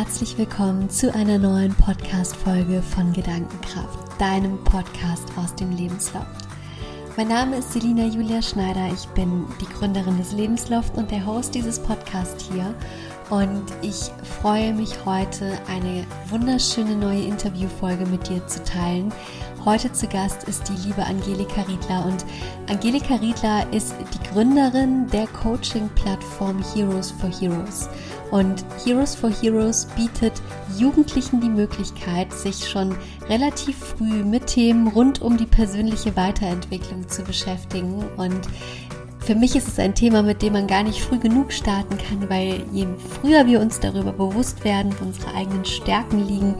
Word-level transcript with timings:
herzlich 0.00 0.38
willkommen 0.38 0.88
zu 0.88 1.14
einer 1.14 1.36
neuen 1.36 1.74
Podcast-Folge 1.74 2.80
von 2.80 3.12
Gedankenkraft, 3.12 4.18
deinem 4.18 4.56
Podcast 4.64 5.28
aus 5.36 5.54
dem 5.56 5.76
Lebensloft. 5.76 6.48
Mein 7.18 7.28
Name 7.28 7.58
ist 7.58 7.74
Selina 7.74 8.06
Julia 8.06 8.40
Schneider, 8.40 8.88
ich 8.94 9.06
bin 9.08 9.44
die 9.60 9.66
Gründerin 9.66 10.16
des 10.16 10.32
Lebensloft 10.32 10.96
und 10.96 11.10
der 11.10 11.26
Host 11.26 11.54
dieses 11.54 11.78
Podcasts 11.78 12.48
hier. 12.50 12.74
Und 13.28 13.62
ich 13.82 14.10
freue 14.40 14.72
mich 14.72 15.04
heute, 15.04 15.58
eine 15.68 16.06
wunderschöne 16.30 16.96
neue 16.96 17.24
Interviewfolge 17.24 18.06
mit 18.06 18.26
dir 18.26 18.44
zu 18.46 18.64
teilen. 18.64 19.12
Heute 19.66 19.92
zu 19.92 20.08
Gast 20.08 20.44
ist 20.44 20.66
die 20.70 20.88
liebe 20.88 21.04
Angelika 21.04 21.60
Riedler 21.60 22.06
und 22.06 22.24
Angelika 22.70 23.16
Riedler 23.16 23.70
ist 23.70 23.94
die 24.14 24.32
Gründerin 24.32 25.06
der 25.08 25.26
Coaching-Plattform 25.26 26.64
Heroes 26.72 27.10
for 27.10 27.28
Heroes. 27.28 27.90
Und 28.30 28.64
Heroes 28.84 29.14
for 29.14 29.30
Heroes 29.30 29.86
bietet 29.96 30.32
Jugendlichen 30.78 31.40
die 31.40 31.48
Möglichkeit, 31.48 32.32
sich 32.32 32.68
schon 32.68 32.94
relativ 33.28 33.76
früh 33.76 34.24
mit 34.24 34.46
Themen 34.46 34.88
rund 34.88 35.20
um 35.20 35.36
die 35.36 35.46
persönliche 35.46 36.14
Weiterentwicklung 36.16 37.08
zu 37.08 37.22
beschäftigen. 37.22 38.04
Und 38.16 38.40
für 39.18 39.34
mich 39.34 39.56
ist 39.56 39.68
es 39.68 39.78
ein 39.78 39.94
Thema, 39.94 40.22
mit 40.22 40.42
dem 40.42 40.52
man 40.52 40.66
gar 40.66 40.82
nicht 40.82 41.00
früh 41.00 41.18
genug 41.18 41.52
starten 41.52 41.98
kann, 41.98 42.30
weil 42.30 42.64
je 42.72 42.86
früher 43.20 43.46
wir 43.46 43.60
uns 43.60 43.80
darüber 43.80 44.12
bewusst 44.12 44.64
werden, 44.64 44.94
wo 44.98 45.06
unsere 45.06 45.34
eigenen 45.34 45.64
Stärken 45.64 46.26
liegen, 46.26 46.54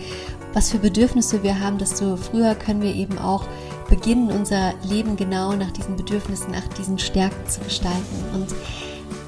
was 0.52 0.70
für 0.70 0.78
Bedürfnisse 0.78 1.42
wir 1.42 1.60
haben, 1.60 1.78
desto 1.78 2.16
früher 2.16 2.56
können 2.56 2.82
wir 2.82 2.94
eben 2.94 3.18
auch 3.18 3.44
beginnen, 3.88 4.30
unser 4.30 4.74
Leben 4.88 5.16
genau 5.16 5.54
nach 5.54 5.70
diesen 5.70 5.96
Bedürfnissen, 5.96 6.50
nach 6.52 6.66
diesen 6.76 6.98
Stärken 6.98 7.48
zu 7.48 7.60
gestalten. 7.60 8.24
Und 8.34 8.48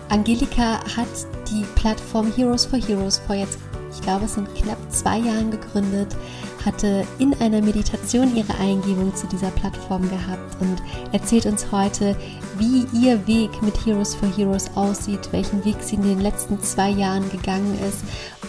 Angelika 0.08 0.81
hat 0.97 1.08
die 1.50 1.64
Plattform 1.75 2.33
Heroes 2.33 2.64
for 2.64 2.78
Heroes 2.78 3.19
vor 3.27 3.36
jetzt, 3.36 3.58
ich 3.92 4.00
glaube, 4.00 4.25
es 4.25 4.34
sind 4.34 4.55
knapp 4.55 4.78
zwei 4.91 5.19
Jahren 5.19 5.50
gegründet, 5.50 6.17
hatte 6.64 7.05
in 7.19 7.34
einer 7.41 7.61
Meditation 7.61 8.34
ihre 8.36 8.55
Eingebung 8.61 9.14
zu 9.14 9.27
dieser 9.27 9.50
Plattform 9.50 10.08
gehabt 10.08 10.61
und 10.61 10.83
erzählt 11.12 11.47
uns 11.47 11.70
heute, 11.73 12.17
wie 12.58 12.86
ihr 12.92 13.27
Weg 13.27 13.62
mit 13.62 13.84
Heroes 13.84 14.14
for 14.14 14.28
Heroes 14.36 14.70
aussieht, 14.77 15.28
welchen 15.33 15.64
Weg 15.64 15.77
sie 15.80 15.97
in 15.97 16.03
den 16.03 16.20
letzten 16.20 16.61
zwei 16.62 16.91
Jahren 16.91 17.28
gegangen 17.30 17.78
ist. 17.89 17.98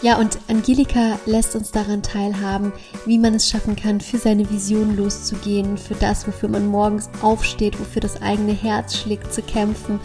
Ja, 0.02 0.18
und 0.18 0.38
Angelika 0.48 1.18
lässt 1.26 1.56
uns 1.56 1.72
daran 1.72 2.04
teilhaben, 2.04 2.74
wie 3.06 3.18
man 3.18 3.36
es 3.36 3.50
schaffen 3.50 3.76
kann, 3.76 4.02
für 4.02 4.18
seine 4.18 4.50
Vision 4.50 4.96
loszugehen, 4.96 5.78
für 5.78 5.96
das, 5.96 6.28
wofür 6.28 6.50
man 6.50 6.68
morgens 6.68 7.10
aufsteht, 7.22 7.80
wofür 7.80 8.02
das 8.02 8.22
eigene 8.22 8.54
Herz 8.54 8.98
schlägt, 8.98 9.34
zu 9.34 9.42
kämpfen 9.42 10.00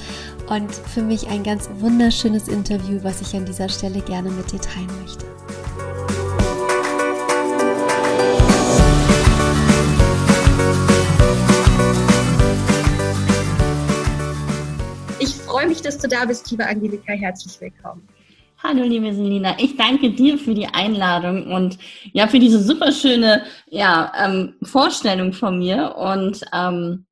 und 0.51 0.75
für 0.75 1.03
mich 1.03 1.29
ein 1.29 1.43
ganz 1.43 1.69
wunderschönes 1.75 2.49
Interview, 2.49 2.99
was 3.03 3.21
ich 3.21 3.35
an 3.37 3.45
dieser 3.45 3.69
Stelle 3.69 4.01
gerne 4.01 4.31
mit 4.31 4.51
dir 4.51 4.61
teilen 4.61 4.89
möchte. 5.03 5.27
Ich 15.21 15.35
freue 15.35 15.67
mich, 15.67 15.83
dass 15.83 15.99
du 15.99 16.09
da 16.09 16.25
bist, 16.25 16.51
liebe 16.51 16.67
Angelika. 16.67 17.13
Herzlich 17.13 17.61
willkommen. 17.61 18.09
Hallo, 18.63 18.83
liebe 18.83 19.15
Selina. 19.15 19.55
Ich 19.59 19.77
danke 19.77 20.11
dir 20.11 20.37
für 20.39 20.55
die 20.55 20.67
Einladung 20.67 21.53
und 21.53 21.79
ja, 22.13 22.27
für 22.27 22.41
diese 22.41 22.61
super 22.61 22.91
schöne 22.91 23.45
ja, 23.71 24.13
ähm, 24.19 24.55
Vorstellung 24.63 25.33
von 25.33 25.59
mir. 25.59 25.95
Und 25.97 26.41
ähm, 26.53 27.07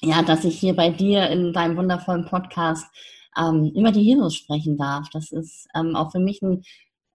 ja, 0.00 0.22
dass 0.22 0.44
ich 0.44 0.58
hier 0.58 0.74
bei 0.74 0.90
dir 0.90 1.28
in 1.30 1.52
deinem 1.52 1.76
wundervollen 1.76 2.26
Podcast 2.26 2.86
ähm, 3.38 3.72
über 3.74 3.92
die 3.92 4.02
Heroes 4.02 4.34
sprechen 4.34 4.76
darf. 4.76 5.08
Das 5.10 5.32
ist 5.32 5.66
ähm, 5.74 5.96
auch 5.96 6.12
für 6.12 6.20
mich 6.20 6.40
ein, 6.42 6.62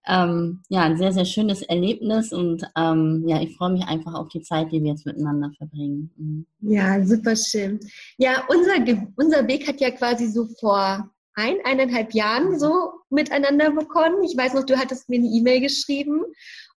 ähm, 0.07 0.61
ja, 0.69 0.81
ein 0.81 0.97
sehr, 0.97 1.13
sehr 1.13 1.25
schönes 1.25 1.61
Erlebnis 1.61 2.33
und 2.33 2.63
ähm, 2.77 3.23
ja, 3.27 3.41
ich 3.41 3.55
freue 3.55 3.71
mich 3.71 3.85
einfach 3.85 4.13
auf 4.13 4.27
die 4.29 4.41
Zeit, 4.41 4.71
die 4.71 4.81
wir 4.81 4.91
jetzt 4.91 5.05
miteinander 5.05 5.51
verbringen. 5.57 6.11
Mhm. 6.17 6.45
Ja, 6.59 7.05
super 7.05 7.35
schön. 7.35 7.79
Ja, 8.17 8.43
unser, 8.49 8.73
unser 9.15 9.47
Weg 9.47 9.67
hat 9.67 9.79
ja 9.79 9.91
quasi 9.91 10.27
so 10.27 10.47
vor 10.59 11.09
ein, 11.35 11.57
eineinhalb 11.63 12.13
Jahren 12.13 12.59
so 12.59 12.91
miteinander 13.09 13.71
begonnen. 13.71 14.23
Ich 14.23 14.37
weiß 14.37 14.53
noch, 14.53 14.65
du 14.65 14.77
hattest 14.77 15.09
mir 15.09 15.17
eine 15.17 15.27
E-Mail 15.27 15.61
geschrieben 15.61 16.21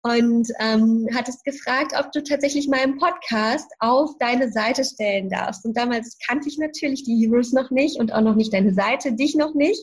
und 0.05 0.49
ähm, 0.61 1.09
hattest 1.15 1.45
gefragt, 1.45 1.95
ob 1.99 2.13
du 2.13 2.23
tatsächlich 2.23 2.69
meinen 2.69 2.99
Podcast 2.99 3.71
auf 3.79 4.11
deine 4.19 4.53
Seite 4.53 4.85
stellen 4.85 5.31
darfst. 5.31 5.65
Und 5.65 5.77
damals 5.79 6.19
kannte 6.27 6.47
ich 6.49 6.59
natürlich 6.59 7.05
die 7.05 7.17
Heroes 7.17 7.53
noch 7.53 7.71
nicht 7.71 7.99
und 7.99 8.13
auch 8.13 8.21
noch 8.21 8.35
nicht 8.35 8.53
deine 8.53 8.75
Seite, 8.75 9.15
dich 9.15 9.35
noch 9.35 9.55
nicht. 9.55 9.83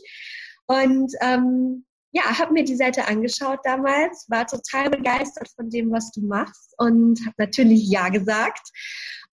Und 0.67 1.11
ähm, 1.21 1.85
ja, 2.11 2.37
habe 2.37 2.53
mir 2.53 2.63
die 2.63 2.75
Seite 2.75 3.07
angeschaut 3.07 3.59
damals, 3.63 4.27
war 4.29 4.45
total 4.45 4.91
begeistert 4.91 5.49
von 5.55 5.71
dem, 5.71 5.91
was 5.91 6.11
du 6.11 6.21
machst 6.21 6.75
und 6.77 7.19
habe 7.25 7.35
natürlich 7.39 7.89
Ja 7.89 8.09
gesagt. 8.09 8.69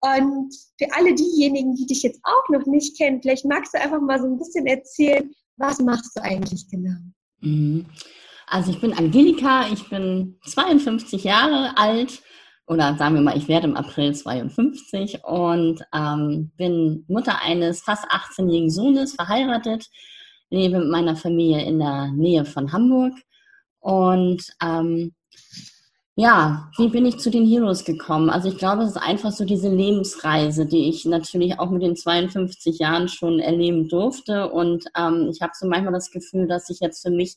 Und 0.00 0.54
für 0.78 0.90
alle 0.94 1.14
diejenigen, 1.14 1.74
die 1.74 1.86
dich 1.86 2.02
jetzt 2.02 2.20
auch 2.22 2.48
noch 2.48 2.64
nicht 2.64 2.96
kennen, 2.96 3.20
vielleicht 3.20 3.44
magst 3.44 3.74
du 3.74 3.80
einfach 3.80 4.00
mal 4.00 4.20
so 4.20 4.26
ein 4.26 4.38
bisschen 4.38 4.66
erzählen, 4.66 5.30
was 5.58 5.80
machst 5.80 6.16
du 6.16 6.22
eigentlich 6.22 6.66
genau? 6.70 6.96
Mhm. 7.40 7.84
Also 8.50 8.70
ich 8.70 8.80
bin 8.80 8.92
Angelika, 8.92 9.66
ich 9.72 9.88
bin 9.88 10.38
52 10.46 11.24
Jahre 11.24 11.76
alt 11.76 12.22
oder 12.66 12.96
sagen 12.96 13.14
wir 13.14 13.22
mal, 13.22 13.36
ich 13.36 13.48
werde 13.48 13.66
im 13.66 13.76
April 13.76 14.14
52 14.14 15.24
und 15.24 15.82
ähm, 15.94 16.50
bin 16.56 17.04
Mutter 17.08 17.40
eines 17.42 17.80
fast 17.80 18.04
18-jährigen 18.10 18.70
Sohnes, 18.70 19.14
verheiratet, 19.14 19.86
lebe 20.50 20.78
mit 20.78 20.88
meiner 20.88 21.16
Familie 21.16 21.64
in 21.64 21.78
der 21.78 22.08
Nähe 22.08 22.44
von 22.44 22.72
Hamburg 22.72 23.14
und 23.80 24.42
ähm, 24.62 25.14
ja, 26.20 26.68
wie 26.76 26.88
bin 26.88 27.06
ich 27.06 27.18
zu 27.18 27.30
den 27.30 27.46
Heroes 27.46 27.84
gekommen? 27.84 28.28
Also 28.28 28.48
ich 28.48 28.58
glaube, 28.58 28.82
es 28.82 28.90
ist 28.90 28.96
einfach 28.96 29.30
so 29.30 29.44
diese 29.44 29.68
Lebensreise, 29.68 30.66
die 30.66 30.88
ich 30.88 31.04
natürlich 31.04 31.60
auch 31.60 31.70
mit 31.70 31.82
den 31.82 31.94
52 31.94 32.80
Jahren 32.80 33.06
schon 33.06 33.38
erleben 33.38 33.88
durfte. 33.88 34.50
Und 34.50 34.84
ähm, 34.98 35.28
ich 35.30 35.40
habe 35.42 35.52
so 35.54 35.68
manchmal 35.68 35.92
das 35.92 36.10
Gefühl, 36.10 36.48
dass 36.48 36.70
ich 36.70 36.80
jetzt 36.80 37.02
für 37.06 37.12
mich 37.12 37.36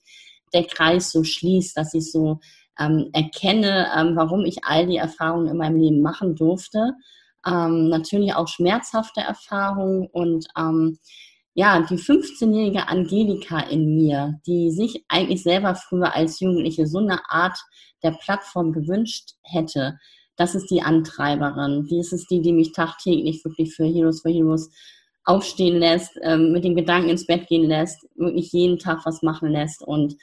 der 0.53 0.66
Kreis 0.66 1.12
so 1.12 1.23
schließt, 1.23 1.78
dass 1.78 1.94
ich 1.94 2.12
so 2.12 2.39
ähm, 2.79 3.09
erkenne, 3.13 3.88
ähm, 3.97 4.16
warum 4.16 4.45
ich 4.45 4.63
all 4.63 4.88
die 4.88 4.97
Erfahrungen 4.97 5.47
in 5.47 5.57
meinem 5.57 5.78
Leben 5.78 6.01
machen 6.01 6.35
durfte. 6.35 6.94
Ähm, 7.45 7.89
natürlich 7.89 8.35
auch 8.35 8.47
schmerzhafte 8.47 9.22
Erfahrungen 9.22 10.07
und 10.11 10.47
ähm, 10.57 11.00
ja, 11.53 11.81
die 11.81 11.97
15-jährige 11.97 12.88
Angelika 12.88 13.59
in 13.59 13.95
mir, 13.95 14.40
die 14.47 14.72
sich 14.72 15.03
eigentlich 15.09 15.44
selber 15.44 15.75
früher 15.75 16.16
als 16.16 16.40
Jugendliche 16.40 16.88
so 16.88 17.00
eine 17.00 17.29
Art 17.29 17.57
der 18.03 18.11
Plattform 18.11 18.72
gewünscht 18.72 19.31
hätte, 19.44 19.97
das 20.38 20.56
ist 20.56 20.72
die 20.72 20.81
Antreiberin. 20.81 21.85
Die 21.88 22.00
ist 22.00 22.13
es 22.13 22.25
die, 22.28 22.41
die 22.41 22.53
mich 22.53 22.72
tagtäglich 22.72 23.44
wirklich 23.44 23.75
für 23.75 23.85
Heroes 23.85 24.22
for 24.22 24.31
Heroes 24.31 24.69
aufstehen 25.26 25.78
lässt, 25.78 26.20
ähm, 26.24 26.52
mit 26.52 26.64
den 26.64 26.76
Gedanken 26.76 27.09
ins 27.09 27.28
Bett 27.28 27.48
gehen 27.48 27.68
lässt, 27.68 28.08
wirklich 28.16 28.52
jeden 28.52 28.80
Tag 28.80 29.06
was 29.06 29.22
machen 29.22 29.50
lässt. 29.50 29.82
Und 29.82 30.16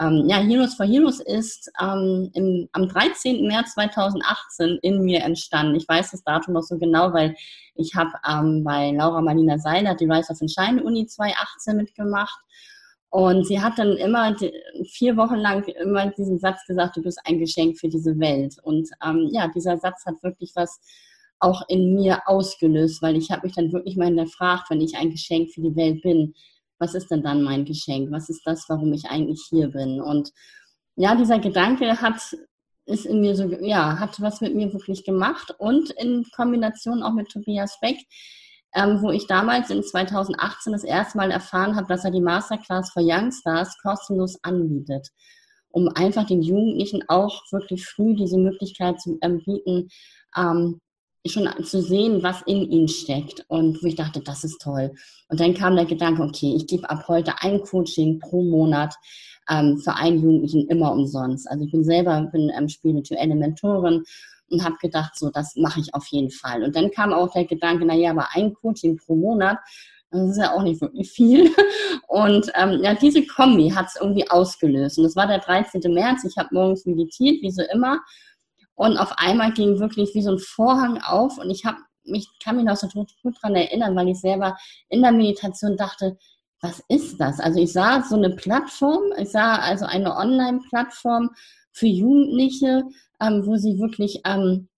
ähm, 0.00 0.24
ja, 0.28 0.38
Heroes 0.38 0.74
for 0.74 0.86
Heroes 0.86 1.20
ist 1.20 1.70
ähm, 1.80 2.30
im, 2.34 2.68
am 2.72 2.88
13. 2.88 3.46
März 3.46 3.74
2018 3.74 4.78
in 4.82 5.02
mir 5.02 5.22
entstanden. 5.22 5.76
Ich 5.76 5.86
weiß 5.86 6.12
das 6.12 6.24
Datum 6.24 6.54
noch 6.54 6.62
so 6.62 6.78
genau, 6.78 7.12
weil 7.12 7.34
ich 7.74 7.94
habe 7.94 8.10
ähm, 8.28 8.64
bei 8.64 8.92
Laura 8.92 9.20
Marlina 9.20 9.58
Seiler 9.58 9.94
die 9.94 10.10
Rise 10.10 10.32
of 10.32 10.38
Shine 10.38 10.82
Uni 10.82 11.06
2018 11.06 11.76
mitgemacht. 11.76 12.40
Und 13.10 13.44
sie 13.46 13.60
hat 13.60 13.76
dann 13.76 13.96
immer 13.96 14.36
vier 14.88 15.16
Wochen 15.16 15.34
lang 15.34 15.64
immer 15.64 16.06
diesen 16.12 16.38
Satz 16.38 16.64
gesagt, 16.66 16.96
du 16.96 17.02
bist 17.02 17.20
ein 17.24 17.40
Geschenk 17.40 17.76
für 17.78 17.88
diese 17.88 18.18
Welt. 18.20 18.56
Und 18.62 18.88
ähm, 19.04 19.28
ja, 19.32 19.48
dieser 19.48 19.78
Satz 19.78 20.06
hat 20.06 20.22
wirklich 20.22 20.52
was 20.54 20.80
auch 21.40 21.62
in 21.68 21.94
mir 21.94 22.22
ausgelöst, 22.26 23.02
weil 23.02 23.16
ich 23.16 23.30
habe 23.30 23.46
mich 23.46 23.56
dann 23.56 23.72
wirklich 23.72 23.96
mal 23.96 24.06
hinterfragt, 24.06 24.70
wenn 24.70 24.80
ich 24.80 24.96
ein 24.96 25.10
Geschenk 25.10 25.50
für 25.52 25.62
die 25.62 25.76
Welt 25.76 26.02
bin, 26.02 26.34
was 26.78 26.94
ist 26.94 27.10
denn 27.10 27.22
dann 27.22 27.42
mein 27.42 27.64
Geschenk? 27.64 28.10
Was 28.10 28.28
ist 28.28 28.42
das, 28.46 28.64
warum 28.68 28.92
ich 28.92 29.06
eigentlich 29.06 29.46
hier 29.48 29.68
bin? 29.68 30.00
Und 30.00 30.30
ja, 30.96 31.14
dieser 31.14 31.38
Gedanke 31.38 32.00
hat 32.00 32.20
ist 32.86 33.06
in 33.06 33.20
mir 33.20 33.36
so, 33.36 33.44
ja, 33.60 33.98
hat 33.98 34.20
was 34.20 34.40
mit 34.40 34.54
mir 34.54 34.72
wirklich 34.72 35.04
gemacht 35.04 35.54
und 35.58 35.90
in 35.90 36.26
Kombination 36.34 37.02
auch 37.02 37.12
mit 37.12 37.28
Tobias 37.28 37.78
Beck, 37.80 37.98
ähm, 38.74 39.00
wo 39.00 39.10
ich 39.10 39.26
damals 39.26 39.70
in 39.70 39.82
2018 39.82 40.72
das 40.72 40.84
erste 40.84 41.18
Mal 41.18 41.30
erfahren 41.30 41.76
habe, 41.76 41.86
dass 41.86 42.04
er 42.04 42.10
die 42.10 42.20
Masterclass 42.20 42.90
for 42.92 43.02
Youngstars 43.04 43.76
kostenlos 43.82 44.38
anbietet, 44.42 45.08
um 45.70 45.88
einfach 45.88 46.26
den 46.26 46.42
Jugendlichen 46.42 47.04
auch 47.08 47.42
wirklich 47.52 47.86
früh 47.86 48.14
diese 48.14 48.38
Möglichkeit 48.38 49.00
zu 49.00 49.18
ähm, 49.22 49.42
bieten, 49.44 49.88
ähm, 50.36 50.80
schon 51.26 51.48
zu 51.64 51.82
sehen, 51.82 52.22
was 52.22 52.42
in 52.42 52.70
ihnen 52.70 52.88
steckt. 52.88 53.44
Und 53.48 53.82
wo 53.82 53.86
ich 53.86 53.96
dachte, 53.96 54.20
das 54.20 54.44
ist 54.44 54.60
toll. 54.60 54.92
Und 55.28 55.40
dann 55.40 55.54
kam 55.54 55.76
der 55.76 55.84
Gedanke, 55.84 56.22
okay, 56.22 56.54
ich 56.56 56.66
gebe 56.66 56.88
ab 56.88 57.04
heute 57.08 57.34
ein 57.40 57.60
Coaching 57.60 58.18
pro 58.18 58.42
Monat 58.42 58.94
ähm, 59.50 59.78
für 59.78 59.94
einen 59.94 60.22
Jugendlichen 60.22 60.68
immer 60.68 60.92
umsonst. 60.92 61.48
Also 61.50 61.64
ich 61.64 61.72
bin 61.72 61.84
selber 61.84 62.28
bin 62.32 62.50
ähm, 62.56 62.68
spirituelle 62.68 63.34
Mentorin 63.34 64.04
und 64.50 64.64
habe 64.64 64.76
gedacht, 64.80 65.18
so, 65.18 65.30
das 65.30 65.56
mache 65.56 65.80
ich 65.80 65.94
auf 65.94 66.06
jeden 66.08 66.30
Fall. 66.30 66.62
Und 66.62 66.74
dann 66.74 66.90
kam 66.90 67.12
auch 67.12 67.32
der 67.32 67.44
Gedanke, 67.44 67.84
na 67.84 67.94
ja, 67.94 68.10
aber 68.10 68.28
ein 68.32 68.54
Coaching 68.54 68.96
pro 68.96 69.14
Monat 69.14 69.58
Das 70.10 70.30
ist 70.30 70.38
ja 70.38 70.52
auch 70.52 70.62
nicht 70.62 70.80
wirklich 70.80 71.10
viel. 71.10 71.50
Und 72.08 72.50
ähm, 72.60 72.80
ja, 72.82 72.94
diese 72.94 73.24
Kombi 73.26 73.70
hat 73.70 73.86
es 73.86 74.00
irgendwie 74.00 74.28
ausgelöst. 74.28 74.98
Und 74.98 75.04
das 75.04 75.16
war 75.16 75.26
der 75.26 75.38
13. 75.38 75.80
März. 75.92 76.24
Ich 76.24 76.36
habe 76.36 76.48
morgens 76.52 76.84
meditiert, 76.84 77.42
wie 77.42 77.50
so 77.50 77.62
immer. 77.72 78.00
Und 78.80 78.96
auf 78.96 79.12
einmal 79.18 79.52
ging 79.52 79.78
wirklich 79.78 80.14
wie 80.14 80.22
so 80.22 80.30
ein 80.30 80.38
Vorhang 80.38 81.02
auf. 81.02 81.36
Und 81.36 81.50
ich 81.50 81.66
habe 81.66 81.76
mich, 82.02 82.26
kann 82.42 82.56
mich 82.56 82.64
noch 82.64 82.78
so 82.78 82.88
gut, 82.88 83.10
gut 83.22 83.36
daran 83.36 83.54
erinnern, 83.54 83.94
weil 83.94 84.08
ich 84.08 84.18
selber 84.18 84.56
in 84.88 85.02
der 85.02 85.12
Meditation 85.12 85.76
dachte, 85.76 86.16
was 86.62 86.82
ist 86.88 87.20
das? 87.20 87.40
Also 87.40 87.60
ich 87.60 87.74
sah 87.74 88.02
so 88.02 88.16
eine 88.16 88.30
Plattform, 88.30 89.02
ich 89.18 89.28
sah 89.28 89.56
also 89.56 89.84
eine 89.84 90.16
Online-Plattform 90.16 91.28
für 91.72 91.88
Jugendliche, 91.88 92.84
ähm, 93.20 93.44
wo 93.44 93.56
sie 93.56 93.78
wirklich 93.78 94.22
ähm, 94.24 94.70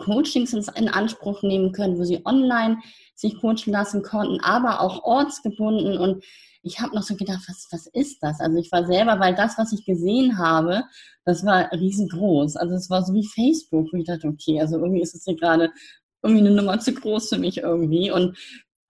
Coachings 0.00 0.52
in 0.52 0.88
Anspruch 0.88 1.42
nehmen 1.42 1.70
können, 1.70 1.98
wo 1.98 2.02
sie 2.02 2.26
online 2.26 2.78
sich 3.14 3.40
coachen 3.40 3.72
lassen 3.72 4.02
konnten, 4.02 4.40
aber 4.40 4.80
auch 4.80 5.04
ortsgebunden. 5.04 5.98
Und 5.98 6.24
ich 6.66 6.80
habe 6.80 6.94
noch 6.96 7.04
so 7.04 7.14
gedacht, 7.14 7.42
was, 7.48 7.68
was 7.70 7.86
ist 7.86 8.22
das? 8.22 8.40
Also 8.40 8.58
ich 8.58 8.72
war 8.72 8.84
selber, 8.84 9.20
weil 9.20 9.34
das, 9.36 9.56
was 9.56 9.72
ich 9.72 9.84
gesehen 9.84 10.36
habe, 10.36 10.82
das 11.24 11.46
war 11.46 11.70
riesengroß. 11.72 12.56
Also 12.56 12.74
es 12.74 12.90
war 12.90 13.04
so 13.04 13.14
wie 13.14 13.26
Facebook, 13.26 13.92
wo 13.92 13.96
ich 13.96 14.04
dachte, 14.04 14.26
okay, 14.26 14.60
also 14.60 14.76
irgendwie 14.76 15.02
ist 15.02 15.14
es 15.14 15.24
hier 15.24 15.36
gerade 15.36 15.70
irgendwie 16.22 16.44
eine 16.44 16.56
Nummer 16.56 16.80
zu 16.80 16.92
groß 16.92 17.28
für 17.28 17.38
mich 17.38 17.58
irgendwie. 17.58 18.10
Und 18.10 18.36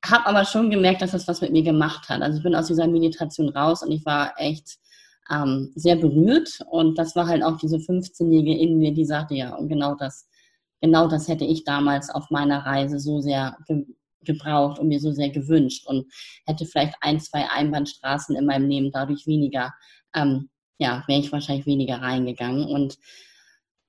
habe 0.05 0.26
aber 0.26 0.44
schon 0.46 0.70
gemerkt, 0.70 1.02
dass 1.02 1.11
das 1.11 1.28
was 1.28 1.43
mit 1.43 1.52
mir 1.52 1.62
gemacht 1.62 2.08
hat. 2.08 2.23
Also 2.23 2.38
ich 2.38 2.43
bin 2.43 2.55
aus 2.55 2.69
dieser 2.69 2.87
Meditation 2.87 3.50
raus 3.50 3.82
und 3.82 3.93
ich 3.93 4.06
war 4.06 4.32
echt 4.38 4.79
ähm, 5.31 5.70
sehr 5.75 5.96
berührt. 5.96 6.61
Und 6.70 6.99
das 6.99 7.14
war 7.14 7.26
halt 7.26 7.43
auch 7.43 7.58
diese 7.58 7.76
15-Jährige 7.76 8.56
in 8.58 8.79
mir, 8.79 8.94
die 8.94 9.05
sagte, 9.05 9.34
ja, 9.34 9.55
und 9.55 9.69
genau 9.69 9.94
das, 9.94 10.29
genau 10.81 11.08
das 11.08 11.29
hätte 11.29 11.44
ich 11.44 11.64
damals 11.64 12.08
auf 12.08 12.31
meiner 12.31 12.64
Reise 12.64 12.99
so 13.00 13.20
sehr 13.20 13.58
gebraucht 14.26 14.78
und 14.78 14.88
mir 14.88 15.00
so 15.00 15.12
sehr 15.12 15.31
gewünscht 15.31 15.87
und 15.87 16.12
hätte 16.46 16.67
vielleicht 16.67 16.94
ein, 17.00 17.20
zwei 17.20 17.49
Einbahnstraßen 17.50 18.37
in 18.37 18.46
meinem 18.46 18.69
Leben 18.69 18.93
dadurch 18.93 19.26
weniger, 19.26 19.73
ähm, 20.14 20.50
ja, 20.78 21.05
wäre 21.06 21.20
ich 21.20 21.32
wahrscheinlich 21.32 21.67
weniger 21.67 22.02
reingegangen. 22.02 22.67
Und 22.67 22.99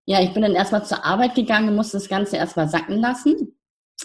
ja, 0.05 0.21
ich 0.21 0.31
bin 0.33 0.43
dann 0.43 0.55
erstmal 0.55 0.85
zur 0.85 1.03
Arbeit 1.03 1.35
gegangen, 1.35 1.75
musste 1.75 1.97
das 1.97 2.07
Ganze 2.07 2.37
erstmal 2.37 2.69
sacken 2.69 2.99
lassen 2.99 3.57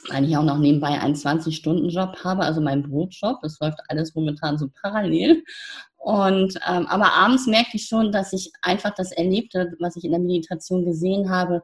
weil 0.09 0.25
ich 0.25 0.37
auch 0.37 0.45
noch 0.45 0.59
nebenbei 0.59 1.01
einen 1.01 1.15
20-Stunden-Job 1.15 2.25
habe, 2.25 2.43
also 2.43 2.61
mein 2.61 2.83
Brotjob. 2.83 3.41
Das 3.43 3.59
läuft 3.61 3.79
alles 3.89 4.15
momentan 4.15 4.59
so 4.59 4.69
parallel. 4.81 5.45
Und 5.97 6.59
ähm, 6.69 6.87
aber 6.87 7.13
abends 7.13 7.47
merkte 7.47 7.77
ich 7.77 7.87
schon, 7.87 8.11
dass 8.11 8.33
ich 8.33 8.51
einfach 8.63 8.95
das 8.95 9.13
Erlebte, 9.13 9.73
was 9.79 9.97
ich 9.97 10.05
in 10.05 10.11
der 10.11 10.21
Meditation 10.21 10.85
gesehen 10.85 11.31
habe, 11.31 11.63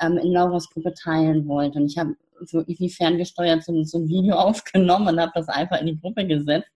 ähm, 0.00 0.16
in 0.18 0.32
Lauras 0.32 0.68
Gruppe 0.70 0.94
teilen 0.94 1.48
wollte. 1.48 1.78
Und 1.78 1.86
ich 1.86 1.98
habe 1.98 2.14
wirklich 2.52 2.80
wie 2.80 2.90
ferngesteuert 2.90 3.64
so, 3.64 3.84
so 3.84 3.98
ein 3.98 4.08
Video 4.08 4.34
aufgenommen 4.36 5.08
und 5.08 5.20
habe 5.20 5.32
das 5.34 5.48
einfach 5.48 5.80
in 5.80 5.86
die 5.86 6.00
Gruppe 6.00 6.26
gesetzt 6.26 6.70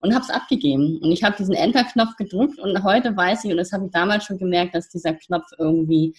und 0.00 0.14
habe 0.14 0.24
es 0.24 0.30
abgegeben. 0.30 0.98
Und 1.02 1.10
ich 1.10 1.24
habe 1.24 1.36
diesen 1.36 1.54
Enter-Knopf 1.54 2.16
gedrückt 2.16 2.58
und 2.58 2.82
heute 2.84 3.16
weiß 3.16 3.44
ich, 3.44 3.50
und 3.50 3.56
das 3.56 3.72
habe 3.72 3.86
ich 3.86 3.92
damals 3.92 4.24
schon 4.24 4.38
gemerkt, 4.38 4.74
dass 4.74 4.88
dieser 4.88 5.14
Knopf 5.14 5.46
irgendwie 5.58 6.14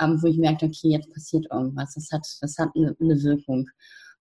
ähm, 0.00 0.22
wo 0.22 0.26
ich 0.26 0.38
merkte, 0.38 0.66
okay, 0.66 0.88
jetzt 0.88 1.12
passiert 1.12 1.46
irgendwas. 1.52 1.94
Das 1.94 2.10
hat, 2.10 2.26
das 2.40 2.58
hat 2.58 2.70
eine, 2.74 2.96
eine 3.00 3.22
Wirkung. 3.22 3.68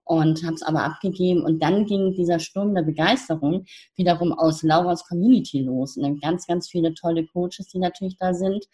Und 0.04 0.44
habe 0.44 0.56
es 0.56 0.64
aber 0.64 0.84
abgegeben. 0.84 1.44
Und 1.44 1.62
dann 1.62 1.86
ging 1.86 2.14
dieser 2.14 2.40
Sturm 2.40 2.74
der 2.74 2.82
Begeisterung 2.82 3.66
wiederum 3.96 4.34
aus 4.34 4.64
Lauras 4.64 5.06
Community 5.08 5.62
los. 5.62 5.98
Und 5.98 6.04
dann 6.04 6.20
ganz, 6.20 6.48
ganz 6.48 6.68
viele 6.68 6.94
tolle 6.96 7.26
Coaches, 7.28 7.68
die 7.68 7.80
natürlich 7.80 8.18
da 8.18 8.34
sind 8.34 8.66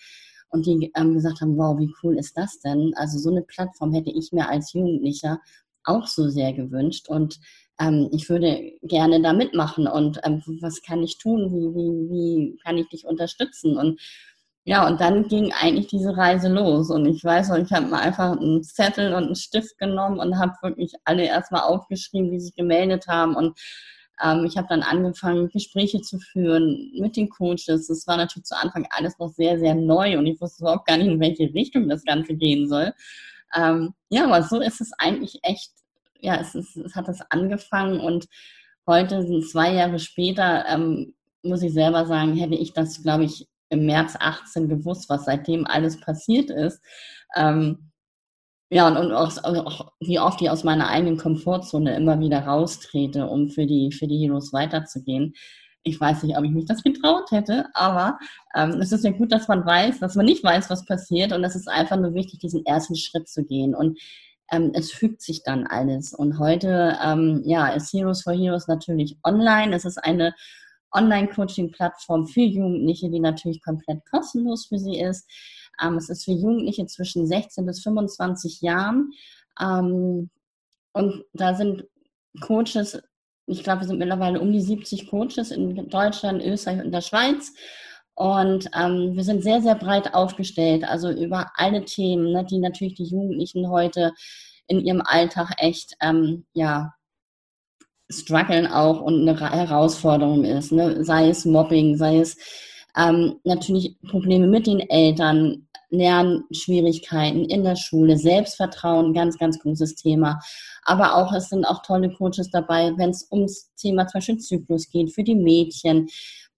und 0.50 0.66
die 0.66 0.92
ähm, 0.96 1.14
gesagt 1.14 1.42
haben, 1.42 1.58
wow, 1.58 1.78
wie 1.78 1.94
cool 2.04 2.18
ist 2.18 2.38
das 2.38 2.60
denn? 2.60 2.94
Also 2.96 3.20
so 3.20 3.30
eine 3.30 3.42
Plattform 3.42 3.94
hätte 3.94 4.12
ich 4.12 4.32
mir 4.32 4.50
als 4.50 4.74
Jugendlicher 4.74 5.40
auch 5.84 6.08
so 6.08 6.30
sehr 6.30 6.54
gewünscht 6.54 7.10
und 7.10 7.40
ähm, 7.80 8.10
ich 8.12 8.30
würde 8.30 8.74
gerne 8.82 9.22
da 9.22 9.34
mitmachen 9.34 9.88
und 9.88 10.20
ähm, 10.24 10.42
was 10.62 10.82
kann 10.82 11.04
ich 11.04 11.18
tun? 11.18 11.52
Wie, 11.52 11.76
wie, 11.76 12.10
wie 12.10 12.58
kann 12.64 12.78
ich 12.78 12.88
dich 12.90 13.06
unterstützen? 13.06 13.78
Und 13.78 14.00
ja, 14.68 14.88
und 14.88 15.00
dann 15.00 15.28
ging 15.28 15.54
eigentlich 15.54 15.88
diese 15.88 16.18
Reise 16.18 16.50
los. 16.50 16.90
Und 16.90 17.06
ich 17.06 17.24
weiß 17.24 17.50
noch, 17.50 17.58
ich 17.58 17.72
habe 17.72 17.86
mal 17.86 18.00
einfach 18.00 18.32
einen 18.36 18.64
Zettel 18.64 19.14
und 19.14 19.26
einen 19.26 19.36
Stift 19.36 19.78
genommen 19.78 20.20
und 20.20 20.40
habe 20.40 20.54
wirklich 20.64 20.94
alle 21.04 21.24
erstmal 21.24 21.62
aufgeschrieben, 21.62 22.32
wie 22.32 22.40
sie 22.40 22.48
sich 22.48 22.56
gemeldet 22.56 23.06
haben. 23.08 23.36
Und 23.36 23.60
ähm, 24.24 24.46
ich 24.46 24.58
habe 24.58 24.68
dann 24.70 24.82
angefangen, 24.82 25.50
Gespräche 25.50 26.02
zu 26.02 26.20
führen 26.20 26.92
mit 27.00 27.18
den 27.18 27.30
Coaches. 27.30 27.88
Das 27.88 28.08
war 28.08 28.18
natürlich 28.18 28.46
zu 28.46 28.58
Anfang 28.58 28.88
alles 28.90 29.18
noch 29.20 29.30
sehr, 29.30 29.60
sehr 29.60 29.76
neu 29.76 30.18
und 30.18 30.26
ich 30.26 30.40
wusste 30.40 30.64
überhaupt 30.64 30.88
gar 30.88 30.98
nicht, 30.98 31.08
in 31.08 31.20
welche 31.20 31.54
Richtung 31.54 31.90
das 31.90 32.04
Ganze 32.04 32.36
gehen 32.36 32.68
soll. 32.68 32.94
Ähm, 33.56 33.94
ja, 34.10 34.26
aber 34.26 34.44
so 34.44 34.60
ist 34.60 34.82
es 34.82 34.92
eigentlich 34.98 35.40
echt, 35.44 35.72
ja, 36.20 36.36
es, 36.36 36.56
ist, 36.56 36.76
es 36.78 36.96
hat 36.96 37.08
es 37.10 37.20
angefangen 37.30 38.00
und 38.00 38.26
heute 38.88 39.26
sind 39.26 39.48
zwei 39.48 39.74
Jahre 39.74 40.00
später, 40.00 40.66
ähm, 40.68 41.14
muss 41.44 41.62
ich 41.62 41.74
selber 41.74 42.06
sagen, 42.06 42.36
hätte 42.36 42.56
ich 42.56 42.74
das, 42.74 43.02
glaube 43.04 43.26
ich, 43.26 43.48
im 43.70 43.86
März 43.86 44.16
18 44.20 44.70
gewusst, 44.70 45.10
was 45.10 45.26
seitdem 45.26 45.66
alles 45.66 46.00
passiert 46.00 46.50
ist. 46.50 46.82
Ähm, 47.36 47.92
ja, 48.70 48.88
und, 48.88 48.98
und 48.98 49.14
auch, 49.14 49.44
auch, 49.44 49.92
wie 50.00 50.20
oft 50.20 50.42
ich 50.42 50.50
aus 50.50 50.64
meiner 50.64 50.90
eigenen 50.90 51.18
Komfortzone 51.18 51.96
immer 51.96 52.20
wieder 52.20 52.40
raustrete, 52.40 53.28
um 53.28 53.50
für 53.50 53.68
die, 53.68 53.92
für 53.92 54.08
die 54.08 54.18
Heroes 54.18 54.54
weiterzugehen. 54.54 55.34
Ich 55.84 56.02
weiß 56.02 56.24
nicht, 56.24 56.36
ob 56.36 56.44
ich 56.44 56.52
mich 56.52 56.66
das 56.66 56.82
getraut 56.82 57.30
hätte, 57.30 57.68
aber 57.76 58.18
ähm, 58.56 58.82
es 58.82 58.92
ist 58.92 59.04
ja 59.06 59.12
gut, 59.12 59.32
dass 59.32 59.48
man 59.48 59.64
weiß, 59.66 60.00
dass 60.00 60.16
man 60.16 60.26
nicht 60.26 60.44
weiß, 60.44 60.72
was 60.72 60.84
passiert. 60.86 61.32
Und 61.32 61.44
es 61.44 61.56
ist 61.56 61.70
einfach 61.70 61.98
nur 61.98 62.16
wichtig, 62.16 62.40
diesen 62.40 62.66
ersten 62.66 62.96
Schritt 62.96 63.30
zu 63.30 63.46
gehen. 63.46 63.76
Und 63.76 64.00
ähm, 64.52 64.72
es 64.74 64.92
fügt 64.92 65.22
sich 65.22 65.44
dann 65.44 65.68
alles. 65.68 66.14
Und 66.14 66.40
heute, 66.40 66.98
ähm, 67.04 67.44
ja, 67.46 67.68
ist 67.68 67.94
Heroes 67.94 68.24
for 68.24 68.34
Heroes 68.34 68.68
natürlich 68.68 69.18
online. 69.24 69.76
Es 69.76 69.86
ist 69.86 70.04
eine 70.04 70.34
Online-Coaching-Plattform 70.92 72.28
für 72.28 72.42
Jugendliche, 72.42 73.12
die 73.12 73.20
natürlich 73.20 73.62
komplett 73.62 74.00
kostenlos 74.10 74.66
für 74.66 74.80
sie 74.80 75.00
ist. 75.00 75.30
Ähm, 75.82 75.98
es 75.98 76.10
ist 76.10 76.26
für 76.26 76.32
Jugendliche 76.32 76.86
zwischen 76.88 77.28
16 77.28 77.66
bis 77.66 77.82
25 77.84 78.62
Jahren. 78.62 79.12
Ähm, 79.60 80.30
und 80.94 81.26
da 81.34 81.56
sind 81.56 81.86
Coaches, 82.42 83.02
ich 83.48 83.64
glaube, 83.64 83.82
wir 83.82 83.88
sind 83.88 84.00
mittlerweile 84.00 84.40
um 84.40 84.52
die 84.52 84.62
70 84.62 85.08
Coaches 85.10 85.52
in 85.52 85.90
Deutschland, 85.90 86.44
Österreich 86.44 86.84
und 86.84 86.92
der 86.92 87.02
Schweiz. 87.02 87.54
Und 88.16 88.70
ähm, 88.74 89.12
wir 89.16 89.24
sind 89.24 89.44
sehr, 89.44 89.62
sehr 89.62 89.76
breit 89.76 90.14
aufgestellt, 90.14 90.86
also 90.86 91.12
über 91.12 91.52
alle 91.56 91.84
Themen, 91.84 92.32
ne, 92.32 92.46
die 92.46 92.60
natürlich 92.60 92.96
die 92.96 93.04
Jugendlichen 93.04 93.70
heute 93.70 94.14
in 94.68 94.80
ihrem 94.80 95.02
Alltag 95.02 95.52
echt 95.58 95.96
ähm, 96.02 96.46
ja, 96.54 96.94
strugglen 98.10 98.68
auch 98.68 99.02
und 99.02 99.28
eine 99.28 99.38
Herausforderung 99.40 100.46
ist. 100.46 100.72
Ne? 100.72 101.04
Sei 101.04 101.30
es 101.30 101.46
Mobbing, 101.46 101.98
sei 101.98 102.20
es 102.20 102.38
ähm, 102.98 103.40
natürlich 103.44 103.98
Probleme 104.10 104.48
mit 104.48 104.68
den 104.68 104.80
Eltern, 104.80 105.68
Lernschwierigkeiten 105.90 107.46
in 107.46 107.64
der 107.64 107.76
Schule, 107.76 108.18
Selbstvertrauen, 108.18 109.14
ganz, 109.14 109.38
ganz 109.38 109.60
großes 109.60 109.96
Thema. 109.96 110.40
Aber 110.84 111.16
auch, 111.16 111.34
es 111.34 111.50
sind 111.50 111.66
auch 111.66 111.82
tolle 111.84 112.12
Coaches 112.14 112.50
dabei, 112.52 112.94
wenn 112.98 113.12
es 113.12 113.28
ums 113.32 113.74
Thema 113.76 114.08
zum 114.08 114.20
Beispiel 114.20 114.38
Zyklus 114.38 114.90
geht, 114.90 115.14
für 115.14 115.24
die 115.24 115.36
Mädchen. 115.36 116.08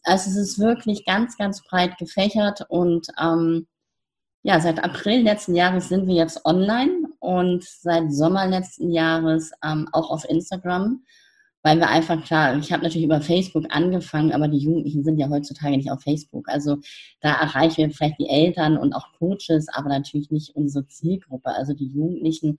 Also 0.03 0.29
es 0.29 0.37
ist 0.37 0.59
wirklich 0.59 1.05
ganz, 1.05 1.37
ganz 1.37 1.61
breit 1.63 1.97
gefächert 1.97 2.61
und 2.69 3.07
ähm, 3.21 3.67
ja, 4.43 4.61
seit 4.61 4.81
April 4.81 5.23
letzten 5.23 5.55
Jahres 5.55 5.89
sind 5.89 6.07
wir 6.07 6.15
jetzt 6.15 6.45
online 6.45 7.09
und 7.19 7.65
seit 7.65 8.13
Sommer 8.13 8.47
letzten 8.47 8.91
Jahres 8.91 9.51
ähm, 9.63 9.89
auch 9.91 10.09
auf 10.09 10.23
Instagram 10.29 11.03
weil 11.67 11.79
wir 11.79 11.89
einfach 11.89 12.23
klar, 12.23 12.57
ich 12.57 12.71
habe 12.71 12.83
natürlich 12.83 13.03
über 13.03 13.19
Facebook 13.19 13.65
angefangen, 13.71 14.31
aber 14.31 14.47
die 14.47 14.57
Jugendlichen 14.57 15.03
sind 15.03 15.17
ja 15.17 15.27
heutzutage 15.27 15.75
nicht 15.75 15.91
auf 15.91 16.01
Facebook. 16.01 16.47
Also 16.47 16.77
da 17.19 17.33
erreichen 17.41 17.75
wir 17.79 17.91
vielleicht 17.91 18.19
die 18.19 18.29
Eltern 18.29 18.77
und 18.77 18.93
auch 18.93 19.11
Coaches, 19.19 19.67
aber 19.73 19.89
natürlich 19.89 20.31
nicht 20.31 20.55
unsere 20.55 20.87
Zielgruppe, 20.87 21.49
also 21.49 21.73
die 21.73 21.87
Jugendlichen. 21.87 22.57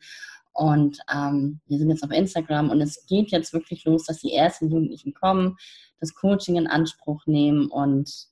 Und 0.52 0.98
ähm, 1.10 1.60
wir 1.68 1.78
sind 1.78 1.88
jetzt 1.88 2.04
auf 2.04 2.10
Instagram 2.10 2.68
und 2.68 2.82
es 2.82 3.06
geht 3.06 3.30
jetzt 3.30 3.54
wirklich 3.54 3.86
los, 3.86 4.04
dass 4.04 4.18
die 4.18 4.34
ersten 4.34 4.68
Jugendlichen 4.70 5.14
kommen, 5.14 5.56
das 6.00 6.14
Coaching 6.14 6.56
in 6.56 6.66
Anspruch 6.66 7.24
nehmen. 7.24 7.68
Und 7.68 8.26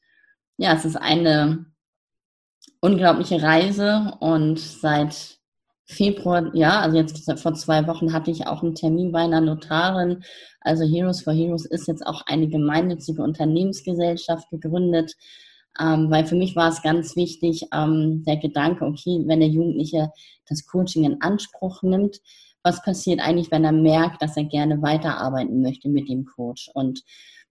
ja, 0.59 0.75
es 0.75 0.85
ist 0.85 0.97
eine 0.97 1.64
unglaubliche 2.83 3.40
Reise 3.40 4.14
und 4.21 4.59
seit 4.59 5.36
Februar, 5.88 6.50
ja, 6.52 6.81
also 6.81 6.97
jetzt 6.97 7.40
vor 7.40 7.55
zwei 7.55 7.87
Wochen 7.87 8.12
hatte 8.12 8.33
ich 8.33 8.47
auch 8.49 8.62
einen 8.62 8.75
Termin 8.75 9.12
bei 9.12 9.21
einer 9.21 9.40
Notarin. 9.40 10.25
Also 10.61 10.85
Heroes 10.85 11.23
for 11.23 11.33
Heroes 11.33 11.64
ist 11.64 11.87
jetzt 11.87 12.05
auch 12.05 12.23
eine 12.26 12.49
gemeinnützige 12.49 13.23
Unternehmensgesellschaft 13.23 14.50
gegründet, 14.50 15.14
ähm, 15.81 16.11
weil 16.11 16.26
für 16.26 16.35
mich 16.35 16.57
war 16.57 16.71
es 16.71 16.83
ganz 16.83 17.14
wichtig, 17.14 17.69
ähm, 17.73 18.25
der 18.26 18.37
Gedanke, 18.37 18.85
okay, 18.85 19.23
wenn 19.26 19.38
der 19.38 19.49
Jugendliche 19.49 20.11
das 20.49 20.66
Coaching 20.66 21.05
in 21.05 21.23
Anspruch 21.23 21.83
nimmt, 21.83 22.21
was 22.64 22.83
passiert 22.83 23.21
eigentlich, 23.21 23.52
wenn 23.52 23.64
er 23.64 23.71
merkt, 23.71 24.21
dass 24.23 24.37
er 24.37 24.45
gerne 24.45 24.83
weiterarbeiten 24.83 25.62
möchte 25.62 25.88
mit 25.88 26.09
dem 26.09 26.25
Coach? 26.25 26.69
Und 26.75 27.05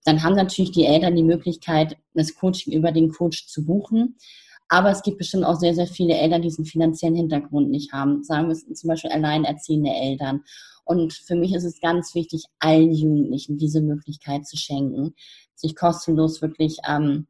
dann 0.04 0.24
haben 0.24 0.36
natürlich 0.36 0.72
die 0.72 0.86
Eltern 0.86 1.16
die 1.16 1.24
Möglichkeit, 1.24 1.96
das 2.14 2.36
Coaching 2.36 2.74
über 2.74 2.92
den 2.92 3.12
Coach 3.12 3.48
zu 3.48 3.66
buchen. 3.66 4.18
Aber 4.68 4.90
es 4.90 5.04
gibt 5.04 5.18
bestimmt 5.18 5.46
auch 5.46 5.60
sehr, 5.60 5.76
sehr 5.76 5.88
viele 5.88 6.16
Eltern, 6.16 6.42
die 6.42 6.48
diesen 6.48 6.66
finanziellen 6.66 7.16
Hintergrund 7.16 7.70
nicht 7.70 7.94
haben. 7.94 8.24
Sagen 8.24 8.48
wir 8.48 8.56
zum 8.56 8.88
Beispiel 8.88 9.12
alleinerziehende 9.12 9.92
Eltern 9.92 10.44
Und 10.84 11.14
für 11.14 11.36
mich 11.36 11.54
ist 11.54 11.66
es 11.66 11.80
ganz 11.82 12.16
wichtig, 12.16 12.46
allen 12.60 12.92
Jugendlichen 12.92 13.58
diese 13.58 13.82
Möglichkeit 13.82 14.48
zu 14.48 14.58
schenken, 14.58 15.16
sich 15.56 15.76
kostenlos 15.76 16.42
wirklich 16.42 16.78
ähm, 16.88 17.28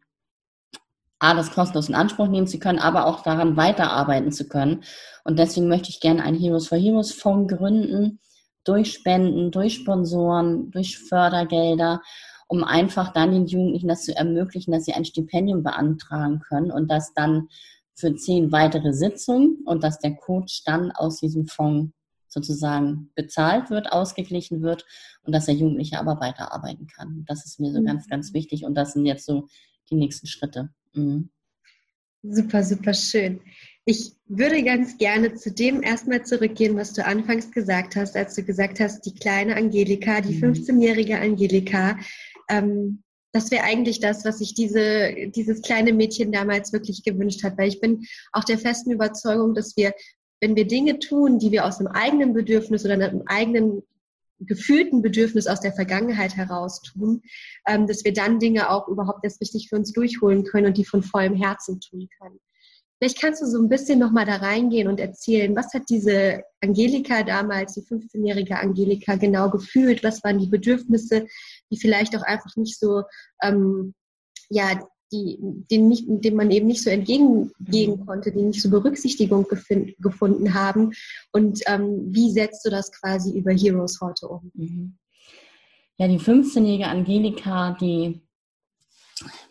A, 1.20 1.34
das 1.34 1.52
kostenlos 1.52 1.90
in 1.90 1.96
Anspruch 1.96 2.28
nehmen 2.28 2.48
zu 2.48 2.60
können, 2.60 2.80
aber 2.80 3.08
auch 3.08 3.24
daran 3.24 3.56
weiterarbeiten 3.56 4.32
zu 4.32 4.48
können. 4.48 4.84
Und 5.24 5.40
deswegen 5.40 5.68
möchte 5.68 5.90
ich 5.90 6.02
gerne 6.02 6.24
ein 6.24 6.36
Heroes 6.36 6.68
for 6.68 6.78
Heroes 6.78 7.14
Fonds 7.14 7.54
gründen, 7.54 8.20
durch 8.66 8.94
Spenden, 8.94 9.52
durch 9.52 9.76
Sponsoren, 9.76 10.72
durch 10.72 10.98
Fördergelder, 10.98 12.02
um 12.48 12.64
einfach 12.64 13.14
dann 13.14 13.32
den 13.32 13.48
Jugendlichen 13.48 13.88
das 13.88 14.04
zu 14.04 14.16
ermöglichen, 14.16 14.72
dass 14.72 14.86
sie 14.86 14.94
ein 14.94 15.06
Stipendium 15.06 15.64
beantragen 15.64 16.40
können 16.40 16.72
und 16.72 16.90
das 16.90 17.14
dann 17.14 17.48
für 17.96 18.16
zehn 18.16 18.52
weitere 18.52 18.94
Sitzungen 18.94 19.64
und 19.66 19.84
dass 19.84 20.00
der 20.00 20.16
Coach 20.16 20.64
dann 20.66 20.92
aus 20.92 21.20
diesem 21.20 21.48
Fonds 21.48 21.94
sozusagen 22.28 23.12
bezahlt 23.16 23.70
wird, 23.70 23.92
ausgeglichen 23.92 24.62
wird 24.62 24.86
und 25.24 25.34
dass 25.34 25.46
der 25.46 25.56
Jugendliche 25.56 25.98
aber 25.98 26.20
weiterarbeiten 26.20 26.88
kann. 26.88 27.24
Das 27.28 27.46
ist 27.46 27.60
mir 27.60 27.72
so 27.72 27.80
mhm. 27.80 27.86
ganz, 27.86 28.08
ganz 28.08 28.34
wichtig 28.34 28.66
und 28.66 28.76
das 28.76 28.94
sind 28.94 29.06
jetzt 29.06 29.26
so 29.26 29.48
die 29.90 29.96
nächsten 29.96 30.28
Schritte. 30.28 30.70
Mhm. 30.94 31.30
Super, 32.24 32.64
super 32.64 32.94
schön. 32.94 33.40
Ich 33.86 34.14
würde 34.28 34.64
ganz 34.64 34.98
gerne 34.98 35.36
zu 35.36 35.52
dem 35.52 35.84
erstmal 35.84 36.26
zurückgehen, 36.26 36.76
was 36.76 36.94
du 36.94 37.06
anfangs 37.06 37.52
gesagt 37.52 37.96
hast, 37.96 38.16
als 38.18 38.34
du 38.34 38.44
gesagt 38.44 38.80
hast, 38.80 39.06
die 39.06 39.14
kleine 39.14 39.56
Angelika, 39.56 40.22
die 40.22 40.42
15-jährige 40.42 41.18
mhm. 41.18 41.22
Angelika, 41.22 41.98
ähm, 42.50 43.04
das 43.32 43.52
wäre 43.52 43.66
eigentlich 43.66 44.00
das, 44.00 44.24
was 44.24 44.38
sich 44.40 44.54
diese, 44.54 45.14
dieses 45.36 45.62
kleine 45.62 45.92
Mädchen 45.92 46.32
damals 46.32 46.72
wirklich 46.72 47.04
gewünscht 47.04 47.44
hat. 47.44 47.58
Weil 47.58 47.68
ich 47.68 47.82
bin 47.82 48.06
auch 48.32 48.46
der 48.46 48.58
festen 48.58 48.92
Überzeugung, 48.92 49.54
dass 49.54 49.76
wir, 49.76 49.94
wenn 50.40 50.56
wir 50.56 50.66
Dinge 50.66 51.00
tun, 51.00 51.38
die 51.38 51.52
wir 51.52 51.66
aus 51.66 51.80
einem 51.80 51.90
eigenen 51.90 52.34
Bedürfnis 52.34 52.86
oder 52.86 52.94
einem 52.94 53.24
eigenen 53.26 53.84
gefühlten 54.40 55.02
Bedürfnis 55.02 55.48
aus 55.48 55.60
der 55.60 55.74
Vergangenheit 55.74 56.36
heraus 56.38 56.82
tun, 56.82 57.22
ähm, 57.68 57.88
dass 57.88 58.06
wir 58.06 58.14
dann 58.14 58.40
Dinge 58.40 58.70
auch 58.70 58.88
überhaupt 58.88 59.24
erst 59.24 59.42
richtig 59.42 59.68
für 59.70 59.76
uns 59.76 59.92
durchholen 59.92 60.44
können 60.44 60.68
und 60.68 60.78
die 60.78 60.86
von 60.86 61.04
vollem 61.04 61.36
Herzen 61.36 61.80
tun 61.82 62.08
können. 62.20 62.40
Vielleicht 63.06 63.22
kannst 63.22 63.44
du 63.44 63.46
so 63.46 63.60
ein 63.60 63.70
bisschen 63.70 64.00
nochmal 64.00 64.26
da 64.26 64.38
reingehen 64.38 64.88
und 64.88 65.00
erzählen, 65.00 65.56
was 65.56 65.72
hat 65.76 65.84
diese 65.92 66.42
Angelika 66.60 67.22
damals, 67.22 67.76
die 67.76 67.82
15-jährige 67.82 68.58
Angelika, 68.58 69.16
genau 69.16 69.52
gefühlt? 69.52 70.04
Was 70.04 70.24
waren 70.24 70.40
die 70.40 70.48
Bedürfnisse, 70.48 71.28
die 71.70 71.78
vielleicht 71.78 72.18
auch 72.18 72.24
einfach 72.24 72.56
nicht 72.56 72.80
so, 72.80 73.04
ähm, 73.44 73.94
ja, 74.50 74.84
die, 75.12 75.38
denen, 75.70 75.88
nicht, 75.88 76.06
denen 76.08 76.36
man 76.36 76.50
eben 76.50 76.66
nicht 76.66 76.82
so 76.82 76.90
entgegengehen 76.90 78.00
mhm. 78.00 78.06
konnte, 78.08 78.32
die 78.32 78.42
nicht 78.42 78.64
so 78.64 78.72
Berücksichtigung 78.72 79.48
gefind, 79.48 79.94
gefunden 80.00 80.56
haben. 80.56 80.92
Und 81.32 81.62
ähm, 81.68 82.08
wie 82.10 82.32
setzt 82.32 82.66
du 82.66 82.72
das 82.72 82.92
quasi 82.92 83.38
über 83.38 83.52
Heroes 83.52 84.00
heute 84.02 84.30
um? 84.30 84.50
Mhm. 84.56 84.98
Ja, 85.98 86.08
die 86.08 86.20
15-jährige 86.20 86.88
Angelika, 86.88 87.78
die 87.80 88.20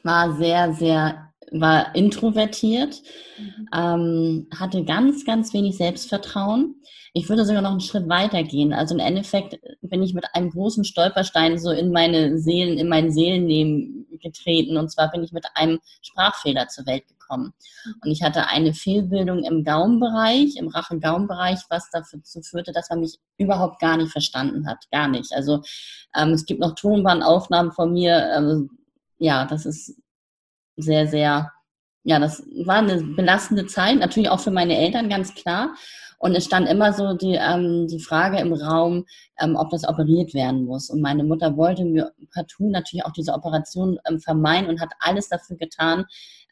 war 0.02 0.36
sehr, 0.36 0.74
sehr, 0.74 1.33
war 1.60 1.94
introvertiert, 1.94 3.00
mhm. 3.38 3.68
ähm, 3.74 4.46
hatte 4.58 4.84
ganz, 4.84 5.24
ganz 5.24 5.52
wenig 5.54 5.76
Selbstvertrauen. 5.76 6.76
Ich 7.12 7.28
würde 7.28 7.46
sogar 7.46 7.62
noch 7.62 7.70
einen 7.70 7.80
Schritt 7.80 8.08
weiter 8.08 8.42
gehen. 8.42 8.72
Also 8.72 8.94
im 8.94 9.00
Endeffekt 9.00 9.60
bin 9.82 10.02
ich 10.02 10.14
mit 10.14 10.26
einem 10.32 10.50
großen 10.50 10.84
Stolperstein 10.84 11.58
so 11.58 11.70
in 11.70 11.92
meine 11.92 12.38
Seelen, 12.38 12.76
in 12.76 12.88
mein 12.88 13.12
Seelenleben 13.12 14.18
getreten. 14.20 14.76
Und 14.76 14.90
zwar 14.90 15.12
bin 15.12 15.22
ich 15.22 15.30
mit 15.30 15.46
einem 15.54 15.78
Sprachfehler 16.02 16.66
zur 16.66 16.86
Welt 16.86 17.06
gekommen. 17.06 17.52
Und 18.02 18.10
ich 18.10 18.22
hatte 18.24 18.48
eine 18.48 18.74
Fehlbildung 18.74 19.44
im 19.44 19.62
Gaumenbereich, 19.62 20.56
im 20.56 20.68
Rachen-Gaumenbereich, 20.68 21.60
was 21.70 21.88
dazu 21.92 22.18
führte, 22.42 22.72
dass 22.72 22.90
man 22.90 22.98
mich 23.00 23.18
überhaupt 23.38 23.80
gar 23.80 23.96
nicht 23.96 24.10
verstanden 24.10 24.66
hat. 24.66 24.84
Gar 24.90 25.06
nicht. 25.06 25.32
Also 25.34 25.62
ähm, 26.16 26.30
es 26.30 26.44
gibt 26.46 26.60
noch 26.60 26.74
Tonbandaufnahmen 26.74 27.70
von 27.70 27.92
mir. 27.92 28.28
Ähm, 28.36 28.70
ja, 29.18 29.46
das 29.46 29.66
ist 29.66 29.94
sehr, 30.76 31.06
sehr, 31.06 31.52
ja, 32.02 32.18
das 32.18 32.42
war 32.64 32.76
eine 32.76 33.02
belastende 33.02 33.66
Zeit. 33.66 33.98
Natürlich 33.98 34.30
auch 34.30 34.40
für 34.40 34.50
meine 34.50 34.76
Eltern, 34.76 35.08
ganz 35.08 35.34
klar. 35.34 35.74
Und 36.18 36.34
es 36.34 36.46
stand 36.46 36.68
immer 36.68 36.92
so 36.94 37.12
die, 37.12 37.34
ähm, 37.34 37.86
die 37.86 38.00
Frage 38.00 38.38
im 38.38 38.54
Raum, 38.54 39.04
ähm, 39.40 39.56
ob 39.56 39.68
das 39.70 39.86
operiert 39.86 40.32
werden 40.32 40.64
muss. 40.64 40.88
Und 40.88 41.02
meine 41.02 41.22
Mutter 41.22 41.56
wollte 41.56 41.84
mir 41.84 42.12
partout 42.32 42.70
natürlich 42.70 43.04
auch 43.04 43.12
diese 43.12 43.34
Operation 43.34 43.98
ähm, 44.08 44.20
vermeiden 44.20 44.70
und 44.70 44.80
hat 44.80 44.92
alles 45.00 45.28
dafür 45.28 45.56
getan, 45.56 46.06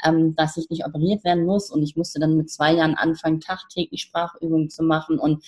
ähm, 0.05 0.35
dass 0.37 0.59
ich 0.59 0.69
nicht 0.69 0.85
operiert 0.85 1.25
werden 1.25 1.47
muss. 1.47 1.71
Und 1.71 1.83
ich 1.83 1.97
musste 1.97 2.21
dann 2.21 2.37
mit 2.37 2.51
zwei 2.51 2.75
Jahren 2.75 2.97
anfangen, 2.97 3.41
tagtäglich 3.41 4.03
Sprachübungen 4.03 4.69
zu 4.69 4.83
machen 4.83 5.19
und 5.19 5.43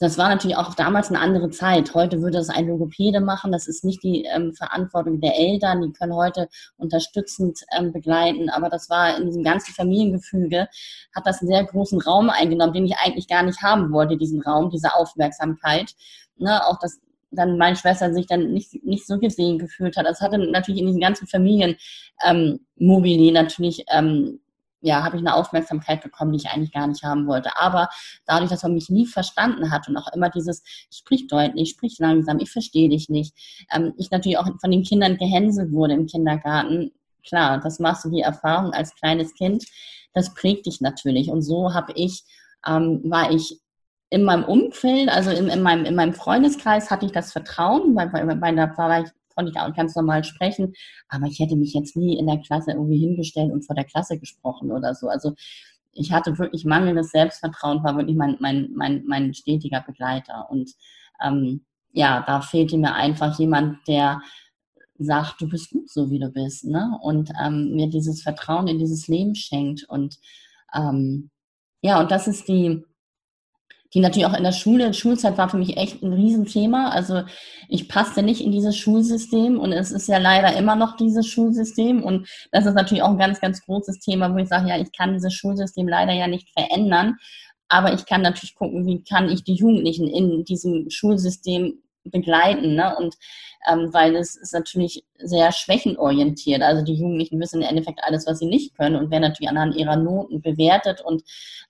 das 0.00 0.16
war 0.16 0.30
natürlich 0.30 0.56
auch 0.56 0.74
damals 0.74 1.10
eine 1.10 1.20
andere 1.20 1.50
Zeit. 1.50 1.92
Heute 1.94 2.22
würde 2.22 2.38
das 2.38 2.48
ein 2.48 2.66
Logopäde 2.66 3.20
machen. 3.20 3.52
Das 3.52 3.68
ist 3.68 3.84
nicht 3.84 4.02
die 4.02 4.24
ähm, 4.24 4.54
Verantwortung 4.54 5.20
der 5.20 5.38
Eltern. 5.38 5.82
Die 5.82 5.92
können 5.92 6.14
heute 6.14 6.48
unterstützend 6.78 7.60
ähm, 7.78 7.92
begleiten. 7.92 8.48
Aber 8.48 8.70
das 8.70 8.88
war 8.88 9.18
in 9.18 9.26
diesem 9.26 9.44
ganzen 9.44 9.74
Familiengefüge, 9.74 10.68
hat 11.14 11.26
das 11.26 11.40
einen 11.40 11.50
sehr 11.50 11.64
großen 11.64 12.00
Raum 12.00 12.30
eingenommen, 12.30 12.72
den 12.72 12.86
ich 12.86 12.96
eigentlich 12.96 13.28
gar 13.28 13.42
nicht 13.42 13.60
haben 13.60 13.92
wollte, 13.92 14.16
diesen 14.16 14.40
Raum, 14.40 14.70
diese 14.70 14.94
Aufmerksamkeit. 14.94 15.92
Ne, 16.38 16.66
auch 16.66 16.78
dass 16.78 16.98
dann 17.30 17.58
meine 17.58 17.76
Schwester 17.76 18.12
sich 18.14 18.26
dann 18.26 18.52
nicht, 18.54 18.82
nicht 18.82 19.06
so 19.06 19.18
gesehen 19.18 19.58
gefühlt 19.58 19.98
hat. 19.98 20.06
Das 20.06 20.22
hatte 20.22 20.38
natürlich 20.38 20.80
in 20.80 20.86
diesen 20.86 21.00
ganzen 21.02 21.26
Familien 21.26 21.76
ähm, 22.26 22.60
natürlich 22.78 23.84
ähm, 23.92 24.40
ja, 24.80 25.02
habe 25.04 25.16
ich 25.16 25.22
eine 25.22 25.34
Aufmerksamkeit 25.34 26.02
bekommen, 26.02 26.32
die 26.32 26.38
ich 26.38 26.48
eigentlich 26.48 26.72
gar 26.72 26.86
nicht 26.86 27.02
haben 27.04 27.26
wollte. 27.26 27.50
Aber 27.56 27.88
dadurch, 28.26 28.50
dass 28.50 28.62
man 28.62 28.74
mich 28.74 28.88
nie 28.88 29.06
verstanden 29.06 29.70
hat 29.70 29.88
und 29.88 29.96
auch 29.96 30.12
immer 30.14 30.30
dieses, 30.30 30.62
sprich 30.92 31.26
deutlich, 31.26 31.70
sprich 31.70 31.98
langsam, 31.98 32.38
ich 32.38 32.50
verstehe 32.50 32.88
dich 32.88 33.08
nicht, 33.08 33.34
ähm, 33.74 33.92
ich 33.98 34.10
natürlich 34.10 34.38
auch 34.38 34.48
von 34.60 34.70
den 34.70 34.82
Kindern 34.82 35.16
gehänselt 35.16 35.72
wurde 35.72 35.94
im 35.94 36.06
Kindergarten, 36.06 36.92
klar, 37.26 37.60
das 37.60 37.78
machst 37.78 38.04
du 38.04 38.10
die 38.10 38.22
Erfahrung 38.22 38.72
als 38.72 38.94
kleines 38.94 39.34
Kind, 39.34 39.64
das 40.14 40.34
prägt 40.34 40.66
dich 40.66 40.80
natürlich. 40.80 41.30
Und 41.30 41.42
so 41.42 41.74
habe 41.74 41.92
ich, 41.94 42.24
ähm, 42.66 43.02
war 43.04 43.30
ich 43.30 43.60
in 44.10 44.24
meinem 44.24 44.44
Umfeld, 44.44 45.08
also 45.08 45.30
in, 45.30 45.48
in, 45.48 45.62
meinem, 45.62 45.84
in 45.84 45.94
meinem 45.94 46.14
Freundeskreis 46.14 46.90
hatte 46.90 47.06
ich 47.06 47.12
das 47.12 47.32
Vertrauen, 47.32 47.94
weil, 47.94 48.12
weil, 48.12 48.40
weil 48.40 48.56
da 48.56 48.76
war 48.76 49.04
ich 49.04 49.10
konnte 49.40 49.52
ich 49.52 49.58
auch 49.58 49.74
ganz 49.74 49.96
normal 49.96 50.22
sprechen, 50.22 50.74
aber 51.08 51.26
ich 51.26 51.38
hätte 51.38 51.56
mich 51.56 51.72
jetzt 51.72 51.96
nie 51.96 52.18
in 52.18 52.26
der 52.26 52.38
Klasse 52.38 52.72
irgendwie 52.72 52.98
hingestellt 52.98 53.52
und 53.52 53.64
vor 53.64 53.74
der 53.74 53.84
Klasse 53.84 54.18
gesprochen 54.18 54.70
oder 54.70 54.94
so. 54.94 55.08
Also 55.08 55.32
ich 55.92 56.12
hatte 56.12 56.38
wirklich 56.38 56.64
mangelndes 56.66 57.10
Selbstvertrauen, 57.10 57.82
war 57.82 57.96
wirklich 57.96 58.16
mein, 58.16 58.36
mein, 58.40 58.70
mein, 58.74 59.04
mein 59.06 59.32
stetiger 59.32 59.80
Begleiter. 59.80 60.48
Und 60.50 60.70
ähm, 61.24 61.64
ja, 61.92 62.22
da 62.26 62.42
fehlte 62.42 62.76
mir 62.76 62.94
einfach 62.94 63.38
jemand, 63.38 63.78
der 63.88 64.20
sagt, 64.98 65.40
du 65.40 65.48
bist 65.48 65.70
gut 65.70 65.90
so, 65.90 66.10
wie 66.10 66.18
du 66.18 66.28
bist, 66.28 66.66
ne? 66.66 66.98
Und 67.02 67.30
ähm, 67.42 67.74
mir 67.74 67.88
dieses 67.88 68.22
Vertrauen 68.22 68.68
in 68.68 68.78
dieses 68.78 69.08
Leben 69.08 69.34
schenkt. 69.34 69.84
Und 69.88 70.18
ähm, 70.74 71.30
ja, 71.80 71.98
und 71.98 72.10
das 72.10 72.28
ist 72.28 72.46
die, 72.46 72.84
die 73.94 74.00
natürlich 74.00 74.26
auch 74.26 74.36
in 74.36 74.44
der 74.44 74.52
Schule, 74.52 74.94
Schulzeit 74.94 75.36
war 75.36 75.48
für 75.48 75.56
mich 75.56 75.76
echt 75.76 76.02
ein 76.02 76.12
Riesenthema. 76.12 76.90
Also 76.90 77.22
ich 77.68 77.88
passte 77.88 78.22
nicht 78.22 78.40
in 78.40 78.52
dieses 78.52 78.76
Schulsystem 78.76 79.58
und 79.58 79.72
es 79.72 79.90
ist 79.90 80.08
ja 80.08 80.18
leider 80.18 80.56
immer 80.56 80.76
noch 80.76 80.96
dieses 80.96 81.26
Schulsystem 81.26 82.02
und 82.02 82.28
das 82.52 82.66
ist 82.66 82.74
natürlich 82.74 83.02
auch 83.02 83.10
ein 83.10 83.18
ganz, 83.18 83.40
ganz 83.40 83.64
großes 83.64 84.00
Thema, 84.00 84.32
wo 84.32 84.38
ich 84.38 84.48
sage, 84.48 84.68
ja, 84.68 84.78
ich 84.78 84.92
kann 84.92 85.14
dieses 85.14 85.34
Schulsystem 85.34 85.88
leider 85.88 86.12
ja 86.12 86.28
nicht 86.28 86.48
verändern, 86.50 87.16
aber 87.68 87.92
ich 87.92 88.06
kann 88.06 88.22
natürlich 88.22 88.54
gucken, 88.54 88.86
wie 88.86 89.02
kann 89.02 89.28
ich 89.28 89.44
die 89.44 89.54
Jugendlichen 89.54 90.06
in 90.06 90.44
diesem 90.44 90.90
Schulsystem 90.90 91.82
begleiten, 92.04 92.74
ne? 92.74 92.96
Und 92.96 93.16
ähm, 93.70 93.92
weil 93.92 94.16
es 94.16 94.36
ist 94.36 94.54
natürlich 94.54 95.04
sehr 95.18 95.52
schwächenorientiert. 95.52 96.62
Also 96.62 96.82
die 96.82 96.94
Jugendlichen 96.94 97.38
wissen 97.40 97.60
im 97.60 97.68
Endeffekt 97.68 98.00
alles, 98.02 98.26
was 98.26 98.38
sie 98.38 98.46
nicht 98.46 98.74
können 98.76 98.96
und 98.96 99.10
werden 99.10 99.22
natürlich 99.22 99.50
anhand 99.50 99.76
ihrer 99.76 99.96
Noten 99.96 100.40
bewertet 100.40 101.02
und 101.02 101.22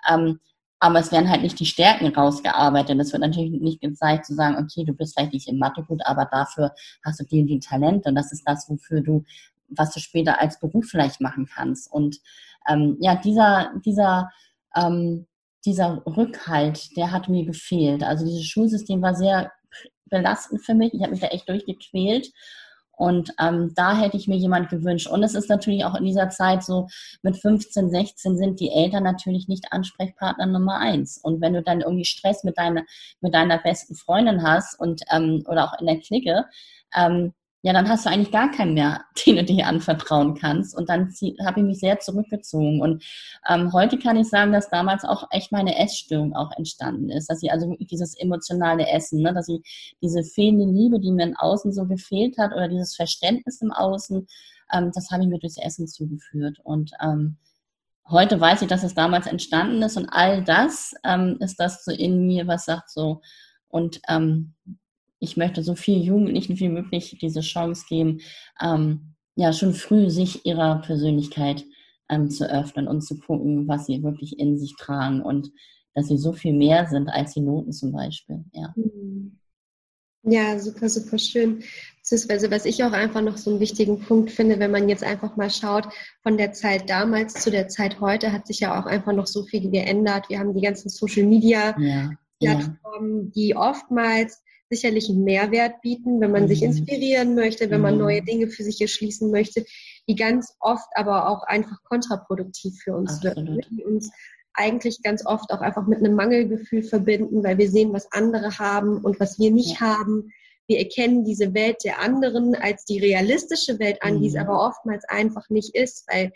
ähm, 0.08 0.38
aber 0.80 0.98
es 0.98 1.12
werden 1.12 1.28
halt 1.28 1.42
nicht 1.42 1.60
die 1.60 1.66
Stärken 1.66 2.08
rausgearbeitet. 2.08 2.98
Es 2.98 3.12
wird 3.12 3.20
natürlich 3.20 3.60
nicht 3.60 3.82
gezeigt 3.82 4.24
zu 4.24 4.34
sagen, 4.34 4.56
okay, 4.56 4.84
du 4.84 4.94
bist 4.94 5.14
vielleicht 5.14 5.34
nicht 5.34 5.46
in 5.46 5.58
Mathe 5.58 5.82
gut, 5.82 6.00
aber 6.06 6.24
dafür 6.24 6.72
hast 7.04 7.20
du 7.20 7.24
und 7.38 7.46
die 7.46 7.60
Talente 7.60 8.08
und 8.08 8.14
das 8.14 8.32
ist 8.32 8.44
das, 8.46 8.68
wofür 8.68 9.02
du, 9.02 9.24
was 9.68 9.92
du 9.92 10.00
später 10.00 10.40
als 10.40 10.58
Beruf 10.58 10.86
vielleicht 10.86 11.20
machen 11.20 11.46
kannst. 11.46 11.92
Und 11.92 12.18
ähm, 12.66 12.96
ja, 12.98 13.14
dieser, 13.14 13.72
dieser, 13.84 14.30
ähm, 14.74 15.26
dieser 15.66 16.02
Rückhalt, 16.06 16.96
der 16.96 17.12
hat 17.12 17.28
mir 17.28 17.44
gefehlt. 17.44 18.02
Also 18.02 18.24
dieses 18.24 18.46
Schulsystem 18.46 19.02
war 19.02 19.14
sehr 19.14 19.52
belastend 20.06 20.64
für 20.64 20.74
mich. 20.74 20.94
Ich 20.94 21.02
habe 21.02 21.12
mich 21.12 21.20
da 21.20 21.28
echt 21.28 21.48
durchgequält. 21.48 22.32
Und 23.00 23.32
ähm, 23.40 23.72
da 23.74 23.96
hätte 23.96 24.18
ich 24.18 24.28
mir 24.28 24.36
jemand 24.36 24.68
gewünscht. 24.68 25.06
Und 25.06 25.22
es 25.22 25.34
ist 25.34 25.48
natürlich 25.48 25.86
auch 25.86 25.94
in 25.94 26.04
dieser 26.04 26.28
Zeit 26.28 26.62
so, 26.62 26.86
mit 27.22 27.38
15, 27.38 27.88
16 27.88 28.36
sind 28.36 28.60
die 28.60 28.70
Eltern 28.70 29.04
natürlich 29.04 29.48
nicht 29.48 29.72
Ansprechpartner 29.72 30.44
Nummer 30.44 30.78
eins. 30.80 31.16
Und 31.16 31.40
wenn 31.40 31.54
du 31.54 31.62
dann 31.62 31.80
irgendwie 31.80 32.04
Stress 32.04 32.44
mit 32.44 32.58
deiner, 32.58 32.84
mit 33.22 33.34
deiner 33.34 33.56
besten 33.56 33.94
Freundin 33.94 34.42
hast 34.42 34.78
und 34.78 35.00
ähm, 35.10 35.42
oder 35.48 35.64
auch 35.64 35.80
in 35.80 35.86
der 35.86 35.98
Clique, 35.98 36.44
ähm, 36.94 37.32
ja, 37.62 37.74
dann 37.74 37.88
hast 37.90 38.06
du 38.06 38.10
eigentlich 38.10 38.30
gar 38.32 38.50
keinen 38.50 38.74
mehr, 38.74 39.04
den 39.26 39.36
du 39.36 39.44
dir 39.44 39.66
anvertrauen 39.66 40.34
kannst. 40.34 40.74
Und 40.76 40.88
dann 40.88 41.12
habe 41.44 41.60
ich 41.60 41.66
mich 41.66 41.80
sehr 41.80 42.00
zurückgezogen. 42.00 42.80
Und 42.80 43.04
ähm, 43.48 43.72
heute 43.72 43.98
kann 43.98 44.16
ich 44.16 44.28
sagen, 44.28 44.52
dass 44.52 44.70
damals 44.70 45.04
auch 45.04 45.28
echt 45.30 45.52
meine 45.52 45.78
Essstörung 45.78 46.34
auch 46.34 46.50
entstanden 46.56 47.10
ist. 47.10 47.28
Dass 47.28 47.42
ich 47.42 47.52
also 47.52 47.76
dieses 47.78 48.16
emotionale 48.16 48.88
Essen, 48.88 49.20
ne, 49.22 49.34
dass 49.34 49.48
ich 49.48 49.94
diese 50.00 50.22
fehlende 50.24 50.66
Liebe, 50.72 51.00
die 51.00 51.12
mir 51.12 51.24
im 51.24 51.36
Außen 51.36 51.72
so 51.72 51.84
gefehlt 51.86 52.38
hat, 52.38 52.52
oder 52.52 52.68
dieses 52.68 52.96
Verständnis 52.96 53.60
im 53.60 53.72
Außen, 53.72 54.26
ähm, 54.72 54.90
das 54.94 55.10
habe 55.10 55.22
ich 55.22 55.28
mir 55.28 55.38
durchs 55.38 55.58
Essen 55.58 55.86
zugeführt. 55.86 56.58
Und 56.64 56.92
ähm, 57.02 57.36
heute 58.08 58.40
weiß 58.40 58.62
ich, 58.62 58.68
dass 58.68 58.84
es 58.84 58.94
damals 58.94 59.26
entstanden 59.26 59.82
ist. 59.82 59.98
Und 59.98 60.08
all 60.08 60.42
das 60.42 60.94
ähm, 61.04 61.36
ist 61.40 61.60
das 61.60 61.84
so 61.84 61.92
in 61.92 62.26
mir, 62.26 62.46
was 62.46 62.64
sagt 62.64 62.90
so, 62.90 63.20
und 63.68 64.00
ähm, 64.08 64.54
ich 65.20 65.36
möchte 65.36 65.62
so 65.62 65.74
vielen 65.74 66.02
Jugendlichen 66.02 66.58
wie 66.58 66.68
möglich 66.68 67.16
diese 67.20 67.40
Chance 67.40 67.84
geben, 67.88 68.20
ähm, 68.60 69.14
ja, 69.36 69.52
schon 69.52 69.74
früh 69.74 70.10
sich 70.10 70.44
ihrer 70.44 70.80
Persönlichkeit 70.80 71.64
ähm, 72.08 72.30
zu 72.30 72.50
öffnen 72.50 72.88
und 72.88 73.02
zu 73.02 73.18
gucken, 73.18 73.68
was 73.68 73.86
sie 73.86 74.02
wirklich 74.02 74.38
in 74.38 74.58
sich 74.58 74.74
tragen 74.76 75.22
und 75.22 75.52
dass 75.94 76.08
sie 76.08 76.18
so 76.18 76.32
viel 76.32 76.52
mehr 76.52 76.88
sind 76.88 77.08
als 77.08 77.34
die 77.34 77.40
Noten 77.40 77.72
zum 77.72 77.92
Beispiel. 77.92 78.44
Ja. 78.52 78.72
Mhm. 78.76 79.38
Ja, 80.22 80.58
super, 80.58 80.88
super 80.90 81.18
schön. 81.18 81.62
Beziehungsweise, 81.96 82.50
was 82.50 82.66
ich 82.66 82.84
auch 82.84 82.92
einfach 82.92 83.22
noch 83.22 83.38
so 83.38 83.50
einen 83.50 83.60
wichtigen 83.60 84.00
Punkt 84.00 84.30
finde, 84.30 84.58
wenn 84.58 84.70
man 84.70 84.88
jetzt 84.88 85.02
einfach 85.02 85.36
mal 85.36 85.48
schaut, 85.48 85.88
von 86.22 86.36
der 86.36 86.52
Zeit 86.52 86.90
damals 86.90 87.34
zu 87.34 87.50
der 87.50 87.68
Zeit 87.68 88.00
heute 88.00 88.30
hat 88.30 88.46
sich 88.46 88.60
ja 88.60 88.78
auch 88.78 88.84
einfach 88.84 89.14
noch 89.14 89.26
so 89.26 89.44
viel 89.44 89.70
geändert. 89.70 90.28
Wir 90.28 90.38
haben 90.38 90.52
die 90.52 90.60
ganzen 90.60 90.90
Social 90.90 91.24
Media 91.24 91.74
ja, 91.78 92.10
Plattformen, 92.38 93.24
ja. 93.24 93.30
die 93.34 93.56
oftmals 93.56 94.42
sicherlich 94.70 95.10
einen 95.10 95.24
Mehrwert 95.24 95.82
bieten, 95.82 96.20
wenn 96.20 96.30
man 96.30 96.44
mhm. 96.44 96.48
sich 96.48 96.62
inspirieren 96.62 97.34
möchte, 97.34 97.68
wenn 97.70 97.80
man 97.80 97.94
mhm. 97.94 98.00
neue 98.00 98.22
Dinge 98.22 98.48
für 98.48 98.62
sich 98.62 98.80
erschließen 98.80 99.30
möchte, 99.30 99.66
die 100.08 100.14
ganz 100.14 100.54
oft 100.60 100.88
aber 100.94 101.28
auch 101.28 101.42
einfach 101.42 101.82
kontraproduktiv 101.84 102.78
für 102.82 102.94
uns 102.94 103.14
Absolut. 103.14 103.36
wirken, 103.36 103.76
die 103.76 103.84
uns 103.84 104.10
eigentlich 104.54 105.02
ganz 105.02 105.26
oft 105.26 105.52
auch 105.52 105.60
einfach 105.60 105.86
mit 105.86 105.98
einem 105.98 106.14
Mangelgefühl 106.14 106.82
verbinden, 106.82 107.42
weil 107.42 107.58
wir 107.58 107.70
sehen, 107.70 107.92
was 107.92 108.10
andere 108.12 108.58
haben 108.58 108.98
und 108.98 109.18
was 109.20 109.38
wir 109.38 109.50
nicht 109.50 109.80
ja. 109.80 109.98
haben. 109.98 110.30
Wir 110.66 110.78
erkennen 110.78 111.24
diese 111.24 111.52
Welt 111.52 111.78
der 111.84 112.00
anderen 112.00 112.54
als 112.54 112.84
die 112.84 113.00
realistische 113.00 113.78
Welt 113.80 114.02
an, 114.02 114.16
mhm. 114.16 114.20
die 114.20 114.28
es 114.28 114.34
mhm. 114.34 114.40
aber 114.40 114.66
oftmals 114.66 115.04
einfach 115.08 115.48
nicht 115.50 115.74
ist, 115.74 116.04
weil 116.08 116.32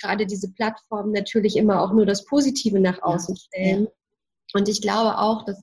gerade 0.00 0.26
diese 0.26 0.52
Plattformen 0.52 1.12
natürlich 1.12 1.56
immer 1.56 1.82
auch 1.82 1.92
nur 1.92 2.04
das 2.04 2.24
Positive 2.26 2.80
nach 2.80 3.02
außen 3.02 3.34
ja. 3.34 3.40
stellen. 3.40 3.84
Ja. 3.84 3.90
Und 4.54 4.68
ich 4.68 4.82
glaube 4.82 5.18
auch, 5.18 5.44
dass 5.44 5.62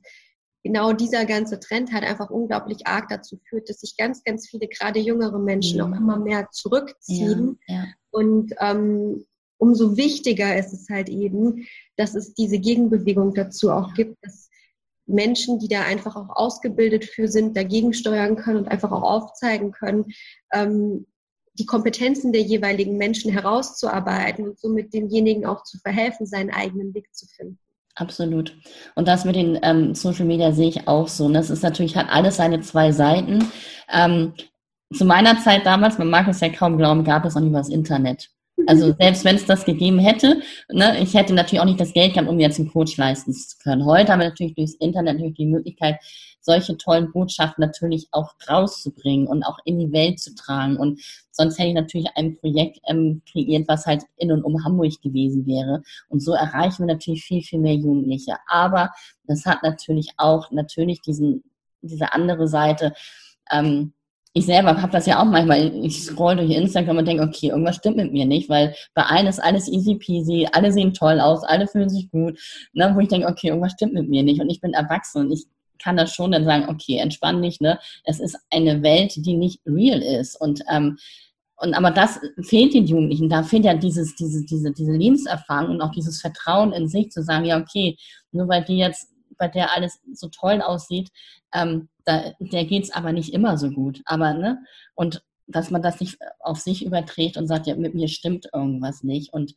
genau 0.66 0.94
dieser 0.94 1.26
ganze 1.26 1.60
Trend 1.60 1.94
halt 1.94 2.04
einfach 2.04 2.32
unglaublich 2.32 2.88
arg 2.88 3.08
dazu 3.10 3.38
führt, 3.48 3.70
dass 3.70 3.82
sich 3.82 3.98
ganz, 3.98 4.24
ganz 4.24 4.50
viele, 4.50 4.68
gerade 4.68 5.00
jüngere 5.00 5.38
Menschen, 5.38 5.78
ja. 5.78 5.86
auch 5.86 5.96
immer 5.96 6.18
mehr 6.18 6.50
zurückziehen. 6.52 7.60
Ja, 7.68 7.76
ja. 7.76 7.84
Und 8.10 8.52
ähm, 8.60 9.26
umso 9.60 9.96
wichtiger 9.96 10.58
ist 10.58 10.74
es 10.74 10.90
halt 10.90 11.08
eben, 11.08 11.68
dass 11.98 12.16
es 12.16 12.34
diese 12.34 12.58
Gegenbewegung 12.58 13.36
dazu 13.36 13.70
auch 13.70 13.94
gibt, 13.94 14.18
dass 14.24 14.50
Menschen, 15.06 15.60
die 15.60 15.68
da 15.68 15.84
einfach 15.84 16.16
auch 16.16 16.36
ausgebildet 16.36 17.06
für 17.06 17.28
sind, 17.28 17.56
dagegen 17.56 17.94
steuern 17.94 18.36
können 18.36 18.58
und 18.58 18.68
einfach 18.68 18.92
auch 18.92 19.04
aufzeigen 19.04 19.72
können, 19.72 20.06
ähm, 20.52 21.06
die 21.60 21.68
Kompetenzen 21.68 22.34
der 22.34 22.42
jeweiligen 22.42 22.98
Menschen 22.98 23.32
herauszuarbeiten 23.32 24.48
und 24.48 24.60
somit 24.60 24.96
demjenigen 24.96 25.46
auch 25.46 25.64
zu 25.64 25.78
verhelfen, 25.78 26.26
seinen 26.26 26.50
eigenen 26.50 26.96
Weg 26.96 27.14
zu 27.14 27.28
finden. 27.28 27.60
Absolut. 27.96 28.54
Und 28.96 29.08
das 29.08 29.24
mit 29.24 29.38
den 29.38 29.58
ähm, 29.64 29.96
Social 29.96 30.26
Media 30.26 30.52
sehe 30.52 30.68
ich 30.68 30.88
auch 30.88 31.08
so. 31.08 31.26
Und 31.26 31.34
das 31.34 31.50
ist 31.50 31.64
natürlich, 31.64 31.96
hat 31.96 32.10
alles 32.10 32.36
seine 32.36 32.60
zwei 32.60 32.92
Seiten. 32.92 33.50
Ähm, 33.92 34.34
zu 34.94 35.06
meiner 35.06 35.40
Zeit 35.40 35.66
damals, 35.66 35.98
man 35.98 36.10
mag 36.10 36.28
es 36.28 36.42
ja 36.42 36.50
kaum 36.50 36.78
glauben, 36.78 37.06
gab 37.06 37.26
es 37.26 37.36
auch 37.36 37.42
nicht 37.42 37.52
mal 37.52 37.60
das 37.60 37.70
Internet. 37.70 38.30
Also 38.68 38.94
selbst 39.00 39.24
wenn 39.24 39.38
es 39.38 39.46
das 39.46 39.64
gegeben 39.64 40.00
hätte, 40.00 40.42
ne, 40.70 41.00
ich 41.02 41.14
hätte 41.14 41.34
natürlich 41.34 41.62
auch 41.62 41.66
nicht 41.66 41.80
das 41.80 41.94
Geld 41.94 42.14
gehabt, 42.14 42.30
um 42.30 42.36
mir 42.36 42.44
jetzt 42.44 42.60
einen 42.60 42.72
Coach 42.72 42.98
leisten 42.98 43.34
zu 43.34 43.58
können. 43.64 43.86
Heute 43.86 44.12
haben 44.12 44.20
wir 44.20 44.30
natürlich 44.30 44.56
durchs 44.56 44.76
Internet 44.76 45.16
natürlich 45.16 45.38
die 45.38 45.46
Möglichkeit, 45.46 45.98
solche 46.46 46.78
tollen 46.78 47.12
Botschaften 47.12 47.62
natürlich 47.62 48.08
auch 48.12 48.34
rauszubringen 48.48 49.28
und 49.28 49.44
auch 49.44 49.58
in 49.66 49.80
die 49.80 49.92
Welt 49.92 50.20
zu 50.20 50.36
tragen. 50.36 50.78
Und 50.78 51.02
sonst 51.32 51.58
hätte 51.58 51.70
ich 51.70 51.76
natürlich 51.76 52.08
ein 52.16 52.38
Projekt 52.38 52.80
ähm, 52.88 53.24
kreiert, 53.30 53.68
was 53.68 53.86
halt 53.86 54.04
in 54.18 54.32
und 54.32 54.44
um 54.44 54.64
Hamburg 54.64 55.02
gewesen 55.02 55.46
wäre. 55.48 55.82
Und 56.08 56.22
so 56.22 56.34
erreichen 56.34 56.88
wir 56.88 56.94
natürlich 56.94 57.24
viel, 57.24 57.42
viel 57.42 57.60
mehr 57.60 57.76
Jugendliche. 57.76 58.36
Aber 58.48 58.92
das 59.24 59.46
hat 59.46 59.64
natürlich 59.64 60.12
auch 60.18 60.52
natürlich 60.52 61.02
diesen, 61.02 61.44
diese 61.82 62.14
andere 62.14 62.48
Seite. 62.48 62.94
Ähm, 63.52 63.94
ich 64.38 64.46
selber 64.46 64.82
habe 64.82 64.92
das 64.92 65.06
ja 65.06 65.22
auch 65.22 65.26
manchmal, 65.26 65.74
ich 65.86 66.04
scroll 66.04 66.36
durch 66.36 66.52
Instagram 66.52 66.98
und 66.98 67.08
denke, 67.08 67.24
okay, 67.24 67.48
irgendwas 67.48 67.78
stimmt 67.78 67.96
mit 67.96 68.12
mir 68.12 68.26
nicht, 68.26 68.50
weil 68.50 68.76
bei 68.94 69.04
allen 69.04 69.28
ist 69.28 69.42
alles 69.42 69.70
easy 69.70 69.96
peasy, 69.96 70.46
alle 70.52 70.74
sehen 70.74 70.94
toll 70.94 71.22
aus, 71.22 71.46
alle 71.46 71.68
fühlen 71.68 71.90
sich 71.90 72.12
gut, 72.12 72.38
ne, 72.74 72.92
wo 72.94 73.00
ich 73.00 73.08
denke, 73.08 73.28
okay, 73.28 73.48
irgendwas 73.48 73.72
stimmt 73.72 73.94
mit 73.94 74.10
mir 74.10 74.24
nicht 74.24 74.42
und 74.42 74.50
ich 74.50 74.60
bin 74.60 74.74
erwachsen 74.74 75.22
und 75.22 75.32
ich 75.32 75.46
kann 75.82 75.98
das 75.98 76.14
schon 76.14 76.32
dann 76.32 76.46
sagen, 76.46 76.70
okay, 76.70 76.98
entspann 76.98 77.42
dich, 77.42 77.60
ne? 77.60 77.80
Es 78.04 78.20
ist 78.20 78.38
eine 78.52 78.82
Welt, 78.84 79.14
die 79.18 79.36
nicht 79.36 79.62
real 79.66 80.02
ist. 80.02 80.40
Und, 80.40 80.62
ähm, 80.72 80.98
und 81.58 81.74
aber 81.74 81.92
das 81.92 82.20
fehlt 82.42 82.74
den 82.74 82.86
Jugendlichen. 82.86 83.30
Da 83.30 83.44
fehlt 83.44 83.66
ja 83.66 83.74
dieses, 83.74 84.16
diese, 84.16 84.46
diese, 84.46 84.72
diese 84.72 84.92
Lebenserfahrung 84.92 85.72
und 85.72 85.82
auch 85.82 85.92
dieses 85.92 86.22
Vertrauen 86.22 86.74
in 86.74 86.88
sich 86.88 87.12
zu 87.12 87.24
sagen, 87.24 87.46
ja, 87.46 87.60
okay, 87.60 87.98
nur 88.32 88.48
weil 88.48 88.64
die 88.64 88.78
jetzt, 88.78 89.10
bei 89.38 89.48
der 89.50 89.76
alles 89.76 90.00
so 90.14 90.30
toll 90.30 90.62
aussieht, 90.62 91.10
ähm, 91.54 91.90
da, 92.06 92.32
der 92.40 92.66
geht's 92.66 92.92
aber 92.92 93.12
nicht 93.12 93.34
immer 93.34 93.58
so 93.58 93.70
gut. 93.70 94.02
Aber, 94.06 94.34
ne? 94.34 94.60
Und 94.94 95.24
dass 95.48 95.72
man 95.72 95.82
das 95.82 96.00
nicht 96.00 96.18
auf 96.40 96.60
sich 96.60 96.86
überträgt 96.86 97.38
und 97.38 97.48
sagt, 97.48 97.68
ja, 97.68 97.76
mit 97.76 97.94
mir 97.94 98.08
stimmt 98.08 98.48
irgendwas 98.54 99.04
nicht. 99.04 99.34
Und 99.34 99.56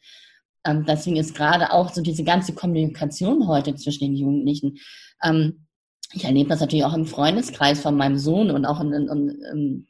ähm, 0.64 0.84
deswegen 0.86 1.16
ist 1.16 1.34
gerade 1.34 1.72
auch 1.72 1.92
so 1.92 2.02
diese 2.02 2.24
ganze 2.24 2.54
Kommunikation 2.54 3.48
heute 3.48 3.74
zwischen 3.74 4.04
den 4.04 4.16
Jugendlichen, 4.16 4.78
ähm, 5.22 5.66
ich 6.12 6.24
erlebe 6.24 6.48
das 6.48 6.60
natürlich 6.60 6.84
auch 6.84 6.94
im 6.94 7.06
Freundeskreis 7.06 7.80
von 7.80 7.96
meinem 7.96 8.18
Sohn 8.18 8.50
und 8.50 8.64
auch 8.64 8.80
in, 8.80 8.92
in, 8.92 9.08
in, 9.08 9.86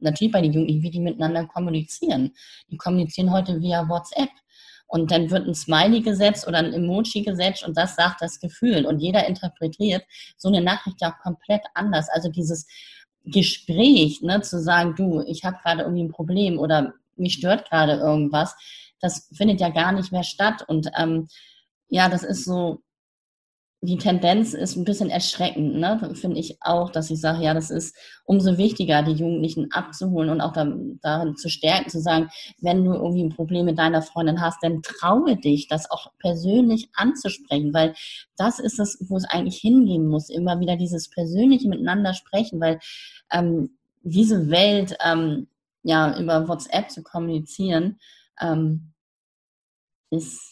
natürlich 0.00 0.32
bei 0.32 0.40
den 0.40 0.52
Jugendlichen, 0.52 0.82
wie 0.82 0.90
die 0.90 1.00
miteinander 1.00 1.46
kommunizieren. 1.46 2.32
Die 2.70 2.76
kommunizieren 2.76 3.32
heute 3.32 3.60
via 3.60 3.88
WhatsApp. 3.88 4.30
Und 4.86 5.10
dann 5.10 5.30
wird 5.30 5.48
ein 5.48 5.54
Smiley 5.54 6.02
gesetzt 6.02 6.46
oder 6.46 6.58
ein 6.58 6.74
Emoji 6.74 7.22
gesetzt 7.22 7.64
und 7.66 7.78
das 7.78 7.96
sagt 7.96 8.20
das 8.20 8.38
Gefühl. 8.40 8.84
Und 8.84 8.98
jeder 8.98 9.26
interpretiert 9.26 10.04
so 10.36 10.48
eine 10.48 10.60
Nachricht 10.60 11.00
ja 11.00 11.12
auch 11.12 11.18
komplett 11.22 11.62
anders. 11.72 12.08
Also 12.10 12.28
dieses 12.28 12.66
Gespräch, 13.24 14.20
ne, 14.20 14.42
zu 14.42 14.60
sagen, 14.60 14.94
du, 14.94 15.22
ich 15.26 15.44
habe 15.44 15.56
gerade 15.62 15.82
irgendwie 15.82 16.02
ein 16.04 16.10
Problem 16.10 16.58
oder 16.58 16.92
mich 17.16 17.34
stört 17.34 17.70
gerade 17.70 17.94
irgendwas, 17.94 18.54
das 19.00 19.30
findet 19.32 19.60
ja 19.60 19.70
gar 19.70 19.92
nicht 19.92 20.12
mehr 20.12 20.24
statt. 20.24 20.62
Und 20.68 20.90
ähm, 20.98 21.28
ja, 21.88 22.10
das 22.10 22.22
ist 22.22 22.44
so, 22.44 22.82
die 23.84 23.98
Tendenz 23.98 24.54
ist 24.54 24.76
ein 24.76 24.84
bisschen 24.84 25.10
erschreckend, 25.10 25.74
ne? 25.74 26.12
finde 26.14 26.38
ich 26.38 26.56
auch, 26.60 26.90
dass 26.90 27.10
ich 27.10 27.20
sage, 27.20 27.42
ja, 27.42 27.52
das 27.52 27.68
ist 27.68 27.96
umso 28.24 28.56
wichtiger, 28.56 29.02
die 29.02 29.10
Jugendlichen 29.10 29.72
abzuholen 29.72 30.30
und 30.30 30.40
auch 30.40 30.52
da, 30.52 30.72
darin 31.02 31.36
zu 31.36 31.48
stärken, 31.48 31.90
zu 31.90 32.00
sagen, 32.00 32.30
wenn 32.60 32.84
du 32.84 32.92
irgendwie 32.92 33.24
ein 33.24 33.34
Problem 33.34 33.64
mit 33.64 33.80
deiner 33.80 34.00
Freundin 34.00 34.40
hast, 34.40 34.62
dann 34.62 34.82
traue 34.82 35.36
dich, 35.36 35.66
das 35.66 35.90
auch 35.90 36.12
persönlich 36.20 36.90
anzusprechen, 36.94 37.74
weil 37.74 37.94
das 38.36 38.60
ist 38.60 38.78
es, 38.78 39.04
wo 39.08 39.16
es 39.16 39.24
eigentlich 39.24 39.58
hingehen 39.58 40.06
muss, 40.06 40.30
immer 40.30 40.60
wieder 40.60 40.76
dieses 40.76 41.10
persönliche 41.10 41.68
Miteinander 41.68 42.14
sprechen, 42.14 42.60
weil 42.60 42.78
ähm, 43.32 43.76
diese 44.04 44.48
Welt 44.48 44.96
ähm, 45.04 45.48
ja 45.82 46.16
über 46.20 46.46
WhatsApp 46.46 46.88
zu 46.92 47.02
kommunizieren, 47.02 47.98
ähm, 48.40 48.92
ist 50.10 50.51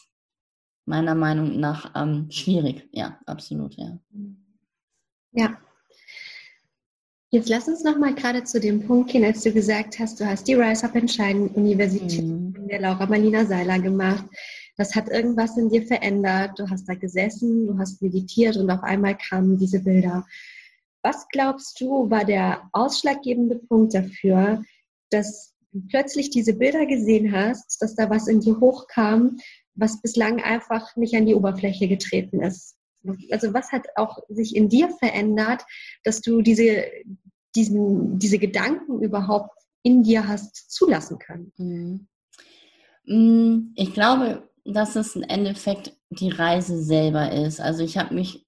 meiner 0.90 1.14
Meinung 1.14 1.59
nach 1.59 1.92
ähm, 1.94 2.26
schwierig. 2.31 2.88
Ja, 2.92 3.18
absolut, 3.24 3.74
ja. 3.76 3.98
Ja. 5.33 5.57
Jetzt 7.31 7.48
lass 7.48 7.68
uns 7.68 7.85
noch 7.85 7.96
mal 7.96 8.12
gerade 8.12 8.42
zu 8.42 8.59
dem 8.59 8.87
Punkt 8.87 9.12
gehen, 9.12 9.24
als 9.24 9.42
du 9.42 9.53
gesagt 9.53 10.00
hast, 10.00 10.18
du 10.18 10.26
hast 10.26 10.48
die 10.48 10.55
Rise 10.55 10.85
Up 10.85 10.96
Entscheiden 10.96 11.46
Universität 11.48 12.24
mhm. 12.24 12.68
der 12.68 12.81
Laura 12.81 13.07
Marlina 13.07 13.46
Seiler 13.46 13.79
gemacht. 13.79 14.24
Das 14.76 14.96
hat 14.96 15.09
irgendwas 15.09 15.57
in 15.57 15.68
dir 15.70 15.87
verändert. 15.87 16.59
Du 16.59 16.68
hast 16.68 16.88
da 16.88 16.94
gesessen, 16.94 17.68
du 17.68 17.79
hast 17.79 18.03
meditiert 18.03 18.57
und 18.57 18.68
auf 18.68 18.83
einmal 18.83 19.16
kamen 19.16 19.57
diese 19.57 19.79
Bilder. 19.81 20.26
Was 21.03 21.29
glaubst 21.29 21.81
du, 21.81 22.11
war 22.11 22.24
der 22.24 22.68
ausschlaggebende 22.72 23.57
Punkt 23.57 23.94
dafür, 23.94 24.64
dass 25.11 25.55
du 25.72 25.83
plötzlich 25.88 26.31
diese 26.31 26.55
Bilder 26.55 26.85
gesehen 26.87 27.33
hast, 27.33 27.81
dass 27.81 27.94
da 27.94 28.11
was 28.11 28.26
in 28.26 28.40
dir 28.40 28.59
hochkam, 28.59 29.38
was 29.74 30.00
bislang 30.02 30.42
einfach 30.42 30.96
nicht 30.96 31.14
an 31.14 31.26
die 31.26 31.35
Oberfläche 31.35 31.88
getreten 31.88 32.42
ist. 32.42 32.76
Also 33.30 33.54
was 33.54 33.72
hat 33.72 33.87
auch 33.96 34.18
sich 34.28 34.54
in 34.54 34.68
dir 34.68 34.90
verändert, 34.98 35.62
dass 36.04 36.20
du 36.20 36.42
diese, 36.42 36.85
diesen, 37.54 38.18
diese 38.18 38.38
Gedanken 38.38 39.00
überhaupt 39.00 39.56
in 39.83 40.02
dir 40.02 40.28
hast 40.28 40.70
zulassen 40.70 41.18
können? 41.18 41.52
Mhm. 41.56 42.09
Mm, 43.06 43.72
ich 43.76 43.94
glaube, 43.94 44.48
dass 44.64 44.96
es 44.96 45.16
im 45.16 45.22
Endeffekt 45.22 45.92
die 46.11 46.30
Reise 46.30 46.83
selber 46.83 47.33
ist. 47.33 47.61
Also 47.61 47.83
ich 47.83 47.96
habe 47.96 48.14
mich, 48.14 48.46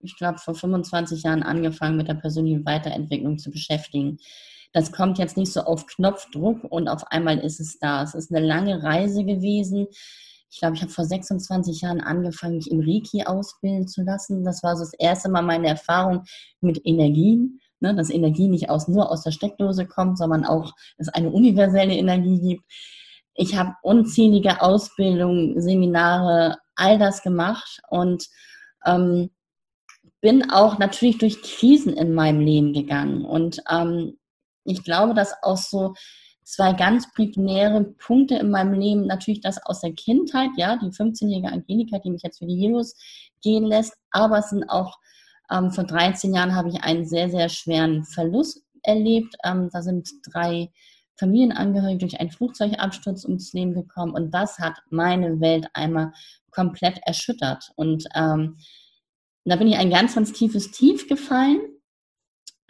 ich 0.00 0.16
glaube, 0.16 0.38
vor 0.38 0.54
25 0.54 1.22
Jahren 1.22 1.42
angefangen 1.42 1.96
mit 1.96 2.08
der 2.08 2.14
persönlichen 2.14 2.64
Weiterentwicklung 2.64 3.38
zu 3.38 3.50
beschäftigen. 3.50 4.18
das 4.72 4.92
kommt 4.92 5.18
jetzt 5.18 5.36
nicht 5.36 5.52
so 5.52 5.62
auf 5.62 5.86
Knopfdruck 5.86 6.62
und 6.62 6.88
auf 6.88 7.04
einmal 7.08 7.38
ist 7.38 7.58
es 7.58 7.80
da. 7.80 8.04
Es 8.04 8.14
ist 8.14 8.30
eine 8.32 8.46
lange 8.46 8.84
Reise 8.84 9.24
gewesen. 9.24 9.88
Ich 10.50 10.58
glaube, 10.58 10.74
ich 10.74 10.82
habe 10.82 10.90
vor 10.90 11.04
26 11.04 11.82
Jahren 11.82 12.00
angefangen, 12.00 12.56
mich 12.56 12.70
im 12.70 12.80
Reiki 12.80 13.24
ausbilden 13.24 13.86
zu 13.86 14.02
lassen. 14.02 14.44
Das 14.44 14.62
war 14.62 14.76
so 14.76 14.82
das 14.82 14.94
erste 14.94 15.30
Mal 15.30 15.42
meine 15.42 15.68
Erfahrung 15.68 16.24
mit 16.60 16.84
Energien, 16.84 17.60
ne? 17.78 17.94
dass 17.94 18.10
Energie 18.10 18.48
nicht 18.48 18.68
aus, 18.68 18.88
nur 18.88 19.10
aus 19.10 19.22
der 19.22 19.30
Steckdose 19.30 19.86
kommt, 19.86 20.18
sondern 20.18 20.44
auch 20.44 20.72
es 20.98 21.08
eine 21.08 21.30
universelle 21.30 21.94
Energie 21.94 22.40
gibt. 22.40 22.64
Ich 23.34 23.56
habe 23.56 23.74
unzählige 23.82 24.60
Ausbildungen, 24.60 25.60
Seminare, 25.60 26.58
all 26.74 26.98
das 26.98 27.22
gemacht 27.22 27.80
und 27.88 28.26
ähm, 28.84 29.30
bin 30.20 30.50
auch 30.50 30.78
natürlich 30.78 31.18
durch 31.18 31.42
Krisen 31.42 31.94
in 31.94 32.12
meinem 32.12 32.40
Leben 32.40 32.72
gegangen. 32.72 33.24
Und 33.24 33.62
ähm, 33.70 34.18
ich 34.64 34.82
glaube, 34.82 35.14
dass 35.14 35.32
auch 35.42 35.56
so 35.56 35.94
zwei 36.44 36.72
ganz 36.72 37.12
primäre 37.12 37.84
Punkte 37.98 38.36
in 38.36 38.50
meinem 38.50 38.74
Leben, 38.74 39.06
natürlich 39.06 39.40
das 39.40 39.64
aus 39.64 39.80
der 39.80 39.92
Kindheit, 39.92 40.50
ja, 40.56 40.76
die 40.76 40.90
15-jährige 40.90 41.52
Angelika, 41.52 41.98
die 41.98 42.10
mich 42.10 42.22
jetzt 42.22 42.38
für 42.38 42.46
die 42.46 42.56
Heroes 42.56 42.96
gehen 43.42 43.64
lässt, 43.64 43.94
aber 44.10 44.38
es 44.38 44.50
sind 44.50 44.68
auch, 44.68 44.98
ähm, 45.50 45.70
vor 45.70 45.84
13 45.84 46.34
Jahren 46.34 46.54
habe 46.54 46.68
ich 46.68 46.82
einen 46.82 47.06
sehr, 47.06 47.30
sehr 47.30 47.48
schweren 47.48 48.04
Verlust 48.04 48.62
erlebt. 48.82 49.34
Ähm, 49.44 49.68
da 49.72 49.82
sind 49.82 50.08
drei 50.32 50.70
Familienangehörige 51.16 51.98
durch 51.98 52.20
einen 52.20 52.30
Flugzeugabsturz 52.30 53.24
ums 53.24 53.52
Leben 53.52 53.74
gekommen 53.74 54.14
und 54.14 54.32
das 54.32 54.58
hat 54.58 54.74
meine 54.90 55.40
Welt 55.40 55.68
einmal 55.74 56.12
komplett 56.50 56.98
erschüttert. 57.04 57.70
Und 57.76 58.06
ähm, 58.14 58.56
da 59.44 59.56
bin 59.56 59.68
ich 59.68 59.76
ein 59.76 59.90
ganz, 59.90 60.14
ganz 60.14 60.32
tiefes 60.32 60.70
Tief 60.70 61.08
gefallen. 61.08 61.60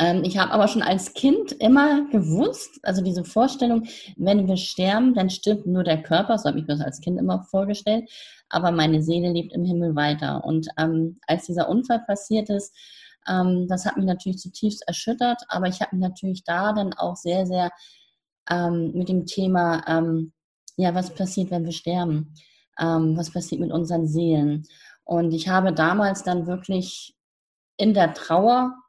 Ähm, 0.01 0.25
ich 0.25 0.39
habe 0.39 0.51
aber 0.53 0.67
schon 0.67 0.83
als 0.83 1.13
Kind 1.13 1.53
immer 1.53 2.09
gewusst, 2.11 2.81
also 2.83 3.03
diese 3.03 3.23
Vorstellung, 3.25 3.87
wenn 4.17 4.49
wir 4.49 4.57
sterben, 4.57 5.15
dann 5.15 5.29
stirbt 5.29 5.67
nur 5.67 5.85
der 5.85 6.03
Körper, 6.03 6.39
so 6.39 6.49
habe 6.49 6.59
ich 6.59 6.67
mir 6.67 6.75
das 6.75 6.85
als 6.85 7.01
Kind 7.01 7.19
immer 7.19 7.43
vorgestellt, 7.45 8.11
aber 8.49 8.73
meine 8.73 9.03
Seele 9.03 9.31
lebt 9.31 9.53
im 9.53 9.65
Himmel 9.65 9.95
weiter. 9.95 10.43
Und 10.45 10.69
ähm, 10.79 11.21
als 11.27 11.47
dieser 11.47 11.69
Unfall 11.69 12.01
passiert 12.07 12.49
ist, 12.49 12.75
ähm, 13.29 13.67
das 13.69 13.85
hat 13.85 13.99
mich 13.99 14.07
natürlich 14.07 14.39
zutiefst 14.39 14.83
erschüttert, 14.89 15.43
aber 15.49 15.69
ich 15.69 15.83
habe 15.83 15.95
mich 15.95 16.03
natürlich 16.03 16.45
da 16.45 16.73
dann 16.73 16.95
auch 16.95 17.17
sehr, 17.17 17.47
sehr 17.47 17.71
ähm, 18.49 18.93
mit 18.95 19.11
dem 19.11 19.27
Thema, 19.27 19.85
ähm, 19.87 20.33
ja, 20.77 20.95
was 20.95 21.11
passiert, 21.15 21.51
wenn 21.51 21.67
wir 21.67 21.73
sterben? 21.73 22.35
Ähm, 22.81 23.19
was 23.19 23.31
passiert 23.31 23.61
mit 23.61 23.71
unseren 23.71 24.07
Seelen? 24.09 24.67
Und 25.05 25.33
ich 25.33 25.49
habe 25.49 25.75
damals 25.75 26.23
dann 26.23 26.47
wirklich 26.47 27.15
in 27.77 27.93
der 27.93 28.15
Trauer 28.15 28.80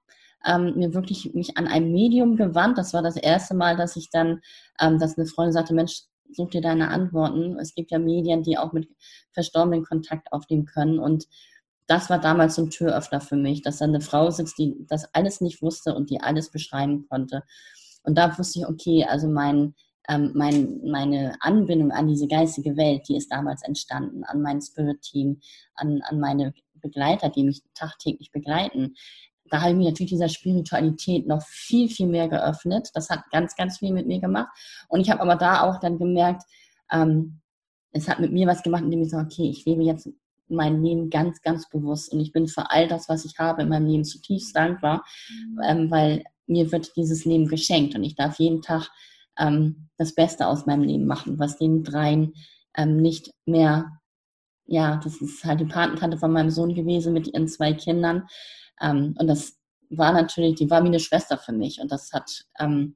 ähm, 0.46 0.74
mir 0.76 0.94
wirklich 0.94 1.34
mich 1.34 1.58
an 1.58 1.68
ein 1.68 1.92
Medium 1.92 2.36
gewandt. 2.36 2.78
Das 2.78 2.94
war 2.94 3.02
das 3.02 3.16
erste 3.16 3.56
Mal, 3.56 3.76
dass 3.76 3.96
ich 3.96 4.10
dann, 4.10 4.42
ähm, 4.80 5.00
dass 5.00 5.18
eine 5.18 5.28
Freundin 5.28 5.54
sagte, 5.54 5.74
Mensch, 5.74 6.04
such 6.34 6.50
dir 6.50 6.62
deine 6.62 6.90
Antworten. 6.90 7.58
Es 7.60 7.76
gibt 7.76 7.92
ja 7.92 8.00
Medien, 8.00 8.44
die 8.44 8.58
auch 8.58 8.74
mit 8.74 8.90
Verstorbenen 9.32 9.84
Kontakt 9.84 10.32
aufnehmen 10.32 10.66
können. 10.66 11.00
Und 11.00 11.28
das 11.88 12.10
war 12.10 12.20
damals 12.20 12.56
so 12.56 12.64
ein 12.64 12.70
Türöffner 12.70 13.22
für 13.22 13.36
mich, 13.36 13.62
dass 13.62 13.80
da 13.80 13.86
eine 13.86 14.02
Frau 14.02 14.30
sitzt, 14.32 14.58
die 14.58 14.76
das 14.88 15.14
alles 15.14 15.42
nicht 15.42 15.62
wusste 15.62 15.94
und 15.94 16.10
die 16.10 16.22
alles 16.22 16.50
beschreiben 16.50 17.06
konnte. 17.10 17.44
Und 18.04 18.18
da 18.18 18.38
wusste 18.38 18.60
ich, 18.60 18.68
okay, 18.68 19.06
also 19.06 19.28
mein, 19.28 19.76
ähm, 20.08 20.32
mein, 20.34 20.82
meine 20.86 21.36
Anbindung 21.42 21.92
an 21.92 22.08
diese 22.08 22.28
geistige 22.28 22.78
Welt, 22.78 23.08
die 23.08 23.18
ist 23.18 23.32
damals 23.32 23.64
entstanden, 23.64 24.24
an 24.24 24.42
mein 24.42 24.62
Spirit-Team, 24.62 25.40
an, 25.76 26.02
an 26.06 26.20
meine 26.20 26.54
Begleiter, 26.76 27.30
die 27.30 27.44
mich 27.44 27.62
tagtäglich 27.74 28.32
begleiten. 28.32 28.96
Da 29.52 29.62
habe 29.62 29.72
ich 29.72 29.78
mich 29.78 29.88
natürlich 29.88 30.12
dieser 30.12 30.30
Spiritualität 30.30 31.28
noch 31.28 31.44
viel, 31.44 31.90
viel 31.90 32.08
mehr 32.08 32.28
geöffnet. 32.28 32.90
Das 32.94 33.10
hat 33.10 33.30
ganz, 33.32 33.56
ganz 33.56 33.80
viel 33.80 33.94
mit 33.94 34.08
mir 34.08 34.20
gemacht. 34.20 34.50
Und 34.88 35.02
ich 35.02 35.12
habe 35.12 35.22
aber 35.22 35.36
da 35.36 35.62
auch 35.62 35.80
dann 35.80 36.00
gemerkt, 36.00 36.44
ähm, 36.92 37.42
es 37.92 38.08
hat 38.08 38.20
mit 38.20 38.32
mir 38.32 38.48
was 38.48 38.64
gemacht, 38.64 38.84
indem 38.84 39.02
ich 39.02 39.12
so, 39.12 39.18
okay, 39.18 39.50
ich 39.50 39.66
lebe 39.66 39.84
jetzt 39.84 40.10
mein 40.48 40.82
Leben 40.82 41.10
ganz, 41.10 41.42
ganz 41.42 41.70
bewusst 41.70 42.12
und 42.12 42.20
ich 42.20 42.32
bin 42.32 42.48
für 42.48 42.72
all 42.72 42.88
das, 42.88 43.08
was 43.10 43.26
ich 43.26 43.40
habe 43.40 43.62
in 43.62 43.70
meinem 43.70 43.88
Leben 43.88 44.04
zutiefst 44.04 44.56
dankbar, 44.56 45.06
mhm. 45.30 45.60
ähm, 45.66 45.92
weil 45.92 46.24
mir 46.48 46.72
wird 46.72 46.96
dieses 46.96 47.26
Leben 47.26 47.48
geschenkt 47.48 47.96
und 47.96 48.04
ich 48.04 48.16
darf 48.16 48.40
jeden 48.40 48.62
Tag 48.62 48.90
ähm, 49.38 49.88
das 49.98 50.14
Beste 50.14 50.48
aus 50.48 50.66
meinem 50.66 50.84
Leben 50.84 51.06
machen, 51.06 51.40
was 51.40 51.58
den 51.58 51.84
dreien 51.84 52.34
ähm, 52.76 52.98
nicht 52.98 53.32
mehr, 53.46 54.01
ja, 54.72 55.02
das 55.04 55.22
ist 55.22 55.44
halt 55.44 55.60
die 55.60 55.66
Patentante 55.66 56.18
von 56.18 56.32
meinem 56.32 56.50
Sohn 56.50 56.74
gewesen 56.74 57.12
mit 57.12 57.28
ihren 57.28 57.50
zwei 57.50 57.74
Kindern. 57.74 58.28
Ähm, 58.80 59.14
und 59.20 59.28
das 59.28 59.58
war 59.90 60.14
natürlich, 60.14 60.56
die 60.56 60.70
war 60.70 60.82
wie 60.84 60.88
eine 60.88 61.02
Schwester 61.02 61.38
für 61.38 61.52
mich. 61.52 61.82
Und 61.82 61.92
das 61.92 62.14
hat 62.14 62.46
ähm, 62.58 62.96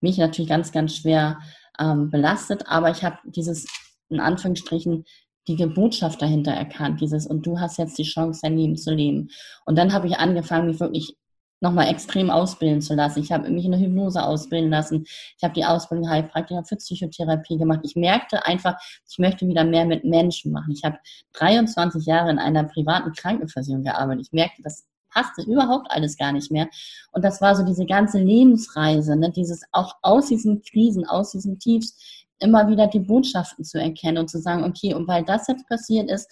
mich 0.00 0.16
natürlich 0.18 0.48
ganz, 0.48 0.70
ganz 0.70 0.94
schwer 0.94 1.40
ähm, 1.80 2.08
belastet. 2.10 2.68
Aber 2.68 2.90
ich 2.90 3.02
habe 3.02 3.18
dieses, 3.24 3.66
in 4.08 4.20
Anführungsstrichen, 4.20 5.04
die 5.48 5.56
Botschaft 5.66 6.22
dahinter 6.22 6.52
erkannt, 6.52 7.00
dieses, 7.00 7.26
und 7.26 7.44
du 7.44 7.58
hast 7.58 7.78
jetzt 7.78 7.98
die 7.98 8.04
Chance, 8.04 8.40
dein 8.44 8.56
Leben 8.56 8.76
zu 8.76 8.94
leben. 8.94 9.28
Und 9.64 9.76
dann 9.76 9.92
habe 9.92 10.06
ich 10.06 10.18
angefangen, 10.18 10.68
mich 10.68 10.78
wirklich 10.78 11.16
nochmal 11.60 11.88
extrem 11.88 12.30
ausbilden 12.30 12.80
zu 12.80 12.94
lassen. 12.94 13.20
Ich 13.20 13.32
habe 13.32 13.50
mich 13.50 13.64
in 13.64 13.72
der 13.72 13.80
Hypnose 13.80 14.22
ausbilden 14.22 14.70
lassen. 14.70 15.04
Ich 15.04 15.42
habe 15.42 15.54
die 15.54 15.64
Ausbildung 15.64 16.08
Heilpraktiker 16.08 16.64
für 16.64 16.76
Psychotherapie 16.76 17.58
gemacht. 17.58 17.80
Ich 17.82 17.96
merkte 17.96 18.44
einfach, 18.46 18.76
ich 19.08 19.18
möchte 19.18 19.46
wieder 19.46 19.64
mehr 19.64 19.84
mit 19.84 20.04
Menschen 20.04 20.52
machen. 20.52 20.72
Ich 20.72 20.84
habe 20.84 20.98
23 21.34 22.06
Jahre 22.06 22.30
in 22.30 22.38
einer 22.38 22.64
privaten 22.64 23.12
Krankenversicherung 23.12 23.82
gearbeitet. 23.84 24.26
Ich 24.26 24.32
merkte, 24.32 24.62
das 24.62 24.86
passte 25.10 25.42
überhaupt 25.42 25.90
alles 25.90 26.16
gar 26.16 26.32
nicht 26.32 26.50
mehr. 26.50 26.68
Und 27.12 27.24
das 27.24 27.40
war 27.40 27.56
so 27.56 27.64
diese 27.64 27.86
ganze 27.86 28.18
Lebensreise, 28.18 29.16
ne? 29.16 29.30
dieses 29.30 29.62
auch 29.72 29.94
aus 30.02 30.28
diesen 30.28 30.62
Krisen, 30.62 31.06
aus 31.06 31.32
diesen 31.32 31.58
Tiefs 31.58 32.26
immer 32.40 32.68
wieder 32.68 32.86
die 32.86 33.00
Botschaften 33.00 33.64
zu 33.64 33.80
erkennen 33.80 34.18
und 34.18 34.30
zu 34.30 34.38
sagen, 34.38 34.64
okay, 34.64 34.94
und 34.94 35.08
weil 35.08 35.24
das 35.24 35.48
jetzt 35.48 35.66
passiert 35.68 36.10
ist, 36.10 36.30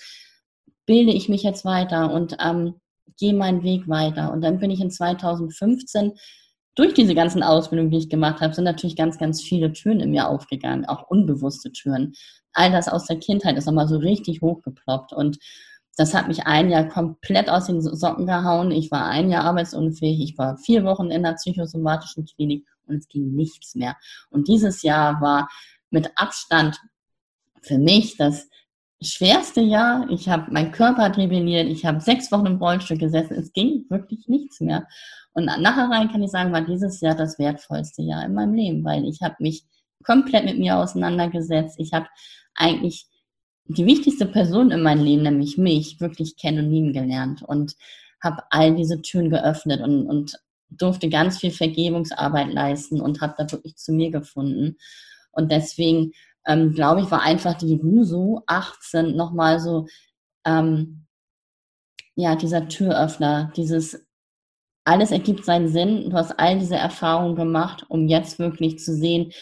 bilde 0.86 1.12
ich 1.12 1.28
mich 1.28 1.42
jetzt 1.42 1.64
weiter 1.64 2.12
und 2.12 2.36
ähm, 2.40 2.74
gehe 3.18 3.34
meinen 3.34 3.62
Weg 3.62 3.88
weiter. 3.88 4.32
Und 4.32 4.42
dann 4.42 4.58
bin 4.58 4.70
ich 4.70 4.80
in 4.80 4.90
2015 4.90 6.12
durch 6.76 6.92
diese 6.92 7.14
ganzen 7.14 7.42
Ausbildungen, 7.42 7.90
die 7.90 7.98
ich 7.98 8.10
gemacht 8.10 8.42
habe, 8.42 8.54
sind 8.54 8.64
natürlich 8.64 8.96
ganz, 8.96 9.18
ganz 9.18 9.42
viele 9.42 9.72
Türen 9.72 10.00
in 10.00 10.10
mir 10.10 10.28
aufgegangen, 10.28 10.84
auch 10.84 11.08
unbewusste 11.08 11.72
Türen. 11.72 12.12
All 12.52 12.70
das 12.70 12.88
aus 12.88 13.06
der 13.06 13.18
Kindheit 13.18 13.56
ist 13.56 13.66
nochmal 13.66 13.88
so 13.88 13.96
richtig 13.96 14.42
hochgeploppt. 14.42 15.14
Und 15.14 15.38
das 15.96 16.12
hat 16.12 16.28
mich 16.28 16.46
ein 16.46 16.68
Jahr 16.68 16.86
komplett 16.86 17.48
aus 17.48 17.66
den 17.66 17.80
Socken 17.80 18.26
gehauen. 18.26 18.70
Ich 18.70 18.90
war 18.90 19.06
ein 19.06 19.30
Jahr 19.30 19.44
arbeitsunfähig. 19.44 20.20
Ich 20.20 20.38
war 20.38 20.58
vier 20.58 20.84
Wochen 20.84 21.10
in 21.10 21.22
der 21.22 21.32
psychosomatischen 21.32 22.26
Klinik 22.26 22.66
und 22.84 22.96
es 22.96 23.08
ging 23.08 23.32
nichts 23.32 23.74
mehr. 23.74 23.96
Und 24.28 24.46
dieses 24.46 24.82
Jahr 24.82 25.20
war 25.22 25.48
mit 25.90 26.10
Abstand 26.16 26.78
für 27.62 27.78
mich 27.78 28.18
das 28.18 28.48
schwerste 29.02 29.60
Jahr. 29.60 30.08
Ich 30.10 30.28
habe, 30.28 30.50
mein 30.50 30.72
Körper 30.72 31.02
hat. 31.02 31.18
Ich 31.18 31.84
habe 31.84 32.00
sechs 32.00 32.32
Wochen 32.32 32.46
im 32.46 32.56
Rollstuhl 32.56 32.98
gesessen. 32.98 33.34
Es 33.34 33.52
ging 33.52 33.84
wirklich 33.88 34.26
nichts 34.28 34.60
mehr. 34.60 34.86
Und 35.32 35.44
nachher 35.44 35.90
rein 35.90 36.10
kann 36.10 36.22
ich 36.22 36.30
sagen, 36.30 36.52
war 36.52 36.62
dieses 36.62 37.00
Jahr 37.00 37.14
das 37.14 37.38
wertvollste 37.38 38.02
Jahr 38.02 38.24
in 38.24 38.34
meinem 38.34 38.54
Leben, 38.54 38.84
weil 38.84 39.04
ich 39.04 39.20
habe 39.20 39.36
mich 39.38 39.64
komplett 40.02 40.44
mit 40.44 40.58
mir 40.58 40.78
auseinandergesetzt. 40.78 41.78
Ich 41.78 41.92
habe 41.92 42.06
eigentlich 42.54 43.06
die 43.68 43.84
wichtigste 43.84 44.26
Person 44.26 44.70
in 44.70 44.82
meinem 44.82 45.04
Leben, 45.04 45.22
nämlich 45.24 45.58
mich, 45.58 46.00
wirklich 46.00 46.36
kennen 46.36 46.66
und 46.66 46.72
lieben 46.72 46.92
gelernt 46.92 47.42
und 47.42 47.74
habe 48.22 48.42
all 48.50 48.74
diese 48.74 49.02
Türen 49.02 49.28
geöffnet 49.28 49.80
und, 49.80 50.06
und 50.06 50.40
durfte 50.70 51.08
ganz 51.08 51.38
viel 51.38 51.50
Vergebungsarbeit 51.50 52.52
leisten 52.52 53.00
und 53.00 53.20
habe 53.20 53.34
da 53.36 53.50
wirklich 53.50 53.76
zu 53.76 53.92
mir 53.92 54.10
gefunden. 54.10 54.76
Und 55.32 55.52
deswegen 55.52 56.12
ähm, 56.46 56.72
glaube 56.72 57.02
ich, 57.02 57.10
war 57.10 57.22
einfach 57.22 57.54
die 57.54 57.74
Ruso 57.74 58.42
18 58.46 59.16
nochmal 59.16 59.60
so, 59.60 59.86
ähm, 60.44 61.06
ja, 62.14 62.36
dieser 62.36 62.68
Türöffner, 62.68 63.52
dieses, 63.56 64.06
alles 64.84 65.10
ergibt 65.10 65.44
seinen 65.44 65.68
Sinn. 65.68 66.10
Du 66.10 66.16
hast 66.16 66.38
all 66.38 66.58
diese 66.58 66.76
Erfahrungen 66.76 67.36
gemacht, 67.36 67.84
um 67.88 68.08
jetzt 68.08 68.38
wirklich 68.38 68.78
zu 68.78 68.94
sehen, 68.94 69.32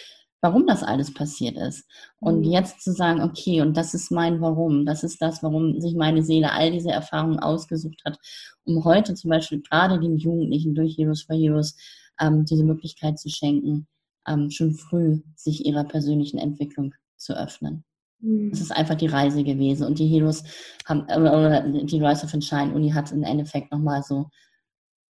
warum 0.40 0.66
das 0.66 0.82
alles 0.82 1.14
passiert 1.14 1.56
ist. 1.56 1.86
Und 2.20 2.40
mhm. 2.40 2.52
jetzt 2.52 2.82
zu 2.82 2.92
sagen, 2.92 3.22
okay, 3.22 3.60
und 3.60 3.76
das 3.76 3.94
ist 3.94 4.10
mein 4.10 4.40
Warum, 4.40 4.84
das 4.84 5.04
ist 5.04 5.22
das, 5.22 5.42
warum 5.42 5.80
sich 5.80 5.94
meine 5.94 6.22
Seele 6.22 6.52
all 6.52 6.70
diese 6.70 6.90
Erfahrungen 6.90 7.38
ausgesucht 7.38 8.02
hat, 8.04 8.18
um 8.64 8.84
heute 8.84 9.14
zum 9.14 9.30
Beispiel 9.30 9.62
gerade 9.62 10.00
den 10.00 10.16
Jugendlichen 10.18 10.74
durch 10.74 10.98
Heroes 10.98 11.22
for 11.22 11.36
Heroes 11.36 11.76
ähm, 12.20 12.44
diese 12.44 12.64
Möglichkeit 12.64 13.18
zu 13.18 13.28
schenken, 13.28 13.86
ähm, 14.26 14.50
schon 14.50 14.74
früh 14.74 15.20
sich 15.37 15.66
ihrer 15.66 15.84
persönlichen 15.84 16.38
Entwicklung 16.38 16.94
zu 17.16 17.37
öffnen. 17.37 17.84
Mhm. 18.20 18.50
Es 18.52 18.60
ist 18.60 18.72
einfach 18.72 18.94
die 18.94 19.06
Reise 19.06 19.44
gewesen 19.44 19.87
und 19.87 19.98
die 19.98 20.06
Heroes 20.06 20.44
haben, 20.87 21.02
oder 21.02 21.60
die 21.62 22.02
Rise 22.02 22.24
of 22.24 22.32
Shine 22.42 22.74
Uni 22.74 22.90
hat 22.90 23.12
im 23.12 23.22
Endeffekt 23.22 23.70
nochmal 23.72 24.02
so, 24.02 24.30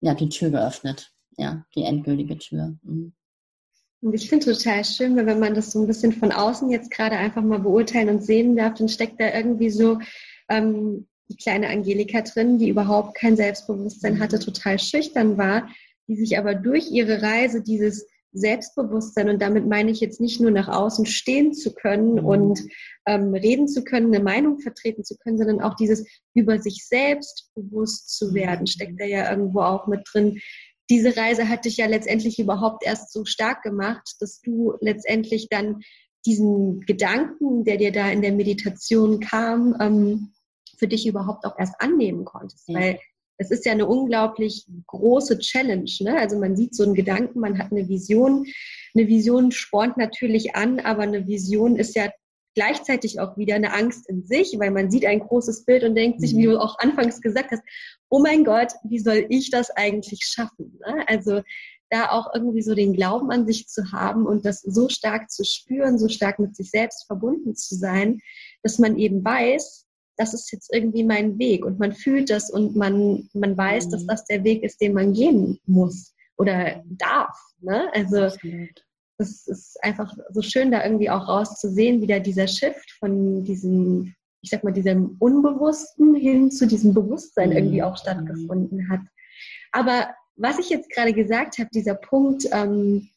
ja, 0.01 0.13
die 0.13 0.29
Tür 0.29 0.49
geöffnet. 0.49 1.11
Ja, 1.37 1.65
die 1.73 1.83
endgültige 1.83 2.37
Tür. 2.37 2.77
Mhm. 2.83 3.13
Und 4.01 4.13
ich 4.13 4.29
finde 4.29 4.53
total 4.53 4.83
schön, 4.83 5.15
weil 5.15 5.25
wenn 5.25 5.39
man 5.39 5.53
das 5.53 5.71
so 5.71 5.79
ein 5.81 5.87
bisschen 5.87 6.11
von 6.11 6.31
außen 6.31 6.69
jetzt 6.69 6.91
gerade 6.91 7.15
einfach 7.17 7.41
mal 7.41 7.59
beurteilen 7.59 8.09
und 8.09 8.23
sehen 8.23 8.55
darf, 8.55 8.75
dann 8.75 8.89
steckt 8.89 9.19
da 9.19 9.33
irgendwie 9.33 9.69
so 9.69 9.99
ähm, 10.49 11.07
die 11.29 11.35
kleine 11.35 11.69
Angelika 11.69 12.21
drin, 12.21 12.57
die 12.57 12.69
überhaupt 12.69 13.15
kein 13.15 13.37
Selbstbewusstsein 13.37 14.19
hatte, 14.19 14.37
mhm. 14.37 14.41
total 14.41 14.79
schüchtern 14.79 15.37
war, 15.37 15.69
die 16.07 16.15
sich 16.15 16.37
aber 16.37 16.55
durch 16.55 16.91
ihre 16.91 17.21
Reise 17.21 17.61
dieses 17.61 18.05
Selbstbewusstsein 18.31 19.29
und 19.29 19.41
damit 19.41 19.67
meine 19.67 19.91
ich 19.91 19.99
jetzt 19.99 20.21
nicht 20.21 20.39
nur 20.39 20.51
nach 20.51 20.67
außen 20.67 21.05
stehen 21.05 21.53
zu 21.53 21.73
können 21.73 22.13
mhm. 22.13 22.25
und 22.25 22.59
ähm, 23.07 23.33
reden 23.33 23.67
zu 23.67 23.83
können, 23.83 24.13
eine 24.13 24.23
Meinung 24.23 24.59
vertreten 24.59 25.03
zu 25.03 25.17
können, 25.17 25.37
sondern 25.37 25.61
auch 25.61 25.75
dieses 25.75 26.05
über 26.33 26.59
sich 26.59 26.87
selbst 26.87 27.51
bewusst 27.55 28.15
zu 28.17 28.33
werden, 28.33 28.67
steckt 28.67 28.99
da 28.99 29.05
ja 29.05 29.29
irgendwo 29.31 29.61
auch 29.61 29.87
mit 29.87 30.01
drin. 30.11 30.39
Diese 30.89 31.15
Reise 31.15 31.49
hat 31.49 31.65
dich 31.65 31.77
ja 31.77 31.87
letztendlich 31.87 32.39
überhaupt 32.39 32.83
erst 32.85 33.11
so 33.11 33.25
stark 33.25 33.63
gemacht, 33.63 34.15
dass 34.19 34.41
du 34.41 34.73
letztendlich 34.81 35.47
dann 35.49 35.81
diesen 36.25 36.81
Gedanken, 36.81 37.63
der 37.63 37.77
dir 37.77 37.91
da 37.91 38.09
in 38.09 38.21
der 38.21 38.33
Meditation 38.33 39.19
kam, 39.19 39.75
ähm, 39.79 40.33
für 40.77 40.87
dich 40.87 41.07
überhaupt 41.07 41.45
auch 41.45 41.57
erst 41.57 41.75
annehmen 41.79 42.25
konntest. 42.25 42.67
Ja. 42.67 42.79
Weil 42.79 42.99
es 43.39 43.51
ist 43.51 43.65
ja 43.65 43.71
eine 43.71 43.87
unglaublich 43.87 44.67
große 44.87 45.39
Challenge. 45.39 45.89
Ne? 46.01 46.19
Also 46.19 46.37
man 46.37 46.57
sieht 46.57 46.75
so 46.75 46.83
einen 46.83 46.93
Gedanken, 46.93 47.39
man 47.39 47.57
hat 47.57 47.71
eine 47.71 47.87
Vision. 47.87 48.45
Eine 48.93 49.07
Vision 49.07 49.51
spornt 49.51 49.95
natürlich 49.95 50.55
an, 50.55 50.81
aber 50.81 51.03
eine 51.03 51.25
Vision 51.25 51.77
ist 51.77 51.95
ja 51.95 52.09
gleichzeitig 52.53 53.21
auch 53.21 53.37
wieder 53.37 53.55
eine 53.55 53.73
Angst 53.73 54.09
in 54.09 54.25
sich, 54.25 54.59
weil 54.59 54.71
man 54.71 54.91
sieht 54.91 55.05
ein 55.05 55.21
großes 55.21 55.63
Bild 55.63 55.85
und 55.85 55.95
denkt 55.95 56.19
sich, 56.19 56.35
wie 56.35 56.43
du 56.43 56.59
auch 56.59 56.77
anfangs 56.79 57.21
gesagt 57.21 57.51
hast, 57.51 57.63
oh 58.09 58.19
mein 58.19 58.43
Gott, 58.43 58.73
wie 58.83 58.99
soll 58.99 59.25
ich 59.29 59.51
das 59.51 59.71
eigentlich 59.71 60.25
schaffen? 60.25 60.77
Ne? 60.85 61.05
Also 61.07 61.41
da 61.89 62.09
auch 62.09 62.33
irgendwie 62.35 62.61
so 62.61 62.75
den 62.75 62.93
Glauben 62.93 63.31
an 63.31 63.47
sich 63.47 63.67
zu 63.67 63.93
haben 63.93 64.27
und 64.27 64.45
das 64.45 64.61
so 64.61 64.89
stark 64.89 65.31
zu 65.31 65.45
spüren, 65.45 65.97
so 65.97 66.09
stark 66.09 66.39
mit 66.39 66.57
sich 66.57 66.71
selbst 66.71 67.05
verbunden 67.07 67.55
zu 67.55 67.75
sein, 67.75 68.19
dass 68.63 68.79
man 68.79 68.97
eben 68.97 69.23
weiß, 69.23 69.85
das 70.19 70.33
ist 70.33 70.51
jetzt 70.51 70.69
irgendwie 70.73 71.05
mein 71.05 71.39
Weg 71.39 71.65
und 71.65 71.79
man 71.79 71.93
fühlt 71.93 72.29
das 72.29 72.51
und 72.51 72.75
man, 72.75 73.29
man 73.33 73.57
weiß, 73.57 73.87
mhm. 73.87 73.91
dass 73.91 74.05
das 74.05 74.25
der 74.25 74.43
Weg 74.43 74.63
ist, 74.63 74.81
den 74.81 74.93
man 74.93 75.13
gehen 75.13 75.59
muss 75.65 76.13
oder 76.37 76.83
darf. 76.85 77.37
Ne? 77.61 77.89
Also 77.93 78.27
es 79.17 79.47
ist 79.47 79.81
einfach 79.81 80.13
so 80.31 80.41
schön, 80.41 80.71
da 80.71 80.83
irgendwie 80.83 81.09
auch 81.09 81.25
rauszusehen, 81.29 82.01
wie 82.01 82.07
da 82.07 82.19
dieser 82.19 82.49
Shift 82.49 82.91
von 82.99 83.45
diesem, 83.45 84.13
ich 84.41 84.49
sag 84.49 84.65
mal, 84.65 84.73
diesem 84.73 85.15
Unbewussten 85.19 86.15
hin 86.15 86.51
zu 86.51 86.67
diesem 86.67 86.93
Bewusstsein 86.93 87.51
mhm. 87.51 87.55
irgendwie 87.55 87.83
auch 87.83 87.95
stattgefunden 87.95 88.89
hat. 88.89 89.01
Aber 89.71 90.09
was 90.35 90.59
ich 90.59 90.69
jetzt 90.69 90.89
gerade 90.89 91.13
gesagt 91.13 91.59
habe, 91.59 91.69
dieser 91.73 91.95
Punkt, 91.95 92.45
ähm, 92.51 93.07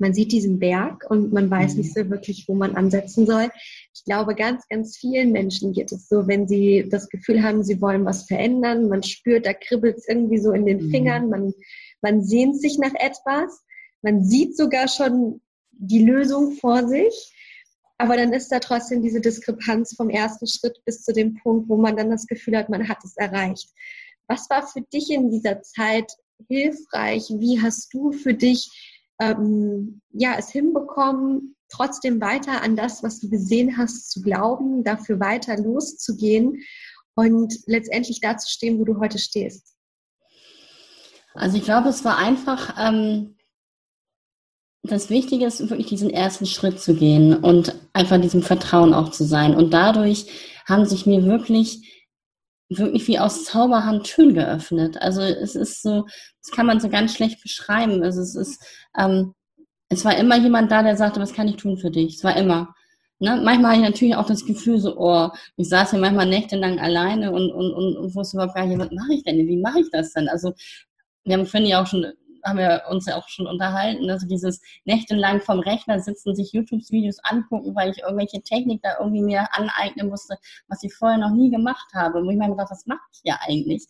man 0.00 0.14
sieht 0.14 0.32
diesen 0.32 0.58
Berg 0.58 1.08
und 1.10 1.32
man 1.32 1.50
weiß 1.50 1.72
mhm. 1.72 1.78
nicht 1.78 1.94
so 1.94 2.08
wirklich, 2.10 2.44
wo 2.48 2.54
man 2.54 2.76
ansetzen 2.76 3.26
soll. 3.26 3.50
Ich 3.94 4.04
glaube, 4.04 4.34
ganz, 4.34 4.66
ganz 4.68 4.96
vielen 4.96 5.32
Menschen 5.32 5.72
geht 5.72 5.92
es 5.92 6.08
so, 6.08 6.26
wenn 6.26 6.46
sie 6.46 6.88
das 6.90 7.08
Gefühl 7.08 7.42
haben, 7.42 7.64
sie 7.64 7.80
wollen 7.80 8.04
was 8.04 8.24
verändern, 8.24 8.88
man 8.88 9.02
spürt, 9.02 9.46
da 9.46 9.52
kribbelt 9.52 9.98
es 9.98 10.08
irgendwie 10.08 10.38
so 10.38 10.52
in 10.52 10.66
den 10.66 10.86
mhm. 10.86 10.90
Fingern, 10.90 11.28
man, 11.28 11.52
man 12.02 12.22
sehnt 12.22 12.60
sich 12.60 12.78
nach 12.78 12.94
etwas, 12.94 13.62
man 14.02 14.24
sieht 14.24 14.56
sogar 14.56 14.88
schon 14.88 15.40
die 15.72 16.04
Lösung 16.04 16.52
vor 16.52 16.86
sich. 16.86 17.32
Aber 17.98 18.16
dann 18.16 18.32
ist 18.32 18.52
da 18.52 18.60
trotzdem 18.60 19.02
diese 19.02 19.20
Diskrepanz 19.20 19.94
vom 19.96 20.10
ersten 20.10 20.46
Schritt 20.46 20.78
bis 20.84 21.02
zu 21.02 21.12
dem 21.12 21.34
Punkt, 21.42 21.68
wo 21.68 21.76
man 21.76 21.96
dann 21.96 22.10
das 22.10 22.26
Gefühl 22.26 22.56
hat, 22.56 22.68
man 22.68 22.88
hat 22.88 22.98
es 23.02 23.16
erreicht. 23.16 23.70
Was 24.28 24.50
war 24.50 24.66
für 24.66 24.82
dich 24.82 25.10
in 25.10 25.30
dieser 25.30 25.62
Zeit 25.62 26.12
hilfreich? 26.48 27.28
Wie 27.30 27.60
hast 27.62 27.92
du 27.94 28.12
für 28.12 28.34
dich 28.34 28.95
ähm, 29.20 30.00
ja, 30.10 30.34
es 30.38 30.50
hinbekommen, 30.50 31.56
trotzdem 31.68 32.20
weiter 32.20 32.62
an 32.62 32.76
das, 32.76 33.02
was 33.02 33.20
du 33.20 33.28
gesehen 33.28 33.76
hast, 33.76 34.10
zu 34.10 34.22
glauben, 34.22 34.84
dafür 34.84 35.20
weiter 35.20 35.56
loszugehen 35.56 36.62
und 37.14 37.54
letztendlich 37.66 38.20
da 38.20 38.36
zu 38.36 38.48
stehen, 38.48 38.78
wo 38.78 38.84
du 38.84 39.00
heute 39.00 39.18
stehst? 39.18 39.74
Also 41.34 41.58
ich 41.58 41.64
glaube, 41.64 41.88
es 41.88 42.04
war 42.04 42.18
einfach, 42.18 42.76
ähm, 42.78 43.36
das 44.82 45.10
Wichtige 45.10 45.46
ist 45.46 45.60
wirklich 45.68 45.88
diesen 45.88 46.10
ersten 46.10 46.46
Schritt 46.46 46.80
zu 46.80 46.94
gehen 46.94 47.36
und 47.36 47.74
einfach 47.92 48.20
diesem 48.20 48.42
Vertrauen 48.42 48.94
auch 48.94 49.10
zu 49.10 49.24
sein. 49.24 49.54
Und 49.54 49.72
dadurch 49.72 50.26
haben 50.66 50.86
sich 50.86 51.06
mir 51.06 51.24
wirklich 51.24 51.95
wirklich 52.68 53.06
wie 53.06 53.18
aus 53.18 53.44
Zauberhand 53.44 54.04
Türen 54.04 54.34
geöffnet. 54.34 55.00
Also 55.00 55.20
es 55.22 55.54
ist 55.54 55.82
so, 55.82 56.06
das 56.42 56.50
kann 56.50 56.66
man 56.66 56.80
so 56.80 56.88
ganz 56.88 57.14
schlecht 57.14 57.42
beschreiben. 57.42 58.02
Also 58.02 58.20
es 58.22 58.34
ist, 58.34 58.62
ähm, 58.98 59.34
es 59.88 60.04
war 60.04 60.16
immer 60.16 60.36
jemand 60.36 60.72
da, 60.72 60.82
der 60.82 60.96
sagte, 60.96 61.20
was 61.20 61.32
kann 61.32 61.48
ich 61.48 61.56
tun 61.56 61.78
für 61.78 61.90
dich? 61.90 62.16
Es 62.16 62.24
war 62.24 62.36
immer. 62.36 62.74
Ne? 63.18 63.40
Manchmal 63.42 63.72
habe 63.72 63.82
ich 63.82 63.88
natürlich 63.88 64.16
auch 64.16 64.26
das 64.26 64.44
Gefühl 64.44 64.78
so, 64.78 64.98
oh, 64.98 65.30
ich 65.56 65.68
saß 65.68 65.92
hier 65.92 66.00
manchmal 66.00 66.26
nächtelang 66.26 66.78
alleine 66.78 67.32
und, 67.32 67.50
und, 67.50 67.72
und, 67.72 67.96
und 67.96 68.14
wusste 68.14 68.36
überhaupt 68.36 68.56
gar 68.56 68.66
nicht, 68.66 68.78
was 68.78 68.90
mache 68.90 69.14
ich 69.14 69.22
denn? 69.22 69.36
Wie 69.46 69.60
mache 69.60 69.80
ich 69.80 69.90
das 69.90 70.12
denn? 70.12 70.28
Also 70.28 70.52
wir 71.24 71.36
haben 71.36 71.46
vorhin 71.46 71.68
ja 71.68 71.82
auch 71.82 71.86
schon 71.86 72.06
haben 72.46 72.58
wir 72.58 72.82
uns 72.88 73.06
ja 73.06 73.16
auch 73.16 73.28
schon 73.28 73.46
unterhalten, 73.46 74.08
also 74.08 74.26
dieses 74.26 74.60
nächtelang 74.84 75.40
vom 75.40 75.60
Rechner 75.60 76.00
sitzen, 76.00 76.34
sich 76.34 76.52
YouTube-Videos 76.52 77.18
angucken, 77.24 77.74
weil 77.74 77.90
ich 77.90 77.98
irgendwelche 77.98 78.40
Technik 78.42 78.82
da 78.82 78.96
irgendwie 79.00 79.22
mir 79.22 79.48
aneignen 79.52 80.08
musste, 80.08 80.36
was 80.68 80.82
ich 80.82 80.94
vorher 80.94 81.18
noch 81.18 81.30
nie 81.30 81.50
gemacht 81.50 81.88
habe. 81.94 82.24
Wo 82.24 82.30
ich 82.30 82.36
mir 82.36 82.48
gedacht, 82.48 82.70
was 82.70 82.86
mache 82.86 83.00
ich 83.12 83.20
ja 83.24 83.38
eigentlich? 83.46 83.86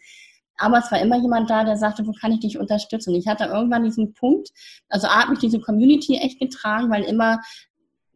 Aber 0.58 0.78
es 0.78 0.90
war 0.90 1.00
immer 1.00 1.18
jemand 1.18 1.50
da, 1.50 1.64
der 1.64 1.76
sagte, 1.76 2.06
wo 2.06 2.12
kann 2.12 2.32
ich 2.32 2.40
dich 2.40 2.58
unterstützen? 2.58 3.14
Ich 3.14 3.26
hatte 3.26 3.44
irgendwann 3.44 3.84
diesen 3.84 4.14
Punkt, 4.14 4.50
also 4.88 5.06
A 5.06 5.22
hat 5.22 5.28
mich 5.28 5.38
diese 5.38 5.60
Community 5.60 6.16
echt 6.16 6.40
getragen, 6.40 6.90
weil 6.90 7.02
immer 7.04 7.40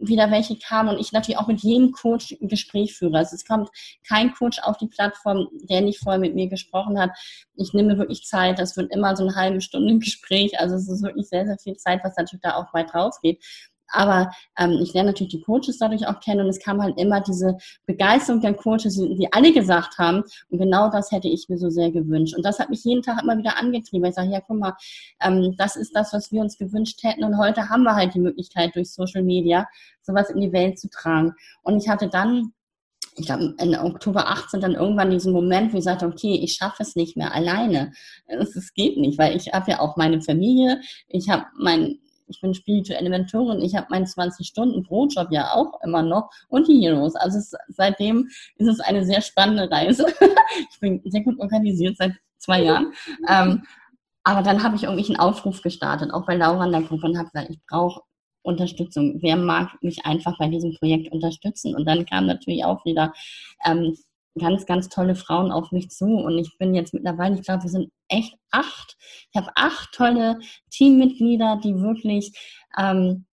wieder 0.01 0.31
welche 0.31 0.57
kamen 0.57 0.91
und 0.91 1.01
ich 1.01 1.13
natürlich 1.13 1.39
auch 1.39 1.47
mit 1.47 1.61
jedem 1.61 1.93
Coach 1.93 2.35
ein 2.41 2.49
Gespräch 2.49 2.95
führe. 2.95 3.19
Also 3.19 3.37
es 3.37 3.45
kommt 3.45 3.69
kein 4.09 4.33
Coach 4.33 4.59
auf 4.61 4.77
die 4.79 4.89
Plattform, 4.89 5.49
der 5.69 5.83
nicht 5.83 6.01
vorher 6.01 6.19
mit 6.19 6.35
mir 6.35 6.49
gesprochen 6.49 6.99
hat. 6.99 7.11
Ich 7.55 7.73
nehme 7.75 7.99
wirklich 7.99 8.25
Zeit, 8.25 8.59
das 8.59 8.77
wird 8.77 8.93
immer 8.95 9.15
so 9.17 9.25
eine 9.25 9.35
halbe 9.35 9.61
Stunde 9.61 9.99
Gespräch, 10.01 10.59
also 10.59 10.77
es 10.77 10.89
ist 10.89 11.03
wirklich 11.03 11.29
sehr, 11.29 11.47
sehr 11.47 11.59
viel 11.59 11.77
Zeit, 11.77 12.01
was 12.03 12.17
natürlich 12.17 12.43
da 12.43 12.57
auch 12.57 12.73
weit 12.73 12.95
rausgeht. 12.95 13.45
Aber 13.93 14.31
ähm, 14.59 14.79
ich 14.83 14.93
lerne 14.95 15.11
natürlich 15.11 15.33
die 15.33 15.43
Coaches 15.43 15.79
dadurch 15.79 16.07
auch 16.07 16.21
kennen 16.21 16.41
und 16.41 16.49
es 16.49 16.61
kam 16.61 16.83
halt 16.83 16.99
immer 16.99 17.21
diese 17.21 17.57
Begeisterung 17.87 18.41
der 18.41 18.55
Coaches, 18.55 18.97
die 18.97 19.29
alle 19.33 19.53
gesagt 19.53 19.99
haben, 19.99 20.23
und 20.49 20.59
genau 20.59 20.91
das 20.91 21.11
hätte 21.11 21.29
ich 21.29 21.49
mir 21.49 21.59
so 21.59 21.71
sehr 21.71 21.91
gewünscht. 21.91 22.37
Und 22.37 22.45
das 22.45 22.59
hat 22.59 22.71
mich 22.71 22.85
jeden 22.85 23.03
Tag 23.03 23.23
immer 23.23 23.37
wieder 23.37 23.59
angetrieben. 23.59 24.07
Ich 24.07 24.15
sage, 24.15 24.31
ja, 24.31 24.41
guck 24.41 24.59
mal, 24.59 24.75
ähm, 25.21 25.55
das 25.57 25.77
ist 25.77 25.95
das, 25.95 26.13
was 26.13 26.33
wir 26.33 26.41
uns 26.41 26.59
gewünscht 26.59 27.01
hätten. 27.03 27.25
Und 27.25 27.39
heute 27.39 27.69
haben 27.69 27.83
wir 27.83 27.95
halt 27.95 28.15
die 28.15 28.21
Möglichkeit, 28.21 28.75
durch 28.75 28.93
Social 28.93 29.23
Media 29.23 29.67
sowas 30.03 30.31
in 30.31 30.41
die 30.41 30.53
Welt 30.53 30.79
zu 30.79 30.89
tragen. 30.89 31.35
Und 31.63 31.77
ich 31.77 31.89
hatte 31.89 32.09
dann 32.09 32.53
ich 33.17 33.27
glaube, 33.27 33.55
in 33.59 33.77
Oktober 33.77 34.29
18 34.29 34.61
dann 34.61 34.75
irgendwann 34.75 35.11
diesen 35.11 35.33
Moment, 35.33 35.73
wo 35.73 35.79
ich 35.79 35.85
sagte, 35.85 36.07
okay, 36.07 36.41
ich 36.43 36.53
schaffe 36.53 36.83
es 36.83 36.97
nicht 36.97 37.17
mehr 37.17 37.35
alleine. 37.35 37.93
Es, 38.27 38.73
geht 38.73 38.97
nicht, 38.97 39.19
weil 39.19 39.37
ich 39.37 39.53
habe 39.53 39.71
ja 39.71 39.81
auch 39.81 39.97
meine 39.97 40.23
Familie, 40.23 40.81
ich 41.09 41.29
habe 41.29 41.45
mein 41.59 41.99
ich 42.31 42.41
bin 42.41 42.55
spirituelle 42.55 43.11
Mentorin, 43.11 43.61
ich 43.61 43.75
habe 43.77 43.89
meinen 43.91 44.07
20-Stunden-Brotjob 44.07 45.31
ja 45.31 45.53
auch 45.53 45.81
immer 45.83 46.03
noch 46.03 46.31
und 46.49 46.69
die 46.69 46.81
Heroes. 46.81 47.15
Also 47.17 47.39
es, 47.39 47.53
seitdem 47.69 48.29
ist 48.57 48.69
es 48.69 48.81
eine 48.81 49.05
sehr 49.05 49.21
spannende 49.21 49.71
Reise. 49.71 50.07
ich 50.71 50.81
bin 50.81 51.03
sehr 51.05 51.23
gut 51.23 51.39
organisiert 51.39 51.97
seit 51.97 52.15
zwei 52.39 52.63
Jahren. 52.63 52.93
Ähm, 53.29 53.63
aber 54.25 54.43
dann 54.43 54.63
habe 54.63 54.77
ich 54.77 54.85
irgendwie 54.85 55.07
einen 55.07 55.19
Aufruf 55.19 55.63
gestartet, 55.63 56.13
auch 56.13 56.27
bei 56.27 56.37
Laura 56.37 56.65
in 56.65 56.73
der 56.73 56.83
Gruppe 56.83 57.07
und 57.07 57.19
habe 57.19 57.31
gesagt, 57.31 57.51
ich 57.51 57.61
brauche 57.69 58.03
Unterstützung. 58.43 59.19
Wer 59.21 59.37
mag 59.37 59.83
mich 59.83 60.05
einfach 60.07 60.39
bei 60.39 60.49
diesem 60.49 60.75
Projekt 60.75 61.13
unterstützen? 61.13 61.75
Und 61.75 61.87
dann 61.87 62.07
kam 62.07 62.27
natürlich 62.27 62.65
auch 62.65 62.85
wieder 62.85 63.13
ähm, 63.65 63.97
ganz, 64.39 64.67
ganz 64.67 64.89
tolle 64.89 65.15
Frauen 65.15 65.51
auf 65.53 65.73
mich 65.73 65.91
zu. 65.91 66.07
Und 66.07 66.39
ich 66.39 66.57
bin 66.59 66.75
jetzt 66.75 66.95
mittlerweile, 66.95 67.35
ich 67.35 67.43
glaube, 67.43 67.65
wir 67.65 67.71
sind 67.71 67.91
echt 68.09 68.35
acht. 68.51 68.97
Ich 69.33 69.41
habe 69.41 69.51
acht 69.57 69.93
tolle 69.93 70.39
Teammitglieder, 70.71 71.61
die 71.63 71.81
wirklich 71.81 72.33
ähm, 72.79 73.27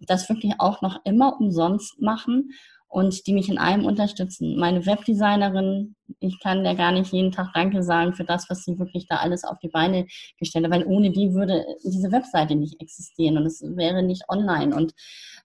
das 0.00 0.28
wirklich 0.28 0.54
auch 0.58 0.82
noch 0.82 1.00
immer 1.04 1.40
umsonst 1.40 2.00
machen 2.00 2.50
und 2.94 3.26
die 3.26 3.32
mich 3.32 3.48
in 3.48 3.58
allem 3.58 3.84
unterstützen. 3.84 4.56
Meine 4.56 4.86
Webdesignerin, 4.86 5.96
ich 6.20 6.38
kann 6.40 6.62
der 6.62 6.76
gar 6.76 6.92
nicht 6.92 7.12
jeden 7.12 7.32
Tag 7.32 7.52
Danke 7.52 7.82
sagen 7.82 8.14
für 8.14 8.24
das, 8.24 8.48
was 8.48 8.64
sie 8.64 8.78
wirklich 8.78 9.08
da 9.08 9.16
alles 9.16 9.42
auf 9.42 9.58
die 9.58 9.68
Beine 9.68 10.06
gestellt 10.38 10.64
hat, 10.66 10.72
weil 10.72 10.84
ohne 10.84 11.10
die 11.10 11.34
würde 11.34 11.64
diese 11.82 12.12
Webseite 12.12 12.54
nicht 12.54 12.80
existieren 12.80 13.36
und 13.36 13.46
es 13.46 13.62
wäre 13.62 14.04
nicht 14.04 14.28
online. 14.28 14.76
Und 14.76 14.94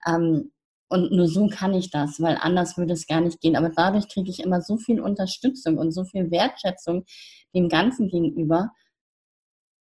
ähm, 0.06 0.52
und 0.90 1.12
nur 1.12 1.28
so 1.28 1.48
kann 1.48 1.74
ich 1.74 1.92
das, 1.92 2.20
weil 2.20 2.38
anders 2.42 2.78
würde 2.78 2.94
es 2.94 3.06
gar 3.06 3.22
nicht 3.22 3.40
gehen. 3.42 3.56
Aber 3.56 3.70
dadurch 3.70 4.10
kriege 4.10 4.30
ich 4.30 4.42
immer 4.42 4.62
so 4.62 4.78
viel 4.78 5.00
Unterstützung 5.00 5.78
und 5.78 5.92
so 5.92 6.04
viel 6.04 6.32
Wertschätzung 6.32 7.06
dem 7.54 7.70
Ganzen 7.70 8.10
gegenüber. 8.10 8.72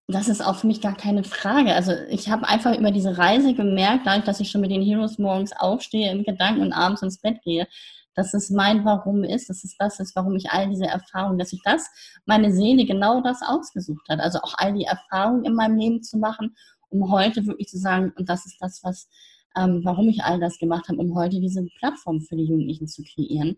Das 0.09 0.29
ist 0.29 0.41
auch 0.45 0.57
für 0.57 0.69
mich 0.69 0.81
gar 0.81 0.97
keine 0.97 1.25
Frage. 1.25 1.75
Also 1.75 1.93
ich 2.09 2.31
habe 2.31 2.49
einfach 2.49 2.79
über 2.79 2.91
diese 2.91 3.19
Reise 3.19 3.55
gemerkt, 3.55 4.07
dadurch, 4.07 4.25
dass 4.25 4.41
ich 4.41 4.51
schon 4.51 4.63
mit 4.63 4.71
den 4.71 4.83
Heroes 4.83 5.19
morgens 5.19 5.53
aufstehe 5.53 6.11
im 6.11 6.25
Gedanken 6.25 6.63
und 6.63 6.73
abends 6.73 7.03
ins 7.03 7.21
Bett 7.21 7.43
gehe, 7.43 7.67
dass 8.15 8.33
es 8.33 8.49
mein 8.49 8.85
Warum 8.87 9.25
ist, 9.25 9.51
dass 9.51 9.65
es 9.65 9.77
das 9.77 10.01
ist, 10.01 10.17
warum 10.17 10.37
ich 10.37 10.51
all 10.51 10.71
diese 10.71 10.87
Erfahrungen, 10.87 11.39
dass 11.39 11.53
ich 11.53 11.61
das, 11.63 11.91
meine 12.25 12.53
Seele 12.53 12.87
genau 12.87 13.21
das 13.21 13.43
ausgesucht 13.43 14.09
hat. 14.09 14.21
Also 14.21 14.39
auch 14.39 14.55
all 14.57 14.73
die 14.73 14.85
Erfahrungen 14.85 15.45
in 15.45 15.55
meinem 15.55 15.77
Leben 15.77 16.03
zu 16.03 16.17
machen, 16.17 16.57
um 16.89 17.13
heute 17.13 17.47
wirklich 17.47 17.69
zu 17.69 17.79
sagen, 17.79 18.15
und 18.17 18.31
das 18.31 18.47
ist 18.47 18.57
das, 18.61 18.83
was 18.83 19.09
ähm, 19.57 19.81
warum 19.85 20.09
ich 20.09 20.23
all 20.23 20.39
das 20.41 20.59
gemacht 20.59 20.89
habe, 20.89 20.99
um 20.99 21.15
heute 21.15 21.41
diese 21.41 21.65
Plattform 21.79 22.21
für 22.21 22.37
die 22.37 22.45
Jugendlichen 22.45 22.89
zu 22.89 23.03
kreieren. 23.03 23.57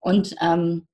Und 0.00 0.34
ähm, 0.40 0.86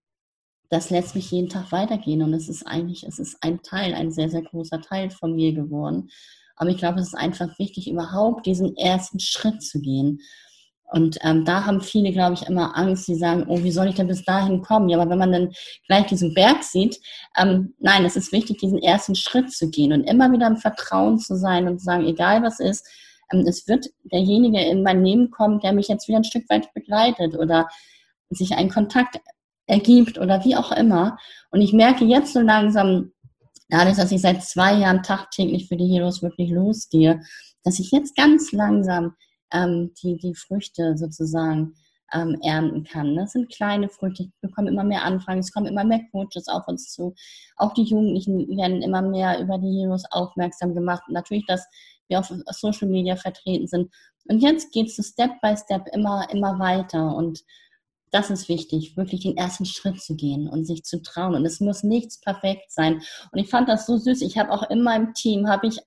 das 0.70 0.88
lässt 0.88 1.14
mich 1.14 1.30
jeden 1.30 1.50
Tag 1.50 1.70
weitergehen 1.70 2.22
und 2.22 2.32
es 2.32 2.48
ist 2.48 2.66
eigentlich, 2.66 3.04
es 3.04 3.18
ist 3.18 3.36
ein 3.42 3.62
Teil, 3.62 3.92
ein 3.92 4.10
sehr, 4.10 4.30
sehr 4.30 4.42
großer 4.42 4.80
Teil 4.80 5.10
von 5.10 5.34
mir 5.34 5.52
geworden. 5.52 6.08
Aber 6.56 6.70
ich 6.70 6.78
glaube, 6.78 7.00
es 7.00 7.08
ist 7.08 7.14
einfach 7.14 7.58
wichtig, 7.58 7.90
überhaupt 7.90 8.46
diesen 8.46 8.74
ersten 8.76 9.20
Schritt 9.20 9.62
zu 9.62 9.80
gehen. 9.80 10.20
Und 10.92 11.18
ähm, 11.22 11.44
da 11.44 11.64
haben 11.64 11.80
viele, 11.80 12.12
glaube 12.12 12.34
ich, 12.34 12.42
immer 12.42 12.76
Angst, 12.76 13.08
die 13.08 13.14
sagen, 13.14 13.44
oh, 13.48 13.62
wie 13.62 13.70
soll 13.70 13.88
ich 13.88 13.94
denn 13.94 14.08
bis 14.08 14.24
dahin 14.24 14.60
kommen? 14.60 14.90
Ja, 14.90 14.98
aber 14.98 15.10
wenn 15.10 15.18
man 15.18 15.32
dann 15.32 15.52
gleich 15.86 16.06
diesen 16.06 16.34
Berg 16.34 16.62
sieht, 16.62 17.00
ähm, 17.38 17.74
nein, 17.78 18.04
es 18.04 18.14
ist 18.14 18.30
wichtig, 18.30 18.58
diesen 18.58 18.78
ersten 18.78 19.14
Schritt 19.14 19.50
zu 19.52 19.70
gehen 19.70 19.92
und 19.92 20.04
immer 20.04 20.30
wieder 20.32 20.46
im 20.46 20.58
Vertrauen 20.58 21.18
zu 21.18 21.36
sein 21.36 21.66
und 21.66 21.78
zu 21.78 21.84
sagen, 21.84 22.06
egal 22.06 22.42
was 22.42 22.60
ist, 22.60 22.86
es 23.40 23.66
wird 23.68 23.86
derjenige 24.04 24.60
in 24.60 24.82
mein 24.82 25.04
Leben 25.04 25.30
kommen, 25.30 25.60
der 25.60 25.72
mich 25.72 25.88
jetzt 25.88 26.08
wieder 26.08 26.18
ein 26.18 26.24
Stück 26.24 26.48
weit 26.48 26.72
begleitet 26.74 27.36
oder 27.36 27.68
sich 28.30 28.54
ein 28.54 28.70
Kontakt 28.70 29.20
ergibt 29.66 30.18
oder 30.18 30.44
wie 30.44 30.56
auch 30.56 30.72
immer. 30.72 31.18
Und 31.50 31.60
ich 31.60 31.72
merke 31.72 32.04
jetzt 32.04 32.32
so 32.32 32.40
langsam, 32.40 33.12
dadurch, 33.68 33.96
dass 33.96 34.12
ich 34.12 34.20
seit 34.20 34.42
zwei 34.42 34.74
Jahren 34.74 35.02
tagtäglich 35.02 35.68
für 35.68 35.76
die 35.76 35.88
Heroes 35.88 36.22
wirklich 36.22 36.50
losgehe, 36.50 37.20
dass 37.64 37.78
ich 37.78 37.90
jetzt 37.90 38.16
ganz 38.16 38.52
langsam 38.52 39.14
ähm, 39.52 39.92
die, 40.02 40.16
die 40.16 40.34
Früchte 40.34 40.96
sozusagen 40.96 41.74
ähm, 42.12 42.38
ernten 42.42 42.84
kann. 42.84 43.16
Das 43.16 43.32
sind 43.32 43.50
kleine 43.50 43.88
Früchte. 43.88 44.24
Ich 44.24 44.30
bekomme 44.40 44.68
immer 44.68 44.84
mehr 44.84 45.04
Anfragen, 45.04 45.40
es 45.40 45.52
kommen 45.52 45.66
immer 45.66 45.84
mehr 45.84 46.00
Coaches 46.10 46.48
auf 46.48 46.68
uns 46.68 46.92
zu. 46.92 47.14
Auch 47.56 47.72
die 47.72 47.84
Jugendlichen 47.84 48.56
werden 48.56 48.82
immer 48.82 49.02
mehr 49.02 49.40
über 49.40 49.58
die 49.58 49.80
Heroes 49.80 50.04
aufmerksam 50.10 50.74
gemacht. 50.74 51.04
Natürlich, 51.08 51.46
dass 51.46 51.66
wir 52.12 52.20
auf 52.20 52.56
Social 52.56 52.88
Media 52.88 53.16
vertreten 53.16 53.66
sind. 53.66 53.92
Und 54.28 54.40
jetzt 54.40 54.72
geht 54.72 54.88
es 54.88 54.96
so 54.96 55.02
Step 55.02 55.40
by 55.40 55.56
Step 55.56 55.86
immer, 55.92 56.28
immer 56.30 56.58
weiter. 56.58 57.14
Und 57.16 57.42
das 58.10 58.30
ist 58.30 58.48
wichtig, 58.48 58.96
wirklich 58.96 59.22
den 59.22 59.36
ersten 59.36 59.64
Schritt 59.64 60.00
zu 60.00 60.14
gehen 60.14 60.46
und 60.48 60.66
sich 60.66 60.84
zu 60.84 61.02
trauen. 61.02 61.34
Und 61.34 61.46
es 61.46 61.60
muss 61.60 61.82
nichts 61.82 62.20
perfekt 62.20 62.70
sein. 62.70 63.02
Und 63.32 63.38
ich 63.38 63.48
fand 63.48 63.68
das 63.68 63.86
so 63.86 63.96
süß. 63.96 64.20
Ich 64.22 64.38
habe 64.38 64.52
auch 64.52 64.68
in 64.70 64.82
meinem 64.82 65.14
Team, 65.14 65.48
habe 65.48 65.66
ich 65.66 65.78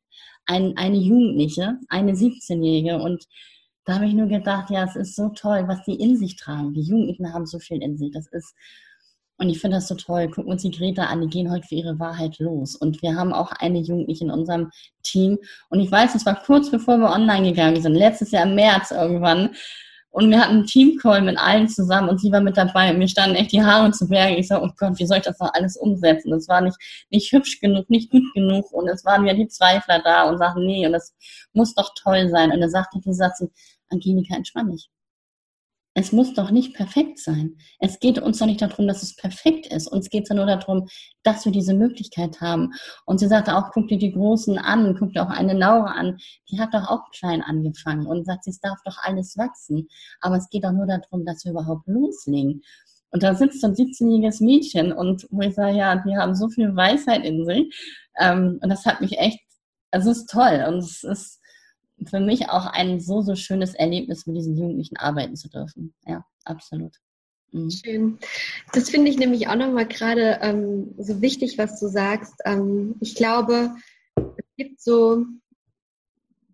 ein, 0.47 0.75
eine 0.75 0.97
Jugendliche, 0.97 1.77
eine 1.87 2.13
17-Jährige. 2.13 2.97
Und 2.97 3.25
da 3.85 3.95
habe 3.95 4.07
ich 4.07 4.13
nur 4.13 4.27
gedacht, 4.27 4.71
ja, 4.71 4.83
es 4.83 4.95
ist 4.95 5.15
so 5.15 5.29
toll, 5.29 5.65
was 5.67 5.83
die 5.83 5.95
in 5.95 6.17
sich 6.17 6.35
tragen. 6.35 6.73
Die 6.73 6.81
Jugendlichen 6.81 7.31
haben 7.31 7.45
so 7.45 7.59
viel 7.59 7.81
in 7.81 7.97
sich. 7.97 8.11
Das 8.11 8.27
ist, 8.31 8.55
und 9.37 9.49
ich 9.49 9.59
finde 9.59 9.77
das 9.77 9.87
so 9.87 9.95
toll. 9.95 10.29
Gucken 10.29 10.51
uns 10.51 10.61
die 10.61 10.71
Greta 10.71 11.03
an, 11.03 11.21
die 11.21 11.27
gehen 11.27 11.51
heute 11.51 11.67
für 11.67 11.75
ihre 11.75 11.99
Wahrheit 11.99 12.39
los. 12.39 12.75
Und 12.75 13.01
wir 13.01 13.15
haben 13.15 13.33
auch 13.33 13.51
eine 13.51 13.79
Jugendliche 13.79 14.23
in 14.23 14.31
unserem 14.31 14.71
Team. 15.03 15.37
Und 15.69 15.81
ich 15.81 15.91
weiß, 15.91 16.15
es 16.15 16.25
war 16.25 16.41
kurz 16.41 16.71
bevor 16.71 16.97
wir 16.97 17.11
online 17.11 17.49
gegangen 17.49 17.81
sind, 17.81 17.95
letztes 17.95 18.31
Jahr 18.31 18.45
im 18.45 18.55
März 18.55 18.91
irgendwann. 18.91 19.55
Und 20.09 20.29
wir 20.29 20.39
hatten 20.39 20.53
einen 20.53 20.65
Teamcall 20.65 21.21
mit 21.21 21.37
allen 21.37 21.67
zusammen 21.67 22.07
und 22.07 22.21
sie 22.21 22.31
war 22.31 22.39
mit 22.39 22.55
dabei 22.55 22.89
und 22.89 22.99
mir 22.99 23.07
standen 23.09 23.35
echt 23.35 23.51
die 23.51 23.61
Haare 23.61 23.91
zu 23.91 24.07
Berge. 24.07 24.37
Ich 24.37 24.47
so, 24.47 24.55
oh 24.55 24.69
Gott, 24.77 24.97
wie 24.97 25.05
soll 25.05 25.17
ich 25.17 25.23
das 25.23 25.37
noch 25.41 25.53
alles 25.53 25.75
umsetzen? 25.75 26.31
Das 26.31 26.47
war 26.47 26.61
nicht, 26.61 26.77
nicht 27.09 27.29
hübsch 27.33 27.59
genug, 27.59 27.89
nicht 27.89 28.09
gut 28.11 28.23
genug 28.33 28.71
und 28.71 28.87
es 28.87 29.03
waren 29.03 29.25
wieder 29.25 29.33
die 29.33 29.49
Zweifler 29.49 30.01
da 30.01 30.23
und 30.29 30.37
sagten, 30.37 30.65
nee, 30.65 30.85
und 30.85 30.93
das 30.93 31.13
muss 31.51 31.75
doch 31.75 31.91
toll 32.01 32.29
sein. 32.29 32.53
Und 32.53 32.61
dann 32.61 32.69
sagte 32.69 33.01
die 33.05 33.13
Satz, 33.13 33.43
Angelika, 33.89 34.35
entspann 34.35 34.71
dich. 34.71 34.89
Es 35.97 36.11
muss 36.11 36.33
doch 36.33 36.51
nicht 36.51 36.75
perfekt 36.75 37.19
sein. 37.19 37.55
Es 37.79 37.99
geht 37.99 38.19
uns 38.19 38.39
doch 38.39 38.45
nicht 38.45 38.61
darum, 38.61 38.85
dass 38.85 39.01
es 39.01 39.15
perfekt 39.15 39.67
ist. 39.67 39.87
Uns 39.87 40.09
geht 40.09 40.23
es 40.23 40.29
ja 40.29 40.35
nur 40.35 40.45
darum, 40.45 40.87
dass 41.23 41.45
wir 41.45 41.53
diese 41.53 41.73
Möglichkeit 41.73 42.41
haben. 42.41 42.73
Und 43.05 43.19
sie 43.21 43.29
sagte 43.29 43.55
auch, 43.55 43.71
guck 43.71 43.87
dir 43.87 43.97
die 43.97 44.11
Großen 44.11 44.57
an, 44.57 44.97
guck 44.99 45.13
dir 45.13 45.23
auch 45.23 45.29
eine 45.29 45.53
Laura 45.53 45.93
an. 45.93 46.17
Die 46.51 46.59
hat 46.59 46.73
doch 46.73 46.89
auch 46.89 47.09
klein 47.17 47.41
angefangen 47.41 48.07
und 48.07 48.25
sagt, 48.25 48.45
es 48.45 48.59
darf 48.59 48.77
doch 48.83 48.97
alles 49.03 49.37
wachsen. 49.37 49.87
Aber 50.19 50.35
es 50.35 50.49
geht 50.49 50.65
doch 50.65 50.73
nur 50.73 50.85
darum, 50.85 51.25
dass 51.25 51.45
wir 51.45 51.53
überhaupt 51.53 51.87
loslegen. 51.87 52.61
Und 53.11 53.23
da 53.23 53.33
sitzt 53.33 53.61
so 53.61 53.67
ein 53.67 53.75
17-jähriges 53.75 54.43
Mädchen 54.43 54.91
und 54.91 55.25
wo 55.31 55.39
ich 55.39 55.55
sage, 55.55 55.77
ja, 55.77 55.95
die 55.95 56.17
haben 56.17 56.35
so 56.35 56.49
viel 56.49 56.75
Weisheit 56.75 57.23
in 57.23 57.45
sich. 57.45 57.73
Ähm, 58.19 58.59
und 58.61 58.67
das 58.67 58.85
hat 58.85 58.99
mich 58.99 59.17
echt, 59.17 59.39
also 59.91 60.11
es 60.11 60.17
ist 60.17 60.29
toll. 60.29 60.65
Und 60.67 60.79
es 60.79 61.03
ist, 61.03 61.39
für 62.05 62.19
mich 62.19 62.49
auch 62.49 62.65
ein 62.65 62.99
so, 62.99 63.21
so 63.21 63.35
schönes 63.35 63.73
Erlebnis, 63.73 64.25
mit 64.25 64.35
diesen 64.37 64.57
Jugendlichen 64.57 64.97
arbeiten 64.97 65.35
zu 65.35 65.49
dürfen. 65.49 65.93
Ja, 66.05 66.25
absolut. 66.43 66.93
Mhm. 67.51 67.71
Schön. 67.71 68.19
Das 68.73 68.89
finde 68.89 69.09
ich 69.09 69.17
nämlich 69.17 69.47
auch 69.47 69.55
nochmal 69.55 69.87
gerade 69.87 70.39
ähm, 70.41 70.93
so 70.97 71.21
wichtig, 71.21 71.57
was 71.57 71.79
du 71.79 71.87
sagst. 71.87 72.33
Ähm, 72.45 72.95
ich 72.99 73.15
glaube, 73.15 73.75
es 74.15 74.45
gibt 74.57 74.81
so 74.81 75.25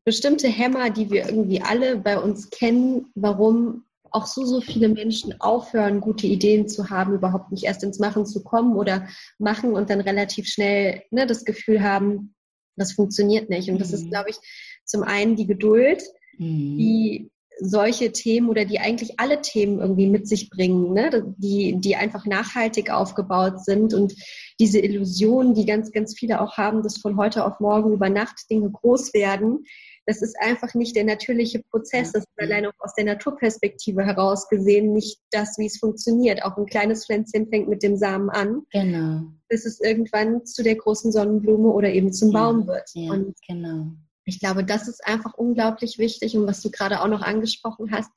bestimmte 0.03 0.47
Hämmer, 0.47 0.89
die 0.89 1.09
wir 1.09 1.25
irgendwie 1.25 1.61
alle 1.61 1.97
bei 1.97 2.19
uns 2.19 2.49
kennen, 2.49 3.11
warum 3.15 3.85
auch 4.11 4.25
so, 4.25 4.45
so 4.45 4.59
viele 4.59 4.89
Menschen 4.89 5.39
aufhören, 5.39 6.01
gute 6.01 6.27
Ideen 6.27 6.67
zu 6.67 6.89
haben, 6.89 7.13
überhaupt 7.13 7.51
nicht 7.51 7.63
erst 7.63 7.83
ins 7.83 7.99
Machen 7.99 8.25
zu 8.25 8.43
kommen 8.43 8.75
oder 8.75 9.07
machen 9.39 9.73
und 9.73 9.89
dann 9.89 10.01
relativ 10.01 10.47
schnell 10.47 11.03
ne, 11.11 11.25
das 11.25 11.45
Gefühl 11.45 11.81
haben, 11.81 12.35
das 12.75 12.93
funktioniert 12.93 13.49
nicht. 13.49 13.69
Und 13.69 13.79
das 13.79 13.93
ist, 13.93 14.05
mhm. 14.05 14.09
glaube 14.09 14.31
ich, 14.31 14.37
zum 14.85 15.03
einen 15.03 15.35
die 15.35 15.47
Geduld, 15.47 16.03
mhm. 16.37 16.77
die 16.77 17.31
solche 17.61 18.11
Themen 18.11 18.49
oder 18.49 18.65
die 18.65 18.79
eigentlich 18.79 19.19
alle 19.19 19.41
Themen 19.41 19.79
irgendwie 19.79 20.07
mit 20.07 20.27
sich 20.27 20.49
bringen, 20.49 20.93
ne? 20.93 21.35
die, 21.37 21.79
die 21.79 21.95
einfach 21.95 22.25
nachhaltig 22.25 22.89
aufgebaut 22.89 23.63
sind 23.63 23.93
und 23.93 24.15
diese 24.59 24.79
Illusion, 24.79 25.53
die 25.53 25.65
ganz, 25.65 25.91
ganz 25.91 26.17
viele 26.17 26.41
auch 26.41 26.57
haben, 26.57 26.81
dass 26.81 26.97
von 26.97 27.17
heute 27.17 27.45
auf 27.45 27.59
morgen 27.59 27.93
über 27.93 28.09
Nacht 28.09 28.49
Dinge 28.49 28.71
groß 28.71 29.13
werden, 29.13 29.63
das 30.07 30.23
ist 30.23 30.35
einfach 30.39 30.73
nicht 30.73 30.95
der 30.95 31.03
natürliche 31.03 31.61
Prozess. 31.69 32.11
Das 32.11 32.23
ist 32.23 32.41
allein 32.41 32.65
auch 32.65 32.73
aus 32.79 32.95
der 32.95 33.05
Naturperspektive 33.05 34.03
heraus 34.03 34.49
gesehen 34.49 34.93
nicht 34.93 35.19
das, 35.29 35.59
wie 35.59 35.67
es 35.67 35.77
funktioniert. 35.77 36.43
Auch 36.43 36.57
ein 36.57 36.65
kleines 36.65 37.05
Pflänzchen 37.05 37.47
fängt 37.49 37.69
mit 37.69 37.83
dem 37.83 37.95
Samen 37.95 38.31
an, 38.31 38.63
genau. 38.71 39.27
bis 39.47 39.65
es 39.65 39.79
irgendwann 39.79 40.43
zu 40.45 40.63
der 40.63 40.75
großen 40.75 41.11
Sonnenblume 41.11 41.69
oder 41.69 41.89
eben 41.93 42.11
zum 42.11 42.31
ja, 42.31 42.39
Baum 42.39 42.67
wird. 42.67 42.89
Ja, 42.95 43.11
und 43.11 43.35
genau 43.47 43.91
ich 44.25 44.39
glaube, 44.39 44.63
das 44.63 44.87
ist 44.87 45.05
einfach 45.05 45.33
unglaublich 45.33 45.97
wichtig. 45.97 46.35
Und 46.37 46.47
was 46.47 46.61
du 46.61 46.69
gerade 46.69 47.01
auch 47.01 47.07
noch 47.07 47.21
angesprochen 47.21 47.91
hast, 47.91 48.11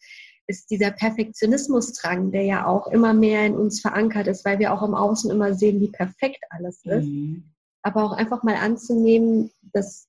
ist 0.46 0.70
dieser 0.70 0.90
Perfektionismusdrang, 0.90 2.30
der 2.30 2.42
ja 2.42 2.66
auch 2.66 2.86
immer 2.88 3.14
mehr 3.14 3.46
in 3.46 3.54
uns 3.54 3.80
verankert 3.80 4.26
ist, 4.26 4.44
weil 4.44 4.58
wir 4.58 4.72
auch 4.72 4.82
im 4.82 4.94
Außen 4.94 5.30
immer 5.30 5.54
sehen, 5.54 5.80
wie 5.80 5.90
perfekt 5.90 6.44
alles 6.50 6.84
ist. 6.84 7.06
Mhm. 7.06 7.44
Aber 7.82 8.04
auch 8.04 8.12
einfach 8.12 8.42
mal 8.42 8.56
anzunehmen, 8.56 9.50
dass 9.72 10.08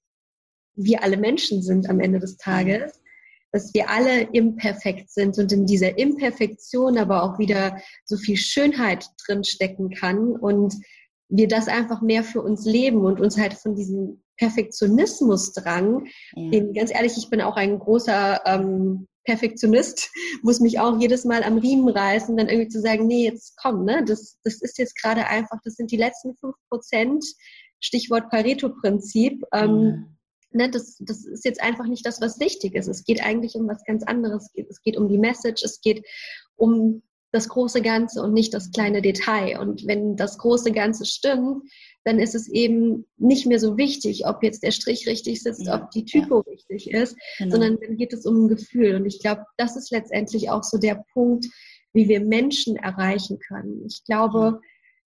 wir 0.76 1.04
alle 1.04 1.18
Menschen 1.18 1.62
sind 1.62 1.90
am 1.90 2.02
Ende 2.02 2.20
des 2.20 2.38
Tages, 2.38 3.02
dass 3.54 3.74
wir 3.74 3.90
alle 3.90 4.24
imperfekt 4.34 5.10
sind 5.10 5.38
und 5.38 5.54
in 5.54 5.66
dieser 5.66 5.98
Imperfektion 5.98 6.98
aber 6.98 7.24
auch 7.24 7.40
wieder 7.40 7.82
so 8.04 8.18
viel 8.18 8.36
Schönheit 8.36 9.08
drinstecken 9.26 9.92
kann 9.92 10.36
und 10.36 10.76
wir 11.30 11.48
das 11.48 11.70
einfach 11.70 12.02
mehr 12.02 12.26
für 12.26 12.42
uns 12.42 12.66
leben 12.66 13.06
und 13.06 13.22
uns 13.22 13.38
halt 13.38 13.54
von 13.54 13.74
diesem 13.74 14.22
Perfektionismusdrang, 14.38 16.08
ja. 16.36 16.50
den 16.50 16.74
ganz 16.74 16.94
ehrlich, 16.94 17.18
ich 17.18 17.30
bin 17.30 17.42
auch 17.42 17.56
ein 17.56 17.80
großer 17.80 18.42
ähm, 18.46 19.08
Perfektionist, 19.26 20.10
muss 20.44 20.60
mich 20.60 20.80
auch 20.80 21.00
jedes 21.00 21.26
Mal 21.26 21.44
am 21.44 21.58
Riemen 21.58 21.90
reißen, 21.90 22.36
dann 22.38 22.48
irgendwie 22.50 22.70
zu 22.70 22.82
sagen, 22.82 23.08
nee, 23.08 23.26
jetzt 23.26 23.56
komm, 23.58 23.86
ne, 23.86 24.04
das, 24.06 24.38
das 24.44 24.62
ist 24.62 24.78
jetzt 24.78 25.02
gerade 25.02 25.26
einfach, 25.28 25.58
das 25.64 25.76
sind 25.76 25.92
die 25.92 25.98
letzten 25.98 26.36
fünf 26.36 26.56
Prozent, 26.70 27.26
Stichwort 27.80 28.30
Pareto-Prinzip. 28.30 29.44
Ähm, 29.54 30.08
ja. 30.52 30.66
ne, 30.66 30.70
das, 30.72 30.98
das 31.00 31.26
ist 31.26 31.46
jetzt 31.46 31.62
einfach 31.62 31.86
nicht 31.86 32.06
das, 32.06 32.22
was 32.22 32.40
wichtig 32.40 32.76
ist. 32.76 32.88
Es 32.88 33.04
geht 33.04 33.24
eigentlich 33.24 33.56
um 33.56 33.68
was 33.68 33.84
ganz 33.84 34.04
anderes. 34.04 34.50
Es 34.56 34.82
geht 34.82 34.98
um 34.98 35.08
die 35.08 35.18
Message, 35.18 35.64
es 35.64 35.82
geht 35.82 36.06
um 36.56 37.04
das 37.32 37.50
große 37.50 37.82
Ganze 37.82 38.24
und 38.24 38.34
nicht 38.34 38.54
das 38.54 38.72
kleine 38.72 39.02
Detail. 39.02 39.60
Und 39.60 39.86
wenn 39.88 40.16
das 40.16 40.38
große 40.38 40.72
Ganze 40.72 41.06
stimmt, 41.06 41.64
dann 42.06 42.20
ist 42.20 42.36
es 42.36 42.48
eben 42.48 43.06
nicht 43.18 43.48
mehr 43.48 43.60
so 43.60 43.78
wichtig, 43.78 44.28
ob 44.28 44.44
jetzt 44.44 44.62
der 44.62 44.72
Strich 44.72 45.08
richtig 45.08 45.42
sitzt, 45.42 45.66
ja, 45.66 45.76
ob 45.76 45.90
die 45.90 46.06
Typo 46.06 46.44
ja. 46.46 46.52
richtig 46.52 46.92
ist, 46.92 47.18
genau. 47.40 47.52
sondern 47.52 47.80
dann 47.82 47.98
geht 47.98 48.14
es 48.14 48.26
um 48.26 48.46
ein 48.46 48.48
Gefühl. 48.48 48.96
Und 48.96 49.06
ich 49.06 49.20
glaube, 49.20 49.44
das 49.58 49.76
ist 49.76 49.92
letztendlich 49.92 50.52
auch 50.52 50.64
so 50.64 50.78
der 50.78 51.04
Punkt, 51.14 51.48
wie 51.94 52.08
wir 52.08 52.20
Menschen 52.20 52.76
erreichen 52.76 53.40
können. 53.40 53.84
Ich 53.88 54.04
glaube, 54.06 54.62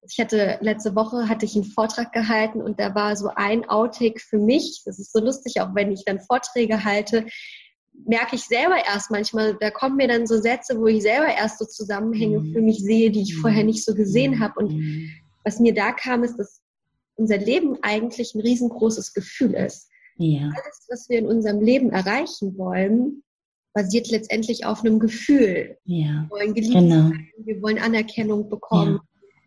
ich 0.09 0.19
hatte 0.21 0.59
letzte 0.61 0.95
Woche 0.95 1.29
hatte 1.29 1.47
ich 1.47 1.57
einen 1.57 1.65
Vortrag 1.65 2.13
gehalten 2.13 2.63
und 2.63 2.79
da 2.79 2.95
war 2.95 3.17
so 3.17 3.29
ein 3.35 3.69
Outtake 3.69 4.21
für 4.21 4.39
mich. 4.39 4.83
Das 4.85 4.99
ist 4.99 5.13
so 5.13 5.19
lustig, 5.19 5.61
auch 5.61 5.75
wenn 5.75 5.91
ich 5.91 6.05
dann 6.05 6.21
Vorträge 6.21 6.85
halte, 6.85 7.27
merke 8.07 8.37
ich 8.37 8.45
selber 8.45 8.77
erst 8.87 9.11
manchmal, 9.11 9.57
da 9.59 9.71
kommen 9.71 9.97
mir 9.97 10.09
dann 10.09 10.27
so 10.27 10.41
Sätze, 10.41 10.79
wo 10.79 10.87
ich 10.87 11.03
selber 11.03 11.27
erst 11.27 11.59
so 11.59 11.65
Zusammenhänge 11.65 12.41
mhm. 12.41 12.53
für 12.53 12.61
mich 12.61 12.79
sehe, 12.79 13.11
die 13.11 13.23
ich 13.23 13.37
vorher 13.37 13.65
nicht 13.65 13.85
so 13.85 13.95
gesehen 13.95 14.37
mhm. 14.37 14.41
habe. 14.41 14.61
Und 14.61 14.73
mhm. 14.73 15.11
was 15.43 15.59
mir 15.59 15.75
da 15.75 15.93
kam, 15.93 16.23
ist, 16.23 16.37
dass 16.37 16.61
unser 17.17 17.39
Leben 17.39 17.79
eigentlich 17.83 18.35
ein 18.35 18.41
riesengroßes 18.41 19.15
Gefühl 19.15 19.55
ist. 19.55 19.89
Ja. 20.17 20.43
Alles, 20.43 20.87
was 20.89 21.09
wir 21.09 21.19
in 21.19 21.27
unserem 21.27 21.61
Leben 21.61 21.91
erreichen 21.91 22.57
wollen, 22.57 23.23
basiert 23.73 24.11
letztendlich 24.11 24.65
auf 24.65 24.85
einem 24.85 25.01
Gefühl. 25.01 25.77
Ja. 25.85 26.27
Wir 26.29 26.31
wollen 26.31 26.55
geliebt 26.55 26.75
genau. 26.75 27.09
sein, 27.09 27.29
wir 27.39 27.61
wollen 27.61 27.79
Anerkennung 27.79 28.49
bekommen, 28.49 28.95
ja. 28.95 29.01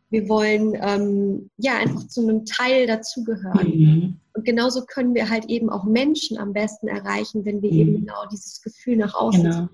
wir 0.09 0.29
wollen 0.29 0.77
ähm, 0.81 1.49
ja 1.57 1.77
einfach 1.77 2.07
zu 2.07 2.21
einem 2.21 2.45
Teil 2.45 2.87
dazugehören. 2.87 3.69
Mhm. 3.69 4.19
Und 4.33 4.45
genauso 4.45 4.85
können 4.85 5.15
wir 5.15 5.29
halt 5.29 5.45
eben 5.45 5.69
auch 5.69 5.85
Menschen 5.85 6.37
am 6.37 6.53
besten 6.53 6.89
erreichen, 6.89 7.45
wenn 7.45 7.61
wir 7.61 7.71
mhm. 7.71 7.79
eben 7.79 7.93
genau 8.01 8.25
dieses 8.31 8.61
Gefühl 8.61 8.97
nach 8.97 9.15
außen 9.15 9.43
genau. 9.43 9.69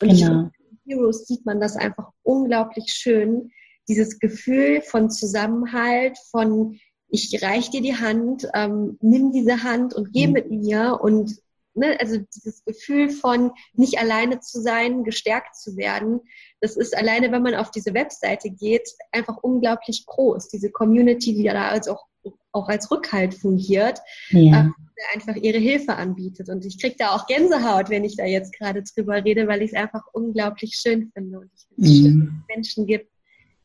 Und 0.00 0.08
genau. 0.08 0.40
in 0.40 0.50
Heroes 0.86 1.26
sieht 1.26 1.44
man 1.44 1.60
das 1.60 1.76
einfach 1.76 2.08
unglaublich 2.22 2.86
schön, 2.88 3.50
dieses 3.88 4.18
Gefühl 4.18 4.80
von 4.82 5.10
Zusammenhalt, 5.10 6.16
von 6.30 6.78
ich 7.12 7.42
reich 7.42 7.68
dir 7.68 7.82
die 7.82 7.94
Hand, 7.94 8.48
ähm, 8.54 8.96
nimm 9.02 9.32
diese 9.32 9.62
Hand 9.62 9.94
und 9.94 10.12
geh 10.12 10.26
mhm. 10.26 10.32
mit 10.32 10.50
mir 10.50 10.98
und 11.00 11.38
ne, 11.74 11.98
also 12.00 12.16
dieses 12.34 12.64
Gefühl 12.64 13.10
von 13.10 13.52
nicht 13.74 13.98
alleine 13.98 14.40
zu 14.40 14.62
sein, 14.62 15.04
gestärkt 15.04 15.54
zu 15.56 15.76
werden, 15.76 16.20
das 16.60 16.76
ist 16.76 16.96
alleine, 16.96 17.30
wenn 17.30 17.42
man 17.42 17.54
auf 17.54 17.70
diese 17.70 17.92
Webseite 17.92 18.48
geht, 18.50 18.88
einfach 19.10 19.36
unglaublich 19.36 20.06
groß. 20.06 20.48
Diese 20.48 20.70
Community, 20.70 21.34
die 21.34 21.44
da 21.44 21.68
als 21.68 21.86
auch, 21.86 22.06
auch 22.52 22.68
als 22.68 22.90
Rückhalt 22.90 23.34
fungiert, 23.34 24.00
ja. 24.30 24.68
äh, 24.68 25.14
einfach 25.14 25.36
ihre 25.36 25.58
Hilfe 25.58 25.96
anbietet. 25.96 26.48
Und 26.48 26.64
ich 26.64 26.80
kriege 26.80 26.96
da 26.98 27.10
auch 27.10 27.26
Gänsehaut, 27.26 27.90
wenn 27.90 28.04
ich 28.04 28.16
da 28.16 28.24
jetzt 28.24 28.54
gerade 28.54 28.82
drüber 28.82 29.22
rede, 29.22 29.46
weil 29.48 29.60
ich 29.60 29.72
es 29.72 29.76
einfach 29.76 30.02
unglaublich 30.14 30.76
schön 30.76 31.10
finde. 31.12 31.40
Und 31.40 31.50
ich 31.54 31.66
finde 31.66 31.82
es 31.82 31.90
mhm. 31.90 32.04
schön, 32.04 32.20
dass 32.20 32.28
es 32.28 32.56
Menschen 32.56 32.86
gibt, 32.86 33.11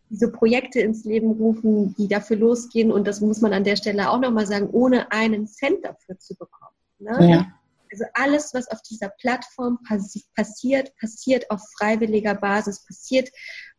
die 0.10 0.16
so 0.16 0.32
Projekte 0.32 0.80
ins 0.80 1.04
Leben 1.04 1.32
rufen, 1.32 1.96
die 1.98 2.08
dafür 2.08 2.38
losgehen. 2.38 2.92
Und 2.92 3.08
das 3.08 3.22
muss 3.22 3.42
man 3.42 3.54
an 3.54 3.64
der 3.64 3.76
Stelle 3.76 4.10
auch 4.10 4.20
nochmal 4.20 4.48
sagen, 4.48 4.70
ohne 4.72 5.12
einen 5.12 5.48
Cent 5.48 5.84
dafür 5.84 6.18
zu 6.18 6.36
bekommen. 6.36 6.76
Ne? 7.00 7.32
Ja. 7.32 7.48
Also 7.92 8.06
alles, 8.14 8.54
was 8.54 8.70
auf 8.70 8.82
dieser 8.82 9.10
Plattform 9.10 9.80
passi 9.88 10.24
passiert, 10.36 10.94
passiert 11.00 11.50
auf 11.50 11.62
freiwilliger 11.78 12.36
Basis, 12.36 12.86
passiert 12.86 13.30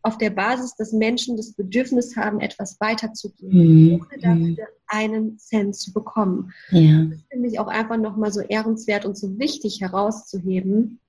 auf 0.03 0.17
der 0.17 0.31
Basis, 0.31 0.75
dass 0.77 0.93
Menschen 0.93 1.37
das 1.37 1.53
Bedürfnis 1.53 2.17
haben, 2.17 2.41
etwas 2.41 2.81
weiterzugeben, 2.81 3.85
mhm. 3.85 3.95
ohne 3.95 4.21
dafür 4.21 4.69
einen 4.87 5.39
Cent 5.39 5.77
zu 5.77 5.93
bekommen. 5.93 6.53
Ja. 6.71 7.05
Das 7.05 7.21
finde 7.31 7.49
ich 7.49 7.59
auch 7.59 7.67
einfach 7.67 7.99
nochmal 7.99 8.33
so 8.33 8.41
ehrenswert 8.41 9.05
und 9.05 9.19
so 9.19 9.39
wichtig 9.39 9.83
herauszuheben, 9.83 11.01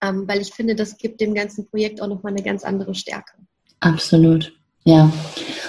ähm, 0.00 0.26
weil 0.26 0.40
ich 0.40 0.52
finde, 0.52 0.74
das 0.74 0.96
gibt 0.96 1.20
dem 1.20 1.34
ganzen 1.34 1.66
Projekt 1.66 2.02
auch 2.02 2.08
nochmal 2.08 2.32
eine 2.32 2.42
ganz 2.42 2.64
andere 2.64 2.94
Stärke. 2.94 3.34
Absolut. 3.80 4.57
Ja. 4.84 5.10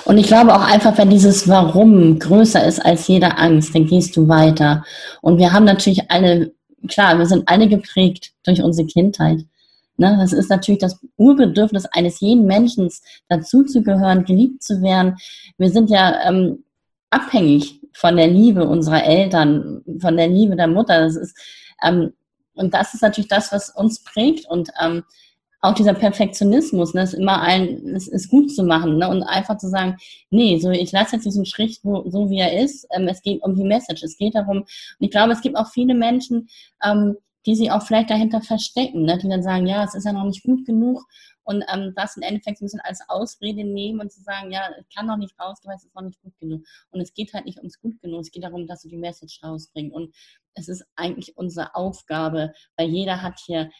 Und 0.05 0.17
ich 0.17 0.27
glaube 0.27 0.55
auch 0.55 0.65
einfach, 0.65 0.97
wenn 0.97 1.09
dieses 1.09 1.47
Warum 1.47 2.17
größer 2.17 2.65
ist 2.65 2.83
als 2.83 3.07
jede 3.07 3.37
Angst, 3.37 3.75
dann 3.75 3.85
gehst 3.85 4.15
du 4.15 4.27
weiter. 4.27 4.83
Und 5.21 5.37
wir 5.37 5.51
haben 5.53 5.65
natürlich 5.65 6.09
alle 6.09 6.51
klar, 6.87 7.17
wir 7.17 7.25
sind 7.25 7.47
alle 7.47 7.67
geprägt 7.67 8.31
durch 8.43 8.61
unsere 8.63 8.87
Kindheit. 8.87 9.45
Ne? 9.97 10.17
Das 10.19 10.33
ist 10.33 10.49
natürlich 10.49 10.79
das 10.79 10.99
Urbedürfnis 11.17 11.85
eines 11.87 12.19
jeden 12.21 12.45
Menschen, 12.45 12.89
dazuzugehören, 13.27 14.25
geliebt 14.25 14.63
zu 14.63 14.81
werden. 14.81 15.17
Wir 15.57 15.69
sind 15.69 15.89
ja 15.89 16.27
ähm, 16.27 16.63
abhängig 17.09 17.81
von 17.93 18.15
der 18.15 18.27
Liebe 18.27 18.67
unserer 18.67 19.03
Eltern, 19.03 19.81
von 19.99 20.15
der 20.15 20.27
Liebe 20.27 20.55
der 20.55 20.67
Mutter. 20.67 21.01
Das 21.01 21.15
ist, 21.15 21.37
ähm, 21.83 22.13
und 22.53 22.73
das 22.73 22.93
ist 22.93 23.01
natürlich 23.01 23.27
das, 23.27 23.51
was 23.51 23.69
uns 23.69 24.03
prägt. 24.03 24.49
Und 24.49 24.69
ähm, 24.81 25.03
auch 25.61 25.73
dieser 25.73 25.93
Perfektionismus, 25.93 26.93
ne, 26.93 27.03
ist 27.03 27.13
immer 27.13 27.41
ein, 27.41 27.85
es 27.95 28.07
ist 28.07 28.29
gut 28.29 28.53
zu 28.53 28.63
machen 28.63 28.97
ne, 28.97 29.09
und 29.09 29.23
einfach 29.23 29.57
zu 29.57 29.67
sagen, 29.67 29.97
nee, 30.29 30.57
so 30.59 30.71
ich 30.71 30.91
lasse 30.91 31.15
jetzt 31.15 31.25
diesen 31.25 31.45
Strich 31.45 31.79
wo, 31.83 32.09
so 32.09 32.29
wie 32.29 32.39
er 32.39 32.61
ist. 32.63 32.87
Ähm, 32.91 33.07
es 33.07 33.21
geht 33.21 33.41
um 33.43 33.55
die 33.55 33.63
Message, 33.63 34.03
es 34.03 34.17
geht 34.17 34.35
darum. 34.35 34.59
Und 34.59 34.67
ich 34.99 35.11
glaube, 35.11 35.33
es 35.33 35.41
gibt 35.41 35.57
auch 35.57 35.69
viele 35.69 35.95
Menschen, 35.95 36.47
ähm, 36.83 37.17
die 37.45 37.55
sich 37.55 37.71
auch 37.71 37.83
vielleicht 37.83 38.09
dahinter 38.09 38.41
verstecken, 38.41 39.03
ne, 39.03 39.17
die 39.17 39.29
dann 39.29 39.43
sagen, 39.43 39.67
ja, 39.67 39.83
es 39.83 39.95
ist 39.95 40.05
ja 40.05 40.13
noch 40.13 40.25
nicht 40.25 40.43
gut 40.43 40.65
genug 40.65 41.05
und 41.49 41.63
ähm, 41.73 41.93
das 41.95 42.15
im 42.15 42.21
Endeffekt 42.21 42.61
ein 42.61 42.65
bisschen 42.65 42.81
als 42.81 43.01
Ausrede 43.09 43.63
nehmen 43.63 44.01
und 44.01 44.11
zu 44.11 44.21
sagen, 44.21 44.51
ja, 44.51 44.69
ich 44.79 44.95
kann 44.95 45.07
noch 45.07 45.17
nicht 45.17 45.33
rausgehen, 45.39 45.71
weil 45.71 45.77
es 45.77 45.83
ist 45.83 45.95
noch 45.95 46.03
nicht 46.03 46.21
gut 46.21 46.37
genug. 46.37 46.63
Und 46.91 47.01
es 47.01 47.11
geht 47.11 47.33
halt 47.33 47.45
nicht 47.45 47.57
ums 47.57 47.81
gut 47.81 47.99
genug, 48.01 48.21
es 48.21 48.29
geht 48.29 48.43
darum, 48.43 48.67
dass 48.67 48.83
du 48.83 48.87
die 48.87 48.97
Message 48.97 49.41
rausbringst. 49.43 49.95
Und 49.95 50.13
es 50.53 50.67
ist 50.67 50.85
eigentlich 50.95 51.37
unsere 51.37 51.73
Aufgabe, 51.73 52.53
weil 52.77 52.89
jeder 52.89 53.23
hat 53.23 53.39
hier 53.39 53.71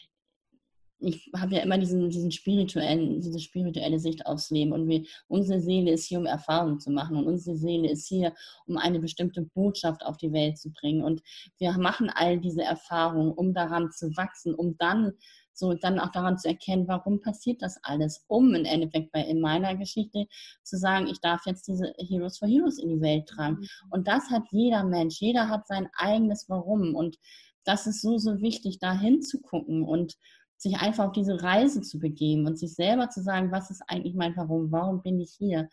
ich 1.00 1.30
habe 1.34 1.54
ja 1.56 1.62
immer 1.62 1.78
diesen, 1.78 2.10
diesen 2.10 2.30
spirituellen, 2.30 3.20
diese 3.20 3.38
spirituelle 3.38 3.98
Sicht 3.98 4.26
aufs 4.26 4.50
Leben. 4.50 4.72
Und 4.72 4.88
wir, 4.88 5.04
unsere 5.28 5.60
Seele 5.60 5.92
ist 5.92 6.06
hier, 6.06 6.18
um 6.18 6.26
Erfahrungen 6.26 6.78
zu 6.78 6.90
machen. 6.90 7.16
Und 7.16 7.26
unsere 7.26 7.56
Seele 7.56 7.90
ist 7.90 8.06
hier, 8.06 8.34
um 8.66 8.76
eine 8.76 9.00
bestimmte 9.00 9.42
Botschaft 9.42 10.04
auf 10.04 10.16
die 10.16 10.32
Welt 10.32 10.58
zu 10.58 10.70
bringen. 10.72 11.02
Und 11.02 11.22
wir 11.58 11.72
machen 11.78 12.10
all 12.14 12.38
diese 12.38 12.62
Erfahrungen, 12.62 13.32
um 13.32 13.54
daran 13.54 13.90
zu 13.90 14.16
wachsen, 14.16 14.54
um 14.54 14.76
dann 14.78 15.12
so 15.52 15.74
dann 15.74 16.00
auch 16.00 16.10
daran 16.10 16.38
zu 16.38 16.48
erkennen, 16.48 16.88
warum 16.88 17.20
passiert 17.20 17.60
das 17.60 17.78
alles, 17.82 18.24
um 18.28 18.54
im 18.54 18.64
Endeffekt 18.64 19.12
bei 19.12 19.20
in 19.20 19.40
meiner 19.40 19.76
Geschichte 19.76 20.26
zu 20.62 20.78
sagen, 20.78 21.06
ich 21.06 21.20
darf 21.20 21.42
jetzt 21.44 21.68
diese 21.68 21.92
Heroes 21.98 22.38
for 22.38 22.48
Heroes 22.48 22.78
in 22.78 22.88
die 22.88 23.00
Welt 23.00 23.28
tragen. 23.28 23.56
Mhm. 23.56 23.68
Und 23.90 24.08
das 24.08 24.30
hat 24.30 24.44
jeder 24.50 24.84
Mensch, 24.84 25.20
jeder 25.20 25.48
hat 25.48 25.66
sein 25.66 25.88
eigenes 25.96 26.46
Warum. 26.48 26.94
Und 26.94 27.18
das 27.64 27.86
ist 27.86 28.00
so, 28.00 28.18
so 28.18 28.40
wichtig, 28.40 28.78
da 28.78 28.98
hinzugucken. 28.98 29.82
Und 29.82 30.16
sich 30.60 30.76
einfach 30.76 31.06
auf 31.06 31.12
diese 31.12 31.42
Reise 31.42 31.80
zu 31.80 31.98
begeben 31.98 32.46
und 32.46 32.58
sich 32.58 32.74
selber 32.74 33.08
zu 33.08 33.22
sagen, 33.22 33.50
was 33.50 33.70
ist 33.70 33.82
eigentlich 33.88 34.14
mein 34.14 34.36
Warum, 34.36 34.70
warum 34.70 35.02
bin 35.02 35.18
ich 35.18 35.32
hier? 35.32 35.70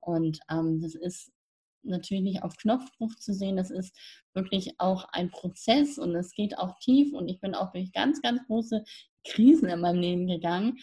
Und 0.00 0.40
ähm, 0.50 0.80
das 0.80 0.94
ist 0.94 1.30
natürlich 1.82 2.22
nicht 2.22 2.42
auf 2.42 2.56
Knopfdruck 2.56 3.20
zu 3.20 3.34
sehen, 3.34 3.56
das 3.56 3.70
ist 3.70 3.94
wirklich 4.34 4.74
auch 4.78 5.04
ein 5.12 5.30
Prozess 5.30 5.98
und 5.98 6.14
es 6.14 6.32
geht 6.32 6.58
auch 6.58 6.78
tief 6.78 7.12
und 7.12 7.28
ich 7.28 7.40
bin 7.40 7.54
auch 7.54 7.70
durch 7.72 7.92
ganz, 7.92 8.22
ganz 8.22 8.40
große 8.46 8.82
Krisen 9.26 9.68
in 9.68 9.80
meinem 9.80 10.00
Leben 10.00 10.26
gegangen. 10.26 10.78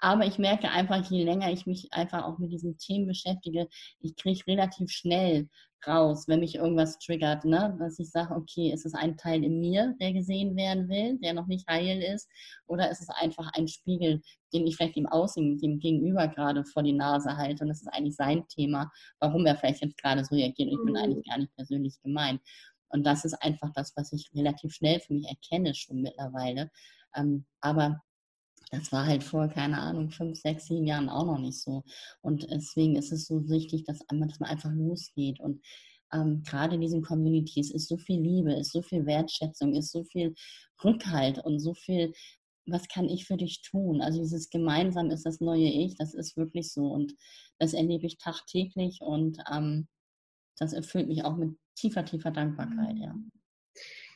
Aber 0.00 0.24
ich 0.26 0.38
merke 0.38 0.70
einfach, 0.70 1.04
je 1.10 1.24
länger 1.24 1.50
ich 1.50 1.66
mich 1.66 1.92
einfach 1.92 2.24
auch 2.24 2.38
mit 2.38 2.52
diesen 2.52 2.78
Themen 2.78 3.06
beschäftige, 3.06 3.68
ich 4.00 4.16
kriege 4.16 4.46
relativ 4.46 4.90
schnell 4.90 5.48
raus, 5.86 6.26
wenn 6.26 6.40
mich 6.40 6.56
irgendwas 6.56 6.98
triggert, 6.98 7.44
ne? 7.44 7.76
dass 7.78 7.98
ich 7.98 8.10
sage, 8.10 8.34
okay, 8.34 8.72
ist 8.72 8.84
es 8.84 8.94
ein 8.94 9.16
Teil 9.16 9.44
in 9.44 9.60
mir, 9.60 9.94
der 10.00 10.12
gesehen 10.12 10.56
werden 10.56 10.88
will, 10.88 11.18
der 11.18 11.34
noch 11.34 11.46
nicht 11.46 11.68
heil 11.68 12.02
ist, 12.02 12.28
oder 12.66 12.90
ist 12.90 13.00
es 13.00 13.08
einfach 13.10 13.50
ein 13.54 13.68
Spiegel, 13.68 14.20
den 14.52 14.66
ich 14.66 14.76
vielleicht 14.76 14.96
dem 14.96 15.06
Außen, 15.06 15.58
dem 15.58 15.78
Gegenüber 15.78 16.26
gerade 16.28 16.64
vor 16.64 16.82
die 16.82 16.92
Nase 16.92 17.36
halte 17.36 17.64
und 17.64 17.68
das 17.68 17.82
ist 17.82 17.88
eigentlich 17.88 18.16
sein 18.16 18.46
Thema, 18.48 18.90
warum 19.20 19.46
er 19.46 19.56
vielleicht 19.56 19.82
jetzt 19.82 19.98
gerade 19.98 20.24
so 20.24 20.34
reagiert 20.34 20.68
und 20.68 20.78
ich 20.78 20.84
bin 20.84 20.94
mhm. 20.94 20.96
eigentlich 20.96 21.26
gar 21.26 21.38
nicht 21.38 21.54
persönlich 21.54 22.00
gemeint. 22.02 22.40
Und 22.90 23.04
das 23.04 23.24
ist 23.24 23.34
einfach 23.42 23.70
das, 23.74 23.92
was 23.96 24.12
ich 24.12 24.30
relativ 24.34 24.72
schnell 24.72 24.98
für 25.00 25.12
mich 25.12 25.28
erkenne 25.28 25.74
schon 25.74 26.00
mittlerweile. 26.00 26.70
Ähm, 27.14 27.44
aber 27.60 28.00
das 28.70 28.92
war 28.92 29.06
halt 29.06 29.24
vor, 29.24 29.48
keine 29.48 29.78
Ahnung, 29.78 30.10
fünf, 30.10 30.38
sechs, 30.38 30.66
sieben 30.66 30.86
Jahren 30.86 31.08
auch 31.08 31.26
noch 31.26 31.38
nicht 31.38 31.60
so. 31.60 31.84
Und 32.20 32.46
deswegen 32.50 32.96
ist 32.96 33.12
es 33.12 33.26
so 33.26 33.48
wichtig, 33.48 33.84
dass, 33.84 34.00
dass 34.08 34.40
man 34.40 34.50
einfach 34.50 34.72
losgeht. 34.72 35.40
Und 35.40 35.64
ähm, 36.12 36.42
gerade 36.42 36.74
in 36.74 36.80
diesen 36.80 37.02
Communities 37.02 37.70
ist 37.70 37.88
so 37.88 37.96
viel 37.96 38.20
Liebe, 38.20 38.52
ist 38.52 38.72
so 38.72 38.82
viel 38.82 39.06
Wertschätzung, 39.06 39.74
ist 39.74 39.92
so 39.92 40.04
viel 40.04 40.34
Rückhalt 40.82 41.38
und 41.44 41.60
so 41.60 41.74
viel, 41.74 42.12
was 42.66 42.88
kann 42.88 43.08
ich 43.08 43.26
für 43.26 43.36
dich 43.36 43.62
tun? 43.62 44.02
Also 44.02 44.20
dieses 44.20 44.50
gemeinsam 44.50 45.10
ist 45.10 45.24
das 45.24 45.40
neue 45.40 45.68
Ich, 45.68 45.96
das 45.96 46.14
ist 46.14 46.36
wirklich 46.36 46.72
so. 46.72 46.86
Und 46.86 47.14
das 47.58 47.72
erlebe 47.72 48.06
ich 48.06 48.18
tagtäglich 48.18 49.00
und 49.00 49.38
ähm, 49.50 49.88
das 50.58 50.72
erfüllt 50.72 51.08
mich 51.08 51.24
auch 51.24 51.36
mit 51.36 51.56
tiefer, 51.76 52.04
tiefer 52.04 52.30
Dankbarkeit, 52.30 52.96
ja. 52.98 53.14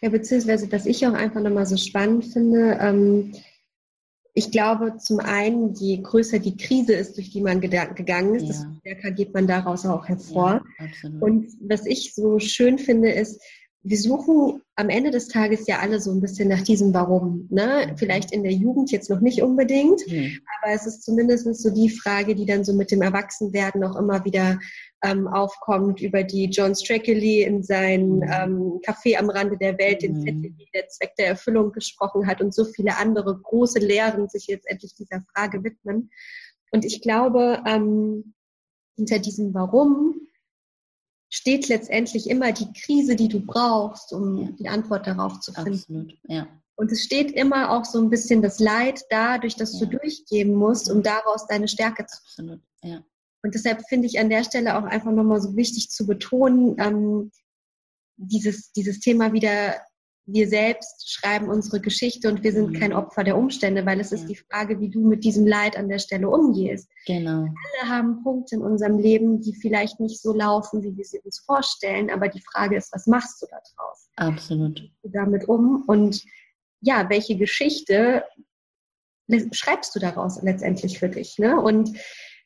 Ja, 0.03 0.09
beziehungsweise, 0.11 0.71
was 0.73 0.87
ich 0.87 1.07
auch 1.07 1.13
einfach 1.13 1.41
nochmal 1.41 1.67
so 1.67 1.77
spannend 1.77 2.25
finde, 2.25 2.77
ähm, 2.81 3.33
ich 4.35 4.51
glaube, 4.51 4.97
zum 4.97 5.21
einen, 5.21 5.75
je 5.75 5.99
größer 5.99 6.39
die 6.39 6.57
Krise 6.57 6.95
ist, 6.95 7.17
durch 7.17 7.31
die 7.31 7.43
man 7.43 7.61
gegangen 7.61 8.35
ist, 8.35 8.43
ja. 8.43 8.49
desto 8.49 8.67
stärker 8.81 9.11
geht 9.11 9.35
man 9.35 9.47
daraus 9.47 9.85
auch 9.85 10.09
hervor. 10.09 10.65
Ja, 10.79 11.11
und 11.21 11.49
was 11.61 11.85
ich 11.87 12.15
so 12.15 12.39
schön 12.39 12.79
finde, 12.79 13.11
ist, 13.11 13.43
wir 13.85 13.99
suchen 13.99 14.63
am 14.77 14.89
Ende 14.89 15.11
des 15.11 15.29
Tages 15.29 15.67
ja 15.67 15.81
alle 15.81 16.01
so 16.01 16.13
ein 16.13 16.21
bisschen 16.21 16.49
nach 16.49 16.63
diesem 16.63 16.95
Warum. 16.95 17.49
Ne? 17.51 17.95
Vielleicht 17.97 18.33
in 18.33 18.45
der 18.45 18.53
Jugend 18.53 18.93
jetzt 18.93 19.11
noch 19.11 19.21
nicht 19.21 19.43
unbedingt, 19.43 20.07
mhm. 20.07 20.39
aber 20.61 20.73
es 20.73 20.87
ist 20.87 21.03
zumindest 21.03 21.53
so 21.55 21.71
die 21.71 21.91
Frage, 21.91 22.35
die 22.35 22.47
dann 22.47 22.65
so 22.65 22.73
mit 22.73 22.91
dem 22.93 23.03
Erwachsenwerden 23.03 23.83
auch 23.83 23.97
immer 23.97 24.25
wieder 24.25 24.61
ähm, 25.05 25.27
aufkommt, 25.27 26.01
über 26.01 26.23
die 26.23 26.45
John 26.45 26.77
Strackley 26.77 27.43
in 27.43 27.65
seinem 27.65 28.17
mhm. 28.17 28.23
ähm, 28.23 28.81
Café 28.87 29.19
am 29.19 29.31
Rande 29.31 29.59
der 29.59 29.77
Welt, 29.79 30.03
den 30.03 30.21
mhm. 30.21 30.57
der 30.75 30.89
Zweck 30.89 31.17
der 31.17 31.27
Erfüllung 31.27 31.73
gesprochen 31.73 32.27
hat 32.29 32.41
und 32.41 32.55
so 32.55 32.65
viele 32.65 32.97
andere 32.99 33.37
große 33.37 33.81
Lehren 33.81 34.29
sich 34.29 34.47
jetzt 34.47 34.69
endlich 34.71 34.95
dieser 34.95 35.25
Frage 35.35 35.65
widmen. 35.65 36.11
Und 36.71 36.85
ich 36.85 37.03
glaube, 37.03 37.61
ähm, 37.67 38.35
hinter 38.97 39.19
diesem 39.19 39.53
Warum 39.55 40.15
steht 41.33 41.69
letztendlich 41.69 42.29
immer 42.29 42.53
die 42.53 42.71
Krise, 42.75 43.17
die 43.17 43.29
du 43.29 43.41
brauchst, 43.41 44.13
um 44.13 44.37
ja. 44.37 44.49
die 44.51 44.69
Antwort 44.69 45.07
darauf 45.07 45.41
zu 45.41 45.53
finden. 45.55 45.73
Absolut, 45.73 46.19
ja. 46.25 46.47
Und 46.77 46.93
es 46.93 47.03
steht 47.03 47.33
immer 47.33 47.71
auch 47.71 47.87
so 47.87 47.99
ein 48.01 48.11
bisschen 48.11 48.43
das 48.43 48.59
Leid 48.59 49.03
da, 49.09 49.39
durch 49.39 49.57
das 49.57 49.81
ja. 49.81 49.87
du 49.87 49.99
durchgehen 49.99 50.55
musst, 50.55 50.91
um 50.91 51.03
daraus 51.03 51.47
deine 51.47 51.69
Stärke 51.69 52.05
zu 52.05 52.19
finden. 52.35 52.53
Absolut, 52.53 52.95
ja. 52.95 53.05
Und 53.43 53.55
deshalb 53.55 53.83
finde 53.89 54.09
ich 54.09 54.21
an 54.21 54.29
der 54.29 54.45
Stelle 54.45 54.77
auch 54.77 54.85
einfach 54.85 55.11
nochmal 55.11 55.41
so 55.41 55.57
wichtig 55.57 55.91
zu 55.91 56.07
betonen, 56.07 56.77
ähm, 56.79 57.33
dieses, 58.17 58.71
dieses 58.73 59.01
Thema 59.01 59.33
wieder, 59.33 59.81
wir 60.27 60.49
selbst 60.49 61.11
schreiben 61.11 61.49
unsere 61.49 61.81
Geschichte 61.81 62.29
und 62.29 62.43
wir 62.45 62.53
sind 62.53 62.71
mhm. 62.71 62.79
kein 62.79 62.93
Opfer 62.93 63.25
der 63.25 63.37
Umstände, 63.37 63.85
weil 63.85 64.01
es 64.01 64.11
ja. 64.11 64.17
ist 64.17 64.27
die 64.27 64.37
Frage, 64.37 64.79
wie 64.81 64.89
du 64.89 65.01
mit 65.07 65.25
diesem 65.25 65.47
Leid 65.47 65.77
an 65.77 65.89
der 65.89 65.99
Stelle 65.99 66.29
umgehst. 66.29 66.89
Genau. 67.07 67.41
Alle 67.41 67.89
haben 67.89 68.23
Punkte 68.23 68.57
in 68.57 68.63
unserem 68.63 68.99
Leben, 68.99 69.41
die 69.41 69.55
vielleicht 69.55 69.99
nicht 69.99 70.21
so 70.23 70.33
laufen, 70.33 70.83
wie 70.83 70.97
wir 70.97 71.05
sie 71.05 71.19
uns 71.21 71.41
vorstellen, 71.41 72.11
aber 72.11 72.29
die 72.29 72.43
Frage 72.53 72.77
ist, 72.77 72.93
was 72.93 73.07
machst 73.07 73.43
du 73.43 73.47
da 73.51 73.57
draus? 73.75 74.09
Absolut. 74.17 74.81
Du 75.03 75.09
damit 75.09 75.49
um 75.49 75.85
und 75.87 76.23
ja, 76.81 77.09
welche 77.11 77.37
Geschichte 77.37 78.25
schreibst 79.53 79.95
du 79.95 80.01
daraus 80.01 80.41
letztendlich 80.43 80.99
für 80.99 81.09
dich? 81.09 81.39
Ne? 81.39 81.61
Und 81.61 81.97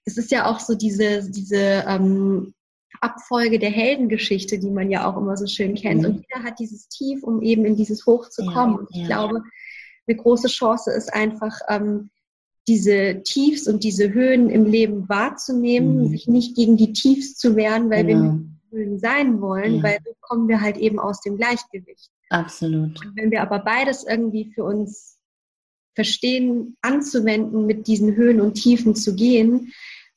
es 0.05 0.16
ist 0.16 0.31
ja 0.31 0.47
auch 0.47 0.61
so 0.61 0.74
diese, 0.74 1.29
diese 1.31 1.85
ähm, 1.87 2.55
Abfolge 3.01 3.59
der 3.59 3.70
Heldengeschichte, 3.70 4.59
die 4.59 4.70
man 4.70 4.90
ja 4.90 5.09
auch 5.09 5.16
immer 5.16 5.36
so 5.36 5.47
schön 5.47 5.74
kennt. 5.74 6.03
Mhm. 6.03 6.07
Und 6.07 6.26
jeder 6.28 6.44
hat 6.44 6.59
dieses 6.59 6.88
Tief, 6.88 7.22
um 7.22 7.42
eben 7.42 7.64
in 7.64 7.76
dieses 7.76 8.07
Hoch 8.07 8.28
zu 8.28 8.44
kommen. 8.47 8.74
Ja, 8.74 8.78
und 8.78 8.88
ich 8.90 8.97
ja. 8.97 9.07
glaube, 9.07 9.42
eine 10.07 10.16
große 10.16 10.49
Chance 10.49 10.92
ist 10.92 11.12
einfach, 11.12 11.59
ähm, 11.68 12.11
diese 12.68 13.22
Tiefs 13.22 13.68
und 13.68 13.84
diese 13.84 14.12
Höhen 14.12 14.51
im 14.51 14.64
Leben 14.64 15.09
wahrzunehmen, 15.09 16.03
mhm. 16.03 16.09
sich 16.09 16.26
nicht 16.26 16.57
gegen 16.57 16.76
die 16.76 16.92
Tiefs 16.92 17.36
zu 17.36 17.55
wehren, 17.55 17.90
weil 17.90 18.05
genau. 18.05 18.22
wir 18.22 18.32
nicht 18.32 18.51
Höhen 18.72 18.99
sein 18.99 19.40
wollen, 19.40 19.76
ja. 19.76 19.82
weil 19.82 19.99
so 20.05 20.12
kommen 20.20 20.49
wir 20.49 20.61
halt 20.61 20.76
eben 20.76 20.99
aus 20.99 21.20
dem 21.20 21.36
Gleichgewicht. 21.36 22.11
Absolut. 22.30 23.05
Und 23.05 23.16
wenn 23.16 23.30
wir 23.30 23.42
aber 23.42 23.61
beides 23.61 24.05
irgendwie 24.05 24.51
für 24.53 24.64
uns 24.64 25.18
verstehen, 25.94 26.76
anzuwenden, 26.82 27.66
mit 27.66 27.86
diesen 27.86 28.16
Höhen 28.16 28.40
und 28.40 28.55
Tiefen 28.55 28.94
zu 28.97 29.14
gehen 29.14 29.72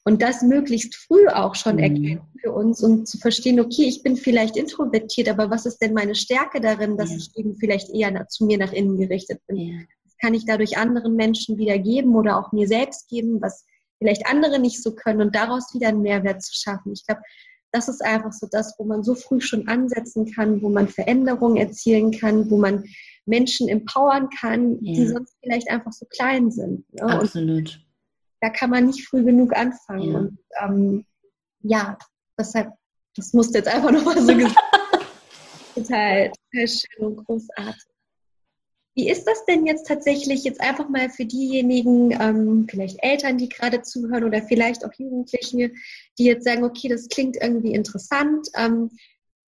und 0.06 0.22
das 0.22 0.41
möglichst 0.41 0.95
früh 0.95 1.28
auch 1.28 1.56
schon 1.56 1.76
mhm. 1.76 1.80
erkennen 1.80 2.22
für 2.41 2.52
uns 2.54 2.82
und 2.82 3.08
zu 3.08 3.18
verstehen, 3.18 3.60
okay, 3.60 3.84
ich 3.84 4.02
bin 4.02 4.16
vielleicht 4.16 4.58
introvertiert, 4.58 5.30
aber 5.30 5.50
was 5.50 5.66
ist 5.66 5.80
denn 5.80 5.93
meine 5.93 6.16
Stärke 6.16 6.62
darin, 6.62 6.97
dass 6.97 7.12
ja. 7.12 7.18
ich 7.18 7.32
eben 7.36 7.58
vielleicht 7.58 7.89
eher 7.89 8.28
zu 8.28 8.45
mir 8.45 8.58
nach 8.58 8.72
innen 8.72 8.97
gerichtet 8.97 9.41
bin? 9.47 9.58
Ja 9.58 9.80
kann 10.20 10.34
ich 10.34 10.45
dadurch 10.45 10.78
anderen 10.78 11.16
Menschen 11.16 11.58
wieder 11.58 11.78
geben 11.80 12.16
oder 12.16 12.38
auch 12.38 12.52
mir 12.52 12.68
selbst 12.68 13.08
geben, 13.10 13.41
was 13.41 13.66
vielleicht 13.97 14.28
andere 14.28 14.60
nicht 14.60 14.82
so 14.82 14.93
können 14.93 15.22
und 15.22 15.36
daraus 15.36 15.74
wieder 15.74 15.89
einen 15.89 16.02
Mehrwert 16.02 16.43
zu 16.43 16.54
schaffen. 16.54 16.93
Ich 16.93 17.06
glaube, 17.06 17.22
das 17.72 17.88
ist 17.88 18.04
einfach 18.04 18.34
so 18.34 18.47
das, 18.52 18.76
wo 18.78 18.86
man 18.86 19.04
so 19.04 19.16
früh 19.16 19.41
schon 19.41 19.68
ansetzen 19.68 20.32
kann, 20.32 20.62
wo 20.62 20.70
man 20.70 20.88
Veränderungen 20.88 21.58
erzielen 21.58 22.12
kann, 22.12 22.50
wo 22.50 22.58
man 22.58 22.84
Menschen 23.26 23.68
empowern 23.68 24.30
kann, 24.39 24.80
ja. 24.82 24.93
die 24.93 25.08
sonst 25.08 25.36
vielleicht 25.41 25.70
einfach 25.70 25.91
so 25.91 26.06
klein 26.10 26.50
sind. 26.52 26.91
Ne? 26.93 27.04
Absolut. 27.04 27.60
Und 27.60 27.86
da 28.42 28.50
kann 28.50 28.70
man 28.70 28.86
nicht 28.86 29.08
früh 29.08 29.24
genug 29.24 29.56
anfangen. 29.56 30.12
Ja. 30.12 30.20
Und 30.20 30.40
ähm, 30.62 31.06
ja, 31.62 31.98
deshalb, 32.38 32.72
das 33.16 33.34
musste 33.34 33.60
jetzt 33.60 33.68
einfach 33.68 33.92
nochmal 33.92 34.22
so 34.22 34.36
gesagt. 34.36 34.56
total, 35.76 36.32
total 36.32 36.68
schön 36.68 37.06
und 37.06 37.26
großartig. 37.26 37.84
Wie 38.96 39.10
ist 39.10 39.24
das 39.26 39.46
denn 39.46 39.66
jetzt 39.66 39.88
tatsächlich 39.88 40.44
jetzt 40.44 40.60
einfach 40.60 40.90
mal 40.90 41.10
für 41.10 41.26
diejenigen, 41.26 42.12
ähm, 42.20 42.68
vielleicht 42.70 43.02
Eltern, 43.02 43.38
die 43.38 43.48
gerade 43.48 43.82
zuhören 43.82 44.26
oder 44.26 44.42
vielleicht 44.42 44.84
auch 44.84 44.92
Jugendliche, 44.98 45.72
die 46.18 46.26
jetzt 46.26 46.44
sagen, 46.44 46.66
okay, 46.66 46.90
das 46.90 47.08
klingt 47.08 47.38
irgendwie 47.38 47.74
interessant. 47.74 48.50
Ähm, 48.56 48.90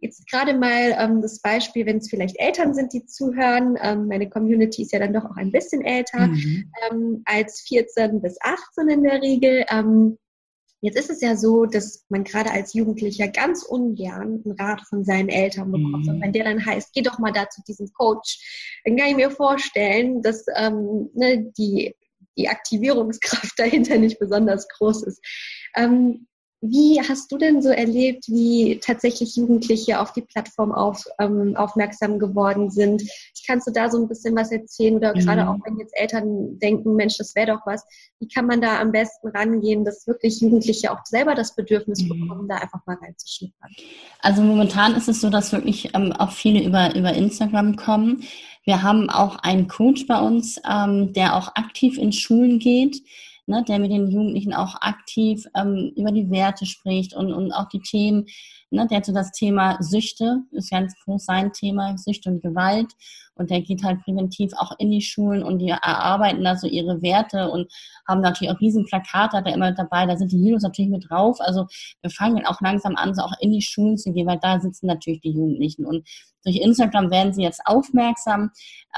jetzt 0.01 0.29
gerade 0.31 0.55
mal 0.55 0.97
ähm, 0.99 1.23
das 1.23 1.41
Beispiel, 1.41 1.87
wenn 1.87 1.99
es 1.99 2.09
vielleicht 2.09 2.39
Eltern 2.39 2.75
sind, 2.75 2.93
die 2.93 3.05
zuhören. 3.07 3.77
Ähm, 3.83 4.07
meine 4.07 4.29
Community 4.29 4.83
ist 4.83 4.93
ja 4.93 4.99
dann 4.99 5.13
doch 5.13 5.25
auch 5.25 5.37
ein 5.37 5.53
bisschen 5.53 5.83
älter 5.83 6.29
mhm. 6.29 6.73
ähm, 6.91 7.23
als 7.25 7.61
14 7.63 8.21
bis 8.21 8.37
18 8.41 8.89
in 8.89 9.03
der 9.03 9.21
Regel. 9.23 9.65
Ähm, 9.71 10.19
Jetzt 10.81 10.97
ist 10.97 11.11
es 11.11 11.21
ja 11.21 11.37
so, 11.37 11.67
dass 11.67 12.05
man 12.09 12.23
gerade 12.23 12.53
als 12.53 12.73
Jugendlicher 12.73 13.27
ganz 13.27 13.65
ungern 13.65 14.43
einen 14.45 14.61
Rat 14.61 14.81
von 14.89 15.05
seinen 15.05 15.29
Eltern 15.29 15.73
bekommt. 15.73 16.07
Mhm. 16.07 16.11
Und 16.11 16.21
wenn 16.23 16.33
der 16.33 16.45
dann 16.45 16.65
heißt, 16.65 16.93
geh 16.93 17.03
doch 17.03 17.19
mal 17.19 17.33
da 17.33 17.51
zu 17.51 17.63
diesem 17.67 17.93
Coach, 17.93 18.81
dann 18.85 18.97
kann 18.97 19.09
ich 19.09 19.17
mir 19.17 19.31
vorstellen, 19.31 20.23
dass 20.23 20.45
ähm, 20.55 21.11
ne, 21.15 21.51
die, 21.59 21.97
die 22.37 22.49
Aktivierungskraft 22.49 23.55
dahinter 23.59 23.99
nicht 23.99 24.21
besonders 24.21 24.69
groß 24.69 25.03
ist. 25.03 25.21
Ähm, 25.75 26.28
wie 26.61 27.01
hast 27.01 27.31
du 27.31 27.39
denn 27.39 27.63
so 27.63 27.69
erlebt, 27.69 28.25
wie 28.27 28.81
tatsächlich 28.83 29.37
Jugendliche 29.37 30.01
auf 30.01 30.13
die 30.13 30.23
Plattform 30.23 30.73
auf, 30.73 31.05
ähm, 31.21 31.55
aufmerksam 31.57 32.19
geworden 32.19 32.71
sind? 32.71 33.03
Kannst 33.47 33.69
du 33.69 33.73
da 33.73 33.89
so 33.89 33.99
ein 33.99 34.09
bisschen 34.09 34.35
was 34.35 34.51
erzählen 34.51 34.97
oder 34.97 35.15
mhm. 35.15 35.21
gerade 35.21 35.49
auch 35.49 35.57
wenn 35.65 35.79
jetzt 35.79 35.95
Eltern 35.97 36.59
denken, 36.59 36.97
Mensch, 36.97 37.17
das 37.17 37.35
wäre 37.37 37.53
doch 37.53 37.61
was, 37.65 37.85
wie 38.19 38.29
kann 38.29 38.47
man 38.47 38.61
da 38.61 38.81
am 38.81 38.91
besten 38.91 39.29
rangehen, 39.29 39.85
dass 39.85 40.07
wirklich 40.07 40.41
Jugendliche 40.41 40.91
auch 40.91 41.05
selber 41.05 41.35
das 41.35 41.55
Bedürfnis 41.55 42.03
mhm. 42.03 42.09
bekommen, 42.09 42.49
da 42.49 42.57
einfach 42.57 42.81
mal 42.87 42.97
reinzuschnuppern? 43.01 43.71
Also 44.21 44.43
momentan 44.43 44.95
ist 44.97 45.09
es 45.09 45.21
so, 45.21 45.31
dass 45.31 45.53
wirklich 45.53 45.95
ähm, 45.95 46.13
auch 46.13 46.33
viele 46.33 46.63
über, 46.65 46.95
über 46.97 47.13
Instagram 47.13 47.77
kommen. 47.77 48.25
Wir 48.65 48.83
haben 48.83 49.09
auch 49.11 49.37
einen 49.37 49.69
Coach 49.69 50.07
bei 50.09 50.21
uns, 50.21 50.61
ähm, 50.69 51.13
der 51.13 51.37
auch 51.37 51.55
aktiv 51.55 51.97
in 51.99 52.13
Schulen 52.13 52.59
geht 52.59 53.01
ne, 53.49 53.65
der 53.67 53.79
mit 53.79 53.91
den 53.91 54.09
Jugendlichen 54.11 54.53
auch 54.53 54.77
aktiv 54.81 55.47
ähm, 55.57 55.93
über 55.97 56.13
die 56.13 56.31
Werte 56.31 56.67
spricht 56.67 57.15
und, 57.15 57.33
und 57.33 57.53
auch 57.53 57.69
die 57.69 57.81
Themen, 57.81 58.27
ne, 58.71 58.87
der 58.87 58.99
hat 58.99 59.07
so 59.07 59.13
das 59.13 59.33
Thema 59.33 59.79
Süchte, 59.81 60.43
ist 60.53 60.71
ganz 60.71 60.95
groß 61.05 61.25
sein 61.25 61.53
Thema, 61.53 61.97
Süchte 61.97 62.31
und 62.31 62.43
Gewalt. 62.43 62.93
Und 63.35 63.51
der 63.51 63.61
geht 63.61 63.85
halt 63.85 64.03
präventiv 64.03 64.53
auch 64.57 64.73
in 64.79 64.91
die 64.91 65.01
Schulen 65.01 65.45
und 65.45 65.61
die 65.61 65.69
erarbeiten 65.69 66.43
da 66.43 66.57
so 66.57 66.67
ihre 66.67 67.01
Werte 67.03 67.49
und 67.49 67.73
haben 68.07 68.21
natürlich 68.21 68.53
auch 68.53 68.61
riesen 68.61 68.85
Plakate, 68.85 69.37
er 69.37 69.55
immer 69.55 69.71
dabei, 69.71 70.07
da 70.07 70.17
sind 70.17 70.33
die 70.33 70.45
Judos 70.45 70.63
natürlich 70.63 70.91
mit 70.91 71.09
drauf. 71.09 71.37
Also 71.41 71.67
wir 72.03 72.11
fangen 72.11 72.45
auch 72.47 72.61
langsam 72.61 72.97
an, 72.97 73.15
so 73.15 73.23
auch 73.23 73.35
in 73.41 73.53
die 73.53 73.63
Schulen 73.63 73.97
zu 73.97 74.13
gehen, 74.13 74.27
weil 74.27 74.41
da 74.43 74.59
sitzen 74.59 74.89
natürlich 74.89 75.21
die 75.21 75.31
Jugendlichen. 75.31 75.87
Und 75.87 76.07
durch 76.45 76.57
Instagram 76.57 77.13
werden 77.13 77.33
sie 77.33 77.43
jetzt 77.43 77.61
aufmerksam. 77.65 78.51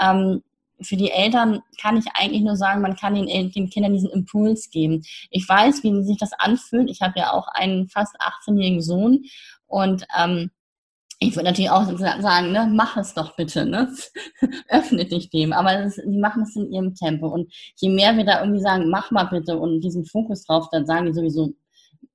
Ähm, 0.02 0.42
für 0.82 0.96
die 0.96 1.10
Eltern 1.10 1.60
kann 1.80 1.96
ich 1.96 2.06
eigentlich 2.14 2.42
nur 2.42 2.56
sagen, 2.56 2.80
man 2.80 2.96
kann 2.96 3.14
den, 3.14 3.26
den 3.50 3.70
Kindern 3.70 3.92
diesen 3.92 4.10
Impuls 4.10 4.70
geben. 4.70 5.02
Ich 5.30 5.48
weiß, 5.48 5.82
wie 5.82 6.02
sich 6.04 6.18
das 6.18 6.32
anfühlt. 6.32 6.90
Ich 6.90 7.00
habe 7.00 7.18
ja 7.18 7.32
auch 7.32 7.48
einen 7.48 7.88
fast 7.88 8.16
18-jährigen 8.20 8.82
Sohn 8.82 9.24
und 9.66 10.04
ähm, 10.18 10.50
ich 11.22 11.36
würde 11.36 11.50
natürlich 11.50 11.70
auch 11.70 11.86
sagen, 11.98 12.52
ne, 12.52 12.66
mach 12.72 12.96
es 12.96 13.12
doch 13.12 13.36
bitte, 13.36 13.66
ne? 13.66 13.92
öffne 14.68 15.04
dich 15.04 15.28
dem. 15.28 15.52
Aber 15.52 15.74
das, 15.74 15.96
die 15.96 16.18
machen 16.18 16.44
es 16.44 16.56
in 16.56 16.72
ihrem 16.72 16.94
Tempo. 16.94 17.28
Und 17.28 17.52
je 17.76 17.90
mehr 17.90 18.16
wir 18.16 18.24
da 18.24 18.40
irgendwie 18.40 18.62
sagen, 18.62 18.88
mach 18.88 19.10
mal 19.10 19.24
bitte 19.24 19.58
und 19.58 19.82
diesen 19.82 20.06
Fokus 20.06 20.44
drauf, 20.46 20.68
dann 20.72 20.86
sagen 20.86 21.06
die 21.06 21.12
sowieso, 21.12 21.52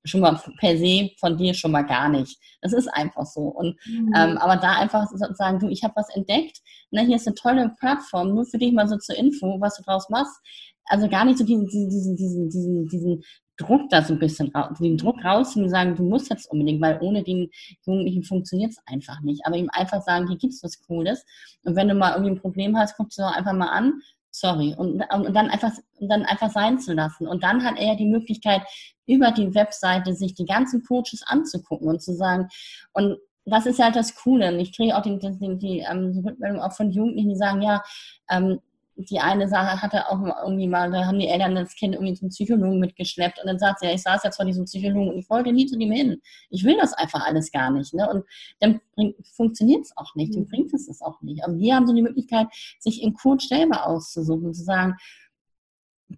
schon 0.06 0.22
mal 0.22 0.40
per 0.60 0.78
se 0.78 1.12
von 1.20 1.38
dir 1.38 1.54
schon 1.54 1.72
mal 1.72 1.84
gar 1.84 2.10
nicht. 2.10 2.38
Das 2.62 2.74
ist 2.74 2.88
einfach 2.88 3.26
so. 3.26 3.42
Und 3.42 3.76
mhm. 3.86 4.14
ähm, 4.16 4.38
aber 4.38 4.58
da 4.58 4.74
einfach 4.78 5.08
sagen, 5.34 5.60
du, 5.60 5.68
ich 5.70 5.84
habe 5.84 5.96
was 5.96 6.10
entdeckt, 6.16 6.62
ne, 6.92 7.02
hier 7.02 7.16
ist 7.16 7.28
eine 7.28 7.36
tolle 7.36 7.76
Plattform, 7.80 8.34
nur 8.34 8.46
für 8.46 8.58
dich 8.58 8.74
mal 8.74 8.88
so 8.88 8.98
zur 8.98 9.18
Info, 9.18 9.60
was 9.60 9.78
du 9.78 9.84
draus 9.84 10.10
machst. 10.10 10.36
Also 10.86 11.10
gar 11.10 11.26
nicht 11.26 11.40
so 11.40 11.46
diesen, 11.46 11.68
diesen, 11.68 12.16
diesen, 12.16 12.50
diesen, 12.50 12.88
diesen 12.88 13.24
Druck 13.58 13.90
da 13.90 14.04
so 14.04 14.14
ein 14.14 14.20
bisschen 14.20 14.50
raus, 14.54 14.78
den 14.80 14.98
Druck 14.98 15.24
raus 15.24 15.56
und 15.56 15.70
sagen, 15.70 15.96
du 15.96 16.04
musst 16.04 16.30
jetzt 16.30 16.52
unbedingt, 16.52 16.82
weil 16.82 17.00
ohne 17.02 17.24
den 17.24 17.50
Jugendlichen 17.86 18.24
funktioniert 18.24 18.72
es 18.72 18.78
einfach 18.86 19.22
nicht. 19.22 19.46
Aber 19.46 19.56
ihm 19.56 19.70
einfach 19.72 20.02
sagen, 20.04 20.28
hier 20.28 20.38
gibt's 20.38 20.62
was 20.64 20.80
Cooles. 20.86 21.26
Und 21.64 21.76
wenn 21.76 21.88
du 21.88 21.96
mal 21.96 22.12
irgendwie 22.12 22.32
ein 22.32 22.42
Problem 22.42 22.78
hast, 22.78 22.98
guck 22.98 23.10
dir 23.10 23.24
doch 23.24 23.36
einfach 23.36 23.54
mal 23.54 23.70
an 23.70 24.02
sorry, 24.40 24.76
und, 24.78 25.02
und 25.02 25.34
dann 25.34 25.50
einfach, 25.50 25.72
und 26.00 26.10
dann 26.10 26.24
einfach 26.24 26.52
sein 26.52 26.80
zu 26.80 26.94
lassen. 26.94 27.28
Und 27.28 27.44
dann 27.44 27.64
hat 27.64 27.78
er 27.78 27.88
ja 27.88 27.96
die 27.96 28.06
Möglichkeit, 28.06 28.62
über 29.08 29.32
die 29.32 29.54
Webseite 29.54 30.14
sich 30.14 30.34
die 30.34 30.46
ganzen 30.46 30.84
Coaches 30.84 31.24
anzugucken 31.26 31.88
und 31.88 32.02
zu 32.02 32.14
sagen, 32.14 32.50
und 32.94 33.18
das 33.46 33.66
ist 33.66 33.80
halt 33.80 33.96
das 33.96 34.16
Coole. 34.16 34.52
Und 34.52 34.60
ich 34.60 34.76
kriege 34.76 34.96
auch 34.98 35.04
die, 35.04 35.20
die, 35.20 35.38
die, 35.38 35.58
die 35.58 35.80
ähm, 35.80 36.24
Rückmeldung 36.26 36.62
auch 36.62 36.74
von 36.74 36.92
Jugendlichen, 36.92 37.30
die 37.30 37.36
sagen, 37.36 37.62
ja, 37.62 37.84
ähm, 38.30 38.60
die 38.98 39.20
eine 39.20 39.50
Sache 39.50 39.82
hatte 39.82 40.10
auch 40.10 40.20
irgendwie 40.44 40.68
mal, 40.68 40.90
da 40.90 41.06
haben 41.06 41.20
die 41.20 41.28
Eltern 41.28 41.56
das 41.56 41.76
Kind 41.76 41.96
irgendwie 41.96 42.14
zum 42.14 42.30
Psychologen 42.30 42.80
mitgeschleppt 42.80 43.40
und 43.40 43.48
dann 43.48 43.60
sagt 43.60 43.80
sie, 43.80 43.88
ja, 43.88 43.94
ich 43.94 44.02
saß 44.02 44.24
jetzt 44.24 44.38
vor 44.38 44.46
diesem 44.46 44.66
Psychologen 44.66 45.10
und 45.10 45.18
ich 45.18 45.30
wollte 45.30 45.52
nie 45.52 45.66
zu 45.66 45.78
ihm 45.78 45.92
hin. 45.92 46.22
Ich 46.50 46.64
will 46.64 46.78
das 46.78 46.94
einfach 46.94 47.26
alles 47.26 47.52
gar 47.52 47.72
nicht. 47.72 47.94
Ne? 47.94 48.10
Und 48.10 48.24
dann 48.60 48.80
funktioniert 49.36 49.84
es 49.84 49.98
auch 49.98 50.16
nicht, 50.16 50.34
dann 50.34 50.44
mhm. 50.44 50.48
bringt 50.48 50.74
es 50.74 50.88
es 50.88 51.02
auch 51.02 51.22
nicht. 51.22 51.44
Aber 51.44 51.58
wir 51.58 51.76
haben 51.76 51.88
so 51.88 51.94
die 51.94 52.02
Möglichkeit, 52.02 52.48
sich 52.80 53.04
im 53.04 53.14
Coach 53.14 53.48
selber 53.48 53.86
auszusuchen, 53.86 54.54
zu 54.54 54.64
sagen, 54.64 54.96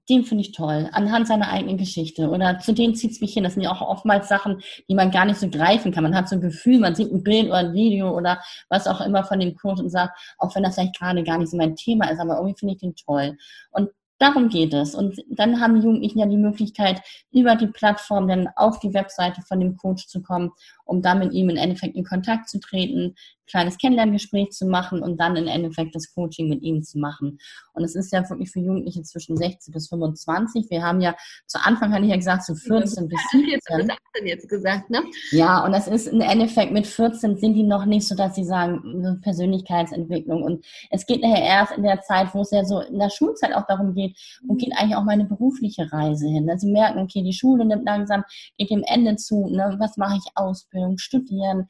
den 0.09 0.25
finde 0.25 0.43
ich 0.43 0.51
toll, 0.51 0.89
anhand 0.91 1.27
seiner 1.27 1.49
eigenen 1.49 1.77
Geschichte. 1.77 2.29
Oder 2.29 2.59
zu 2.59 2.73
dem 2.73 2.95
zieht 2.95 3.11
es 3.11 3.21
mich 3.21 3.33
hin. 3.33 3.43
Das 3.43 3.53
sind 3.53 3.63
ja 3.63 3.71
auch 3.71 3.81
oftmals 3.81 4.27
Sachen, 4.27 4.61
die 4.89 4.95
man 4.95 5.11
gar 5.11 5.25
nicht 5.25 5.39
so 5.39 5.49
greifen 5.49 5.91
kann. 5.91 6.03
Man 6.03 6.15
hat 6.15 6.27
so 6.27 6.35
ein 6.35 6.41
Gefühl, 6.41 6.79
man 6.79 6.95
sieht 6.95 7.11
ein 7.11 7.23
Bild 7.23 7.47
oder 7.47 7.57
ein 7.57 7.73
Video 7.73 8.15
oder 8.15 8.41
was 8.69 8.87
auch 8.87 9.01
immer 9.01 9.23
von 9.23 9.39
dem 9.39 9.55
Coach 9.55 9.79
und 9.79 9.89
sagt, 9.89 10.17
auch 10.37 10.53
wenn 10.55 10.63
das 10.63 10.75
vielleicht 10.75 10.97
gerade 10.97 11.23
gar 11.23 11.37
nicht 11.37 11.51
so 11.51 11.57
mein 11.57 11.75
Thema 11.75 12.09
ist, 12.09 12.19
aber 12.19 12.35
irgendwie 12.35 12.59
finde 12.59 12.73
ich 12.73 12.79
den 12.81 12.95
toll. 12.95 13.37
Und 13.71 13.89
Darum 14.19 14.49
geht 14.49 14.73
es. 14.73 14.95
Und 14.95 15.23
dann 15.29 15.61
haben 15.61 15.75
die 15.75 15.85
Jugendlichen 15.85 16.19
ja 16.19 16.25
die 16.25 16.37
Möglichkeit, 16.37 17.01
über 17.31 17.55
die 17.55 17.67
Plattform 17.67 18.27
dann 18.27 18.49
auf 18.55 18.79
die 18.79 18.93
Webseite 18.93 19.41
von 19.43 19.59
dem 19.59 19.77
Coach 19.77 20.07
zu 20.07 20.21
kommen, 20.23 20.51
um 20.85 21.01
dann 21.01 21.19
mit 21.19 21.33
ihm 21.33 21.49
im 21.49 21.57
Endeffekt 21.57 21.95
in 21.95 22.03
Kontakt 22.03 22.49
zu 22.49 22.59
treten, 22.59 23.15
kleines 23.47 23.77
Kennenlerngespräch 23.77 24.51
zu 24.51 24.65
machen 24.65 25.01
und 25.01 25.19
dann 25.19 25.35
im 25.35 25.47
Endeffekt 25.47 25.95
das 25.95 26.13
Coaching 26.13 26.49
mit 26.49 26.61
ihnen 26.61 26.83
zu 26.83 26.99
machen. 26.99 27.39
Und 27.73 27.83
es 27.83 27.95
ist 27.95 28.11
ja 28.11 28.27
wirklich 28.29 28.51
für 28.51 28.59
Jugendliche 28.59 29.01
zwischen 29.03 29.37
16 29.37 29.73
bis 29.73 29.89
25. 29.89 30.69
Wir 30.69 30.83
haben 30.83 31.01
ja 31.01 31.15
zu 31.45 31.59
Anfang, 31.63 31.93
hatte 31.93 32.03
ich 32.03 32.09
ja 32.09 32.17
gesagt, 32.17 32.43
so 32.43 32.55
14 32.55 33.07
bis 33.07 33.19
17. 33.31 33.49
Jetzt, 33.49 33.67
bis 33.67 33.89
18 34.15 34.27
jetzt 34.27 34.49
gesagt, 34.49 34.89
ne? 34.89 35.03
Ja, 35.31 35.63
und 35.63 35.71
das 35.71 35.87
ist 35.87 36.07
im 36.07 36.21
Endeffekt 36.21 36.71
mit 36.71 36.87
14 36.87 37.37
sind 37.37 37.53
die 37.53 37.63
noch 37.63 37.85
nicht 37.85 38.07
so, 38.07 38.15
dass 38.15 38.35
sie 38.35 38.43
sagen, 38.43 39.19
Persönlichkeitsentwicklung. 39.21 40.43
Und 40.43 40.65
es 40.89 41.05
geht 41.05 41.21
nachher 41.21 41.43
erst 41.43 41.73
in 41.73 41.83
der 41.83 42.01
Zeit, 42.01 42.33
wo 42.33 42.41
es 42.41 42.51
ja 42.51 42.65
so 42.65 42.81
in 42.81 42.99
der 42.99 43.09
Schulzeit 43.09 43.53
auch 43.55 43.65
darum 43.67 43.93
geht, 43.93 44.17
wo 44.43 44.55
geht 44.55 44.73
eigentlich 44.77 44.95
auch 44.95 45.03
meine 45.03 45.25
berufliche 45.25 45.91
Reise 45.91 46.27
hin? 46.27 46.49
Sie 46.57 46.71
merken, 46.71 46.99
okay, 46.99 47.21
die 47.23 47.33
Schule 47.33 47.65
nimmt 47.65 47.85
langsam, 47.85 48.23
geht 48.57 48.69
dem 48.69 48.83
Ende 48.87 49.15
zu, 49.15 49.47
ne? 49.47 49.75
was 49.79 49.97
mache 49.97 50.17
ich 50.17 50.31
Ausbildung, 50.35 50.97
studieren, 50.97 51.67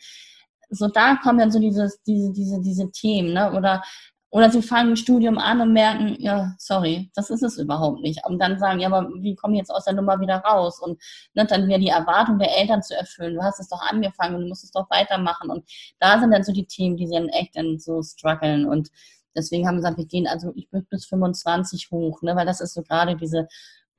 so 0.70 0.88
da 0.88 1.15
kommen 1.15 1.39
dann 1.39 1.51
so 1.51 1.59
dieses, 1.59 2.01
diese, 2.03 2.32
diese, 2.34 2.61
diese 2.61 2.91
Themen, 2.91 3.34
ne? 3.34 3.53
Oder 3.53 3.84
Oder 4.30 4.51
sie 4.51 4.61
fangen 4.61 4.91
ein 4.91 4.97
Studium 4.97 5.38
an 5.38 5.61
und 5.61 5.72
merken, 5.74 6.18
ja, 6.20 6.53
sorry, 6.59 7.09
das 7.15 7.30
ist 7.30 7.43
es 7.43 7.57
überhaupt 7.57 8.01
nicht. 8.01 8.20
Und 8.28 8.39
dann 8.39 8.59
sagen, 8.59 8.80
ja, 8.82 8.88
aber 8.91 9.07
wie 9.22 9.36
komme 9.36 9.53
ich 9.53 9.59
jetzt 9.59 9.72
aus 9.72 9.86
der 9.86 9.93
Nummer 9.93 10.20
wieder 10.20 10.38
raus? 10.39 10.80
Und 10.82 11.01
ne, 11.34 11.45
dann 11.45 11.65
wieder 11.68 11.80
die 11.80 11.88
Erwartung 11.88 12.38
der 12.38 12.55
Eltern 12.57 12.84
zu 12.84 12.93
erfüllen. 12.95 13.36
Du 13.36 13.41
hast 13.43 13.59
es 13.61 13.70
doch 13.70 13.82
angefangen, 13.89 14.41
du 14.41 14.47
musst 14.47 14.65
es 14.65 14.72
doch 14.72 14.89
weitermachen. 14.89 15.49
Und 15.49 15.63
da 15.99 16.20
sind 16.20 16.32
dann 16.32 16.43
so 16.43 16.51
die 16.51 16.65
Themen, 16.68 16.97
die 16.97 17.07
sie 17.07 17.13
dann 17.13 17.30
echt 17.30 17.55
dann 17.55 17.80
so 17.80 18.03
strugglen. 18.03 18.65
Und 18.68 18.89
deswegen 19.36 19.65
haben 19.65 19.76
wir 19.76 19.82
gesagt, 19.82 19.97
wir 19.97 20.05
gehen 20.05 20.28
also 20.28 20.51
ich 20.55 20.70
bin 20.70 20.86
bis 20.89 21.05
25 21.05 21.89
hoch, 21.91 22.22
ne, 22.22 22.36
weil 22.36 22.45
das 22.45 22.59
ist 22.59 22.74
so 22.74 22.84
gerade 22.84 23.15
diese 23.15 23.47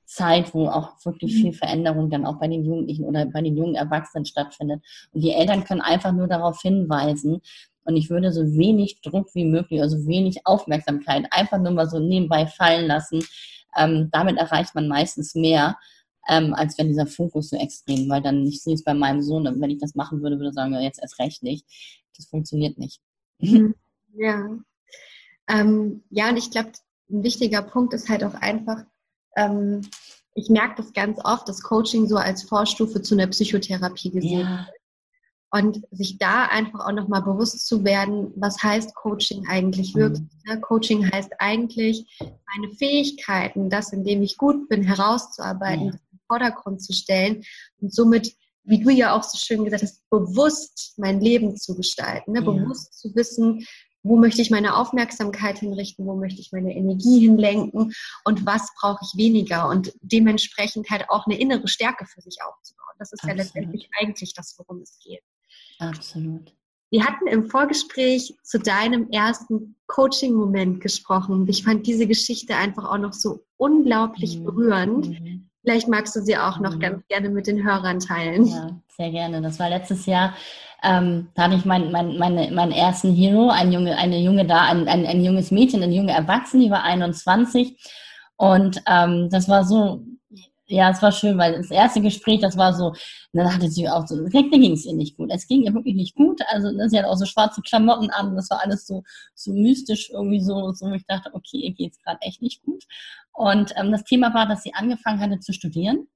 Zeit, 0.09 0.55
wo 0.55 0.69
auch 0.69 0.93
wirklich 1.05 1.35
viel 1.35 1.51
mhm. 1.51 1.55
Veränderung 1.55 2.09
dann 2.09 2.25
auch 2.25 2.39
bei 2.39 2.49
den 2.49 2.65
Jugendlichen 2.65 3.05
oder 3.05 3.27
bei 3.27 3.43
den 3.43 3.57
jungen 3.57 3.75
Erwachsenen 3.75 4.25
stattfindet. 4.25 4.83
Und 5.13 5.21
die 5.21 5.33
Eltern 5.33 5.65
können 5.65 5.83
einfach 5.83 6.13
nur 6.13 6.27
darauf 6.27 6.61
hinweisen. 6.63 7.43
Und 7.85 7.97
ich 7.97 8.09
würde 8.09 8.33
so 8.33 8.41
wenig 8.57 9.03
Druck 9.03 9.35
wie 9.35 9.45
möglich, 9.45 9.83
also 9.83 10.07
wenig 10.07 10.47
Aufmerksamkeit, 10.47 11.27
einfach 11.31 11.59
nur 11.59 11.73
mal 11.73 11.89
so 11.89 11.99
nebenbei 11.99 12.47
fallen 12.47 12.87
lassen. 12.87 13.23
Ähm, 13.77 14.09
damit 14.11 14.39
erreicht 14.39 14.75
man 14.75 14.89
meistens 14.89 15.35
mehr, 15.35 15.77
ähm, 16.27 16.55
als 16.55 16.79
wenn 16.79 16.89
dieser 16.89 17.07
Fokus 17.07 17.51
so 17.51 17.57
extrem, 17.57 18.09
weil 18.09 18.23
dann, 18.23 18.47
ich 18.47 18.63
sehe 18.63 18.75
es 18.75 18.85
bei 18.85 18.95
meinem 18.95 19.21
Sohn, 19.21 19.45
wenn 19.61 19.71
ich 19.71 19.79
das 19.79 19.95
machen 19.95 20.23
würde, 20.23 20.37
würde 20.37 20.49
ich 20.49 20.55
sagen, 20.55 20.73
ja, 20.73 20.81
jetzt 20.81 21.03
erst 21.03 21.19
recht 21.19 21.43
nicht. 21.43 21.67
Das 22.17 22.27
funktioniert 22.27 22.79
nicht. 22.79 23.01
Mhm. 23.41 23.75
Ja. 24.15 24.43
Ähm, 25.49 26.03
ja, 26.11 26.31
und 26.31 26.39
ich 26.39 26.51
glaube, 26.51 26.73
ein 27.11 27.23
wichtiger 27.23 27.63
Punkt 27.63 27.95
ist 27.95 28.09
halt 28.09 28.25
auch 28.25 28.35
einfach, 28.35 28.85
ähm, 29.37 29.83
ich 30.39 30.49
merke 30.49 30.83
das 30.83 30.93
ganz 30.93 31.19
oft, 31.25 31.49
dass 31.49 31.63
Coaching 31.63 32.07
so 32.07 32.17
als 32.17 32.45
Vorstufe 32.45 33.03
zu 33.03 33.15
einer 33.15 33.27
Psychotherapie 33.27 34.11
gesehen 34.11 34.41
ja. 34.41 34.67
wird. 34.67 34.75
Und 35.51 35.87
sich 35.91 36.19
da 36.19 36.45
einfach 36.45 36.87
auch 36.87 36.93
nochmal 36.93 37.23
bewusst 37.23 37.67
zu 37.67 37.83
werden, 37.83 38.33
was 38.37 38.63
heißt 38.63 38.95
Coaching 38.95 39.47
eigentlich 39.49 39.95
mhm. 39.95 40.01
wirklich. 40.01 40.29
Mhm. 40.45 40.61
Coaching 40.61 41.11
heißt 41.11 41.33
eigentlich, 41.39 42.19
meine 42.21 42.73
Fähigkeiten, 42.75 43.71
das, 43.71 43.93
in 43.93 44.05
dem 44.05 44.23
ich 44.23 44.37
gut 44.37 44.69
bin, 44.69 44.83
herauszuarbeiten, 44.83 45.87
ja. 45.87 45.93
im 45.93 46.19
Vordergrund 46.29 46.83
zu 46.83 46.93
stellen 46.93 47.43
und 47.81 47.95
somit, 47.95 48.35
wie 48.65 48.85
du 48.85 48.91
ja 48.91 49.17
auch 49.17 49.23
so 49.23 49.39
schön 49.39 49.65
gesagt 49.65 49.85
hast, 49.85 50.09
bewusst 50.11 50.93
mein 50.99 51.21
Leben 51.21 51.57
zu 51.57 51.75
gestalten. 51.75 52.33
Ne? 52.33 52.41
Ja. 52.41 52.45
Bewusst 52.45 53.01
zu 53.01 53.15
wissen, 53.15 53.67
wo 54.03 54.17
möchte 54.17 54.43
ich 54.43 54.51
meine 54.51 54.77
Aufmerksamkeit 54.77 55.59
hinrichten, 55.59 56.07
wo 56.07 56.15
möchte 56.15 56.41
ich 56.41 56.53
meine 56.53 56.75
Energie 56.75 57.21
hinlenken 57.21 57.93
und 58.25 58.47
was 58.47 58.69
brauche 58.81 59.01
ich 59.03 59.19
weniger 59.19 59.69
und 59.69 59.93
dementsprechend 60.01 60.89
halt 60.91 61.11
auch 61.11 61.27
eine 61.27 61.39
innere 61.39 61.69
Stärke 61.69 62.07
für 62.07 62.21
sich 62.21 62.39
aufzubauen. 62.43 62.95
Das 62.99 63.13
ist 63.13 63.25
Absolut. 63.25 63.37
ja 63.39 63.43
letztendlich 63.43 63.91
eigentlich 64.01 64.35
das, 64.35 64.55
worum 64.59 64.81
es 64.83 64.99
geht. 65.03 65.23
Absolut. 65.79 66.55
Wir 66.91 67.05
hatten 67.05 67.27
im 67.27 67.51
Vorgespräch 67.51 68.35
zu 68.43 68.59
deinem 68.59 69.11
ersten 69.11 69.77
Coaching-Moment 69.89 70.81
gesprochen. 70.81 71.47
Ich 71.49 71.63
fand 71.63 71.87
diese 71.87 72.07
Geschichte 72.07 72.57
einfach 72.57 72.85
auch 72.85 72.99
noch 72.99 73.13
so 73.13 73.45
unglaublich 73.57 74.39
mhm. 74.39 74.45
berührend. 74.45 75.09
Mhm. 75.09 75.51
Vielleicht 75.63 75.89
magst 75.89 76.17
du 76.17 76.23
sie 76.23 76.39
auch 76.39 76.61
noch 76.61 76.77
mhm. 76.77 76.81
ganz 76.81 77.07
gerne 77.09 77.29
mit 77.29 77.47
den 77.47 77.63
Hörern 77.63 78.01
teilen. 78.01 78.47
Ja, 78.47 78.81
sehr 78.97 79.11
gerne. 79.11 79.43
Das 79.43 79.59
war 79.59 79.69
letztes 79.69 80.07
Jahr 80.07 80.35
ähm, 80.83 81.29
da 81.35 81.45
hatte 81.45 81.57
ich 81.57 81.65
mein, 81.65 81.91
mein, 81.91 82.19
meine, 82.19 82.51
meinen 82.53 82.73
ersten 82.73 83.15
Hero, 83.15 83.51
ein 83.51 83.73
Junge, 83.73 83.97
eine 83.97 84.19
junge 84.19 84.47
da, 84.47 84.63
ein, 84.63 84.87
ein, 84.89 85.07
ein 85.07 85.25
junges 85.25 85.51
Mädchen, 85.51 85.83
eine 85.83 85.95
junge 85.95 86.13
Erwachsene, 86.13 86.65
die 86.65 86.71
war 86.71 86.85
21. 86.85 87.77
Und 88.37 88.83
ähm, 88.87 89.29
das 89.31 89.49
war 89.49 89.65
so, 89.65 90.05
ja, 90.67 90.91
es 90.91 91.03
war 91.03 91.11
schön, 91.11 91.39
weil 91.39 91.57
das 91.57 91.71
erste 91.71 92.01
Gespräch, 92.01 92.41
das 92.41 92.57
war 92.57 92.75
so, 92.75 92.95
dann 93.33 93.53
hatte 93.53 93.69
sie 93.69 93.89
auch 93.89 94.07
so, 94.07 94.17
da 94.23 94.29
ging 94.29 94.73
es 94.73 94.87
ihr 94.87 94.95
nicht 94.95 95.17
gut. 95.17 95.31
Es 95.33 95.49
ging 95.49 95.63
ihr 95.63 95.75
wirklich 95.75 95.97
nicht 95.97 96.15
gut. 96.15 96.41
Also 96.49 96.71
ne, 96.71 96.89
sie 96.89 96.99
hat 96.99 97.07
auch 97.07 97.17
so 97.17 97.25
schwarze 97.25 97.63
Klamotten 97.63 98.11
an, 98.11 98.37
das 98.37 98.51
war 98.51 98.61
alles 98.63 98.87
so, 98.87 99.03
so 99.35 99.53
mystisch 99.53 100.11
irgendwie 100.11 100.41
so, 100.41 100.73
so 100.73 100.93
ich 100.93 101.07
dachte, 101.07 101.31
okay, 101.35 101.59
ihr 101.59 101.73
geht 101.73 101.93
es 101.93 102.03
gerade 102.03 102.21
echt 102.21 102.43
nicht 102.43 102.63
gut. 102.63 102.85
Und 103.33 103.73
ähm, 103.77 103.91
das 103.91 104.05
Thema 104.05 104.33
war, 104.35 104.47
dass 104.47 104.63
sie 104.63 104.75
angefangen 104.75 105.21
hatte 105.21 105.41
zu 105.41 105.53
studieren 105.53 106.07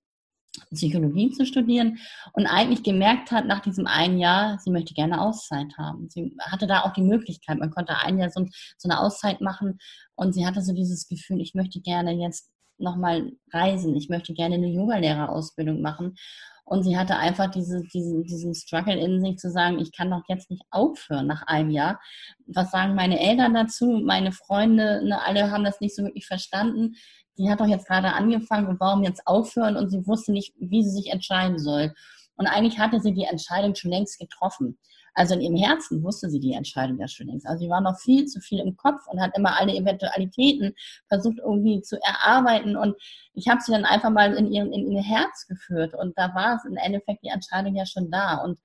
Psychologie 0.75 1.31
zu 1.31 1.47
studieren 1.47 1.99
und 2.33 2.47
eigentlich 2.47 2.83
gemerkt 2.83 3.31
hat 3.31 3.47
nach 3.47 3.61
diesem 3.61 3.87
einen 3.87 4.19
Jahr, 4.19 4.59
sie 4.59 4.71
möchte 4.71 4.95
gerne 4.95 5.21
Auszeit 5.21 5.77
haben. 5.79 6.09
Sie 6.11 6.37
hatte 6.41 6.67
da 6.67 6.83
auch 6.83 6.93
die 6.93 7.03
Möglichkeit, 7.03 7.59
man 7.59 7.71
konnte 7.71 7.97
ein 7.99 8.19
Jahr 8.19 8.31
so, 8.31 8.47
so 8.77 8.89
eine 8.89 9.01
Auszeit 9.01 9.41
machen 9.41 9.79
und 10.15 10.35
sie 10.35 10.47
hatte 10.47 10.63
so 10.63 10.75
dieses 10.75 11.09
Gefühl, 11.09 11.41
ich 11.41 11.55
möchte 11.55 11.81
gerne 11.81 12.13
jetzt 12.13 12.51
nochmal 12.79 13.33
reisen, 13.53 13.97
ich 13.97 14.09
möchte 14.09 14.35
gerne 14.35 14.57
eine 14.57 14.69
Yogalehrerausbildung 14.69 15.81
machen. 15.81 16.17
Und 16.65 16.85
sie 16.85 16.97
hatte 16.97 17.17
einfach 17.17 17.51
diese, 17.51 17.83
diesen, 17.93 18.23
diesen 18.23 18.55
Struggle 18.55 18.97
in 18.97 19.21
sich 19.21 19.37
zu 19.37 19.51
sagen, 19.51 19.81
ich 19.81 19.91
kann 19.93 20.11
doch 20.11 20.23
jetzt 20.29 20.49
nicht 20.49 20.63
aufhören 20.71 21.27
nach 21.27 21.43
einem 21.43 21.71
Jahr. 21.71 22.01
Was 22.47 22.71
sagen 22.71 22.95
meine 22.95 23.19
Eltern 23.19 23.53
dazu? 23.53 24.01
Meine 24.05 24.31
Freunde, 24.31 25.05
ne, 25.05 25.21
alle 25.23 25.51
haben 25.51 25.65
das 25.65 25.81
nicht 25.81 25.95
so 25.95 26.05
wirklich 26.05 26.27
verstanden 26.27 26.95
sie 27.35 27.51
hat 27.51 27.61
doch 27.61 27.67
jetzt 27.67 27.87
gerade 27.87 28.13
angefangen 28.13 28.67
und 28.67 28.81
warum 28.81 29.03
jetzt 29.03 29.27
aufhören 29.27 29.77
und 29.77 29.91
sie 29.91 30.07
wusste 30.07 30.33
nicht, 30.33 30.55
wie 30.59 30.83
sie 30.83 30.91
sich 30.91 31.13
entscheiden 31.13 31.59
soll. 31.59 31.93
Und 32.37 32.47
eigentlich 32.47 32.79
hatte 32.79 33.01
sie 33.01 33.13
die 33.13 33.25
Entscheidung 33.25 33.75
schon 33.75 33.91
längst 33.91 34.19
getroffen. 34.19 34.79
Also 35.15 35.35
in 35.35 35.43
ihrem 35.43 35.57
Herzen 35.57 36.03
wusste 36.03 36.31
sie 36.31 36.41
die 36.41 36.55
Entscheidung 36.55 36.99
ja 36.99 37.07
schon 37.07 37.27
längst. 37.27 37.47
Also 37.47 37.65
sie 37.65 37.71
war 37.71 37.83
noch 37.83 37.99
viel 37.99 38.25
zu 38.27 38.41
viel 38.41 38.61
im 38.61 38.77
Kopf 38.77 39.07
und 39.09 39.21
hat 39.21 39.37
immer 39.37 39.61
alle 39.61 39.75
Eventualitäten 39.75 40.75
versucht 41.09 41.39
irgendwie 41.39 41.83
zu 41.83 42.01
erarbeiten. 42.03 42.77
Und 42.77 42.97
ich 43.35 43.49
habe 43.49 43.61
sie 43.61 43.73
dann 43.73 43.85
einfach 43.85 44.11
mal 44.11 44.35
in, 44.35 44.51
ihren, 44.51 44.73
in 44.73 44.91
ihr 44.91 45.03
Herz 45.03 45.47
geführt. 45.47 45.95
Und 45.95 46.17
da 46.17 46.35
war 46.35 46.57
es 46.57 46.65
im 46.65 46.77
Endeffekt 46.77 47.23
die 47.23 47.29
Entscheidung 47.29 47.77
ja 47.77 47.85
schon 47.85 48.11
da. 48.11 48.37
Und 48.37 48.59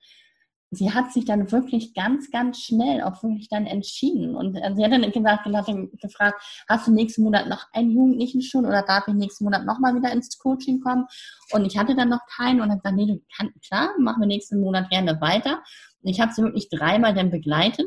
sie 0.70 0.92
hat 0.92 1.12
sich 1.12 1.24
dann 1.24 1.50
wirklich 1.50 1.94
ganz, 1.94 2.30
ganz 2.30 2.60
schnell 2.60 3.02
auch 3.02 3.22
wirklich 3.22 3.48
dann 3.48 3.66
entschieden. 3.66 4.34
Und 4.34 4.54
äh, 4.56 4.74
sie 4.76 4.84
hat 4.84 4.92
dann 4.92 5.10
gesagt, 5.10 5.46
hat 5.46 5.68
dann 5.68 5.90
gefragt, 5.92 6.42
hast 6.68 6.86
du 6.86 6.92
nächsten 6.92 7.22
Monat 7.22 7.48
noch 7.48 7.66
einen 7.72 7.90
Jugendlichen 7.90 8.42
schon 8.42 8.66
oder 8.66 8.82
darf 8.82 9.08
ich 9.08 9.14
nächsten 9.14 9.44
Monat 9.44 9.64
nochmal 9.64 9.94
wieder 9.94 10.12
ins 10.12 10.36
Coaching 10.38 10.80
kommen? 10.80 11.06
Und 11.52 11.64
ich 11.64 11.78
hatte 11.78 11.96
dann 11.96 12.10
noch 12.10 12.20
keinen 12.36 12.60
und 12.60 12.70
habe 12.70 12.80
gesagt, 12.80 12.96
nee, 12.96 13.06
du 13.06 13.22
kannst, 13.36 13.54
klar, 13.66 13.90
machen 13.98 14.20
wir 14.20 14.26
nächsten 14.26 14.60
Monat 14.60 14.90
gerne 14.90 15.20
weiter. 15.20 15.62
Und 16.02 16.10
ich 16.10 16.20
habe 16.20 16.32
sie 16.32 16.42
wirklich 16.42 16.68
dreimal 16.68 17.14
dann 17.14 17.30
begleitet. 17.30 17.86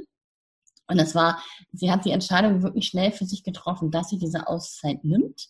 Und 0.87 0.99
das 0.99 1.15
war, 1.15 1.41
sie 1.71 1.91
hat 1.91 2.03
die 2.03 2.11
Entscheidung 2.11 2.63
wirklich 2.63 2.87
schnell 2.87 3.11
für 3.11 3.25
sich 3.25 3.43
getroffen, 3.43 3.91
dass 3.91 4.09
sie 4.09 4.17
diese 4.17 4.47
Auszeit 4.47 5.03
nimmt 5.03 5.49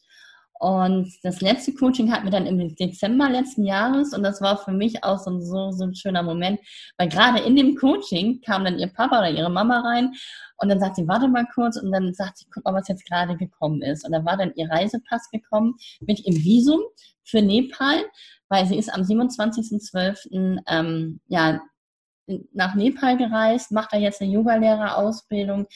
und 0.61 1.11
das 1.23 1.41
letzte 1.41 1.73
Coaching 1.73 2.11
hatten 2.11 2.25
wir 2.25 2.31
dann 2.31 2.45
im 2.45 2.75
Dezember 2.75 3.27
letzten 3.27 3.65
Jahres 3.65 4.13
und 4.13 4.21
das 4.21 4.41
war 4.41 4.63
für 4.63 4.71
mich 4.71 5.03
auch 5.03 5.17
so, 5.17 5.39
so, 5.39 5.71
so 5.71 5.85
ein 5.85 5.95
schöner 5.95 6.21
Moment, 6.21 6.59
weil 6.99 7.09
gerade 7.09 7.39
in 7.39 7.55
dem 7.55 7.75
Coaching 7.75 8.41
kam 8.41 8.63
dann 8.63 8.77
ihr 8.77 8.85
Papa 8.85 9.17
oder 9.17 9.31
ihre 9.31 9.49
Mama 9.49 9.79
rein 9.79 10.13
und 10.57 10.69
dann 10.69 10.79
sagt 10.79 10.97
sie, 10.97 11.07
warte 11.07 11.27
mal 11.29 11.47
kurz 11.55 11.77
und 11.77 11.91
dann 11.91 12.13
sagt 12.13 12.37
sie, 12.37 12.45
guck 12.53 12.63
mal, 12.63 12.75
was 12.75 12.87
jetzt 12.89 13.09
gerade 13.09 13.35
gekommen 13.37 13.81
ist. 13.81 14.05
Und 14.05 14.11
da 14.11 14.23
war 14.23 14.37
dann 14.37 14.53
ihr 14.53 14.69
Reisepass 14.69 15.31
gekommen 15.31 15.73
mit 15.99 16.19
ihrem 16.27 16.35
Visum 16.35 16.81
für 17.23 17.41
Nepal, 17.41 18.03
weil 18.47 18.67
sie 18.67 18.77
ist 18.77 18.93
am 18.93 19.01
27.12. 19.01 20.59
Ähm, 20.67 21.21
ja, 21.25 21.59
nach 22.53 22.75
Nepal 22.75 23.17
gereist, 23.17 23.71
macht 23.71 23.93
da 23.93 23.97
jetzt 23.97 24.21
eine 24.21 24.29
Yogalehrerausbildung. 24.29 25.61
ausbildung 25.61 25.67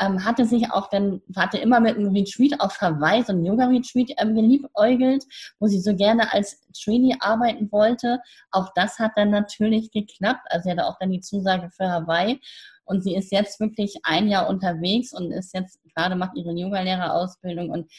ähm, 0.00 0.24
hatte 0.24 0.44
sich 0.46 0.70
auch 0.70 0.88
dann, 0.88 1.20
hatte 1.36 1.58
immer 1.58 1.80
mit 1.80 1.96
einem 1.96 2.12
Retreat 2.12 2.60
auf 2.60 2.80
Hawaii, 2.80 3.22
so 3.22 3.32
einem 3.32 3.44
Yoga-Retreat 3.44 4.12
ähm, 4.18 4.34
geliebäugelt, 4.34 5.24
wo 5.60 5.66
sie 5.66 5.80
so 5.80 5.94
gerne 5.94 6.32
als 6.32 6.60
Trainee 6.72 7.16
arbeiten 7.20 7.70
wollte. 7.70 8.20
Auch 8.50 8.72
das 8.74 8.98
hat 8.98 9.12
dann 9.16 9.30
natürlich 9.30 9.90
geklappt. 9.90 10.46
Also 10.50 10.64
sie 10.64 10.70
hatte 10.70 10.86
auch 10.86 10.98
dann 10.98 11.10
die 11.10 11.20
Zusage 11.20 11.70
für 11.70 11.88
Hawaii. 11.88 12.40
Und 12.84 13.02
sie 13.02 13.14
ist 13.14 13.32
jetzt 13.32 13.60
wirklich 13.60 13.96
ein 14.02 14.28
Jahr 14.28 14.48
unterwegs 14.48 15.12
und 15.12 15.32
ist 15.32 15.54
jetzt 15.54 15.78
gerade 15.94 16.16
macht 16.16 16.36
ihre 16.36 16.52
Yogalehrerausbildung 16.52 17.70
und 17.70 17.90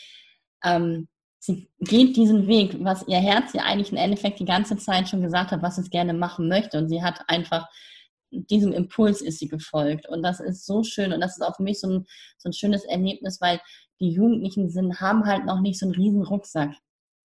ähm, 0.64 1.08
sie 1.39 1.70
geht 1.80 2.16
diesen 2.18 2.48
Weg, 2.48 2.78
was 2.84 3.08
ihr 3.08 3.18
Herz 3.18 3.54
ja 3.54 3.64
eigentlich 3.64 3.91
im 3.91 3.98
Endeffekt 3.98 4.39
die 4.39 4.46
ganze 4.46 4.78
Zeit 4.78 5.08
schon 5.08 5.22
gesagt 5.22 5.52
hat, 5.52 5.62
was 5.62 5.78
es 5.78 5.89
gerne 5.89 6.14
machen 6.14 6.48
möchte. 6.48 6.78
Und 6.78 6.89
sie 6.89 7.04
hat 7.04 7.22
einfach 7.28 7.68
diesem 8.43 8.71
Impuls 8.73 9.21
ist 9.21 9.39
sie 9.39 9.47
gefolgt. 9.47 10.07
Und 10.07 10.23
das 10.23 10.39
ist 10.39 10.65
so 10.65 10.83
schön. 10.83 11.13
Und 11.13 11.21
das 11.21 11.38
ist 11.38 11.43
auch 11.43 11.55
für 11.55 11.63
mich 11.63 11.79
so 11.79 11.89
ein, 11.89 12.05
so 12.38 12.49
ein 12.49 12.53
schönes 12.53 12.83
Erlebnis, 12.86 13.39
weil 13.41 13.59
die 13.99 14.11
Jugendlichen 14.11 14.69
sind, 14.69 14.99
haben 14.99 15.25
halt 15.25 15.45
noch 15.45 15.61
nicht 15.61 15.79
so 15.79 15.86
einen 15.86 15.95
riesen 15.95 16.23
Rucksack 16.23 16.75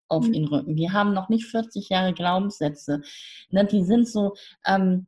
auf 0.07 0.27
mhm. 0.27 0.33
ihren 0.33 0.47
Rücken. 0.47 0.75
Die 0.75 0.91
haben 0.91 1.13
noch 1.13 1.29
nicht 1.29 1.45
40 1.45 1.89
Jahre 1.89 2.13
Glaubenssätze. 2.13 3.01
Ne, 3.49 3.65
die 3.65 3.83
sind 3.83 4.07
so, 4.07 4.35
ähm, 4.65 5.07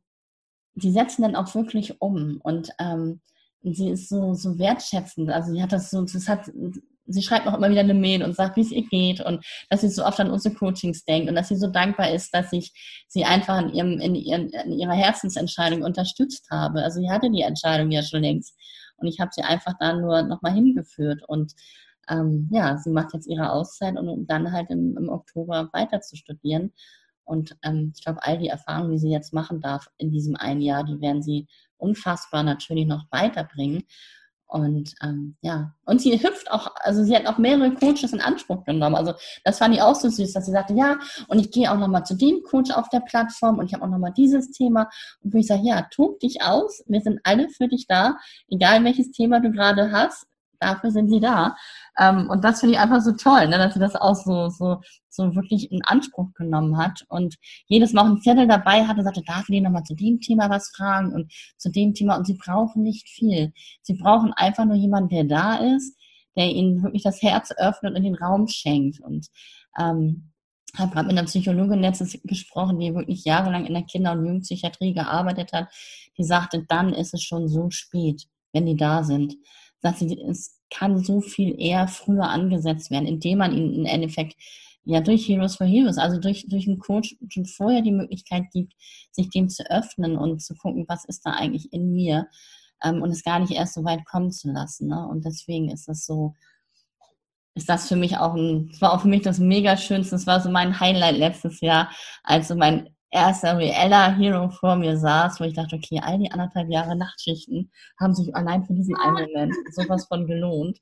die 0.74 0.90
setzen 0.90 1.22
dann 1.22 1.36
auch 1.36 1.54
wirklich 1.54 2.00
um. 2.00 2.40
Und 2.42 2.70
ähm, 2.78 3.20
sie 3.62 3.90
ist 3.90 4.08
so, 4.08 4.34
so 4.34 4.58
wertschätzend. 4.58 5.30
Also 5.30 5.52
sie 5.52 5.62
hat 5.62 5.72
das 5.72 5.90
so, 5.90 6.02
das 6.02 6.28
hat 6.28 6.50
sie 7.08 7.22
schreibt 7.22 7.46
auch 7.46 7.54
immer 7.54 7.70
wieder 7.70 7.80
eine 7.80 7.94
Mail 7.94 8.22
und 8.22 8.36
sagt, 8.36 8.56
wie 8.56 8.60
es 8.60 8.70
ihr 8.70 8.86
geht 8.86 9.20
und 9.20 9.44
dass 9.70 9.80
sie 9.80 9.88
so 9.88 10.04
oft 10.04 10.20
an 10.20 10.30
unsere 10.30 10.54
Coachings 10.54 11.04
denkt 11.04 11.28
und 11.28 11.34
dass 11.34 11.48
sie 11.48 11.56
so 11.56 11.68
dankbar 11.68 12.10
ist, 12.10 12.32
dass 12.34 12.52
ich 12.52 12.72
sie 13.08 13.24
einfach 13.24 13.60
in, 13.60 13.74
ihrem, 13.74 14.00
in, 14.00 14.14
ihren, 14.14 14.50
in 14.50 14.72
ihrer 14.78 14.92
Herzensentscheidung 14.92 15.82
unterstützt 15.82 16.48
habe. 16.50 16.82
Also 16.82 17.00
sie 17.00 17.10
hatte 17.10 17.30
die 17.30 17.42
Entscheidung 17.42 17.90
ja 17.90 18.02
schon 18.02 18.22
längst 18.22 18.54
und 18.98 19.08
ich 19.08 19.20
habe 19.20 19.30
sie 19.32 19.42
einfach 19.42 19.74
da 19.80 19.94
nur 19.94 20.22
nochmal 20.22 20.52
hingeführt 20.52 21.22
und 21.26 21.52
ähm, 22.08 22.48
ja, 22.52 22.76
sie 22.78 22.90
macht 22.90 23.14
jetzt 23.14 23.26
ihre 23.26 23.52
Auszeit 23.52 23.96
um 23.96 24.26
dann 24.26 24.52
halt 24.52 24.70
im, 24.70 24.96
im 24.96 25.08
Oktober 25.08 25.68
weiter 25.72 26.00
zu 26.00 26.16
studieren. 26.16 26.72
Und 27.24 27.56
ähm, 27.62 27.92
ich 27.94 28.02
glaube, 28.02 28.22
all 28.22 28.38
die 28.38 28.48
Erfahrungen, 28.48 28.92
die 28.92 28.98
sie 28.98 29.10
jetzt 29.10 29.34
machen 29.34 29.60
darf 29.60 29.88
in 29.98 30.10
diesem 30.10 30.34
einen 30.36 30.62
Jahr, 30.62 30.82
die 30.84 30.98
werden 31.00 31.22
sie 31.22 31.46
unfassbar 31.76 32.42
natürlich 32.42 32.86
noch 32.86 33.04
weiterbringen. 33.10 33.84
Und 34.48 34.94
ähm, 35.02 35.36
ja, 35.42 35.74
und 35.84 36.00
sie 36.00 36.12
hüpft 36.22 36.50
auch, 36.50 36.74
also 36.76 37.04
sie 37.04 37.14
hat 37.14 37.26
auch 37.26 37.36
mehrere 37.36 37.70
Coaches 37.74 38.14
in 38.14 38.20
Anspruch 38.22 38.64
genommen. 38.64 38.96
Also 38.96 39.12
das 39.44 39.58
fand 39.58 39.74
ich 39.74 39.82
auch 39.82 39.94
so 39.94 40.08
süß, 40.08 40.32
dass 40.32 40.46
sie 40.46 40.52
sagte, 40.52 40.72
ja, 40.72 40.98
und 41.28 41.38
ich 41.38 41.50
gehe 41.50 41.70
auch 41.70 41.76
nochmal 41.76 42.06
zu 42.06 42.16
dem 42.16 42.42
Coach 42.42 42.70
auf 42.70 42.88
der 42.88 43.00
Plattform 43.00 43.58
und 43.58 43.66
ich 43.66 43.74
habe 43.74 43.84
auch 43.84 43.90
nochmal 43.90 44.14
dieses 44.16 44.50
Thema. 44.50 44.88
Und 45.22 45.34
wo 45.34 45.38
ich 45.38 45.46
sage, 45.46 45.62
ja, 45.64 45.82
tob 45.90 46.18
dich 46.20 46.40
aus, 46.42 46.82
wir 46.86 47.02
sind 47.02 47.20
alle 47.24 47.50
für 47.50 47.68
dich 47.68 47.86
da, 47.86 48.16
egal 48.48 48.82
welches 48.84 49.10
Thema 49.10 49.40
du 49.40 49.52
gerade 49.52 49.92
hast, 49.92 50.26
dafür 50.60 50.90
sind 50.90 51.10
sie 51.10 51.20
da. 51.20 51.56
Ähm, 51.98 52.28
und 52.30 52.44
das 52.44 52.60
finde 52.60 52.74
ich 52.74 52.80
einfach 52.80 53.00
so 53.00 53.12
toll, 53.12 53.48
ne, 53.48 53.58
dass 53.58 53.74
sie 53.74 53.80
das 53.80 53.94
auch 53.94 54.14
so, 54.14 54.48
so, 54.48 54.80
so 55.08 55.34
wirklich 55.34 55.70
in 55.72 55.84
Anspruch 55.84 56.32
genommen 56.34 56.78
hat 56.78 57.04
und 57.08 57.36
jedes 57.66 57.92
Mal 57.92 58.06
einen 58.06 58.20
Zettel 58.20 58.46
dabei 58.46 58.86
hatte 58.86 59.00
und 59.00 59.04
sagte, 59.04 59.22
darf 59.22 59.48
ich 59.48 59.54
die 59.54 59.60
nochmal 59.60 59.84
zu 59.84 59.94
dem 59.94 60.20
Thema 60.20 60.50
was 60.50 60.70
fragen 60.76 61.12
und 61.12 61.32
zu 61.56 61.70
dem 61.70 61.94
Thema. 61.94 62.16
Und 62.16 62.26
sie 62.26 62.34
brauchen 62.34 62.82
nicht 62.82 63.08
viel. 63.08 63.52
Sie 63.82 63.94
brauchen 63.94 64.32
einfach 64.34 64.64
nur 64.64 64.76
jemanden, 64.76 65.10
der 65.10 65.24
da 65.24 65.56
ist, 65.56 65.96
der 66.36 66.46
ihnen 66.50 66.82
wirklich 66.82 67.02
das 67.02 67.22
Herz 67.22 67.52
öffnet 67.56 67.96
und 67.96 68.02
den 68.02 68.14
Raum 68.14 68.46
schenkt. 68.46 69.00
Und 69.00 69.26
ähm, 69.78 70.30
habe 70.76 70.92
gerade 70.92 71.08
mit 71.08 71.18
einer 71.18 71.26
Psychologin 71.26 71.80
letztens 71.80 72.18
gesprochen, 72.24 72.78
die 72.78 72.94
wirklich 72.94 73.24
jahrelang 73.24 73.66
in 73.66 73.74
der 73.74 73.84
Kinder- 73.84 74.12
und 74.12 74.24
Jugendpsychiatrie 74.24 74.94
gearbeitet 74.94 75.52
hat. 75.52 75.68
Die 76.16 76.24
sagte, 76.24 76.64
dann 76.68 76.92
ist 76.92 77.14
es 77.14 77.22
schon 77.22 77.48
so 77.48 77.70
spät, 77.70 78.24
wenn 78.52 78.66
die 78.66 78.76
da 78.76 79.02
sind 79.02 79.34
sagt 79.80 79.98
sie, 79.98 80.20
es 80.28 80.60
kann 80.70 81.02
so 81.02 81.20
viel 81.20 81.58
eher 81.58 81.88
früher 81.88 82.28
angesetzt 82.28 82.90
werden, 82.90 83.06
indem 83.06 83.38
man 83.38 83.56
ihnen 83.56 83.74
im 83.74 83.84
Endeffekt 83.84 84.36
ja 84.84 85.00
durch 85.00 85.28
Heroes 85.28 85.56
for 85.56 85.66
Heroes, 85.66 85.98
also 85.98 86.18
durch, 86.18 86.46
durch 86.48 86.66
einen 86.66 86.78
Coach 86.78 87.16
schon 87.28 87.46
vorher 87.46 87.82
die 87.82 87.92
Möglichkeit 87.92 88.44
gibt, 88.52 88.74
sich 89.12 89.28
dem 89.30 89.48
zu 89.48 89.68
öffnen 89.70 90.16
und 90.16 90.42
zu 90.42 90.54
gucken, 90.54 90.86
was 90.88 91.04
ist 91.04 91.26
da 91.26 91.32
eigentlich 91.32 91.72
in 91.72 91.92
mir 91.92 92.28
ähm, 92.82 93.02
und 93.02 93.10
es 93.10 93.22
gar 93.22 93.38
nicht 93.38 93.52
erst 93.52 93.74
so 93.74 93.84
weit 93.84 94.04
kommen 94.06 94.30
zu 94.30 94.50
lassen. 94.50 94.88
Ne? 94.88 95.06
Und 95.06 95.24
deswegen 95.24 95.70
ist 95.70 95.88
das 95.88 96.06
so, 96.06 96.34
ist 97.54 97.68
das 97.68 97.88
für 97.88 97.96
mich 97.96 98.16
auch 98.16 98.34
ein, 98.34 98.68
das 98.70 98.80
war 98.80 98.92
auch 98.92 99.02
für 99.02 99.08
mich 99.08 99.22
das 99.22 99.38
mega 99.38 99.76
schönste, 99.76 100.12
das 100.12 100.26
war 100.26 100.40
so 100.40 100.50
mein 100.50 100.78
Highlight 100.80 101.18
letztes 101.18 101.60
Jahr, 101.60 101.90
als 102.22 102.48
so 102.48 102.54
mein 102.54 102.88
erster 103.10 103.58
reeller 103.58 104.14
Hero 104.16 104.50
vor 104.50 104.76
mir 104.76 104.96
saß, 104.96 105.40
wo 105.40 105.44
ich 105.44 105.54
dachte, 105.54 105.76
okay, 105.76 106.00
all 106.02 106.18
die 106.18 106.30
anderthalb 106.30 106.70
Jahre 106.70 106.96
Nachtschichten 106.96 107.70
haben 107.98 108.14
sich 108.14 108.34
allein 108.34 108.64
für 108.64 108.74
diesen 108.74 108.96
einen 108.96 109.26
Moment 109.26 109.54
sowas 109.72 110.06
von 110.06 110.26
gelohnt. 110.26 110.78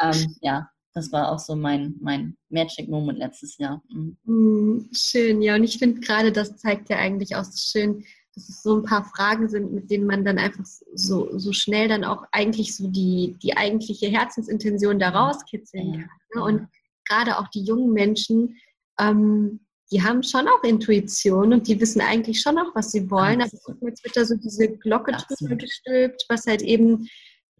Ähm, 0.00 0.36
ja, 0.40 0.68
das 0.94 1.12
war 1.12 1.32
auch 1.32 1.38
so 1.38 1.54
mein, 1.54 1.94
mein 2.00 2.36
Magic 2.48 2.88
Moment 2.88 3.18
letztes 3.18 3.58
Jahr. 3.58 3.82
Mhm. 3.88 4.16
Mm, 4.24 4.90
schön, 4.92 5.42
ja, 5.42 5.54
und 5.54 5.64
ich 5.64 5.78
finde 5.78 6.00
gerade, 6.00 6.32
das 6.32 6.56
zeigt 6.56 6.88
ja 6.90 6.96
eigentlich 6.96 7.36
auch 7.36 7.44
so 7.44 7.56
schön, 7.56 8.04
dass 8.34 8.48
es 8.48 8.62
so 8.62 8.76
ein 8.76 8.84
paar 8.84 9.04
Fragen 9.04 9.48
sind, 9.48 9.72
mit 9.72 9.90
denen 9.90 10.06
man 10.06 10.24
dann 10.24 10.38
einfach 10.38 10.64
so, 10.94 11.38
so 11.38 11.52
schnell 11.52 11.88
dann 11.88 12.04
auch 12.04 12.24
eigentlich 12.32 12.76
so 12.76 12.88
die, 12.88 13.36
die 13.42 13.56
eigentliche 13.56 14.08
Herzensintention 14.08 14.98
da 14.98 15.10
rauskitzeln 15.10 15.92
kann. 15.92 16.10
Ne? 16.34 16.42
Und 16.42 16.68
gerade 17.04 17.38
auch 17.38 17.48
die 17.48 17.62
jungen 17.62 17.92
Menschen, 17.92 18.56
ähm, 19.00 19.60
die 19.90 20.02
haben 20.02 20.22
schon 20.22 20.46
auch 20.48 20.62
Intuition 20.64 21.52
und 21.52 21.66
die 21.66 21.80
wissen 21.80 22.00
eigentlich 22.00 22.40
schon 22.40 22.58
auch, 22.58 22.74
was 22.74 22.92
sie 22.92 23.10
wollen. 23.10 23.40
Absolut. 23.40 23.80
Aber 23.80 23.88
jetzt 23.88 24.04
wird 24.04 24.16
da 24.16 24.24
so 24.24 24.34
diese 24.36 24.68
Glocke 24.68 25.12
drüber 25.12 25.56
gestülpt, 25.56 26.26
was 26.28 26.46
halt 26.46 26.62
eben 26.62 27.08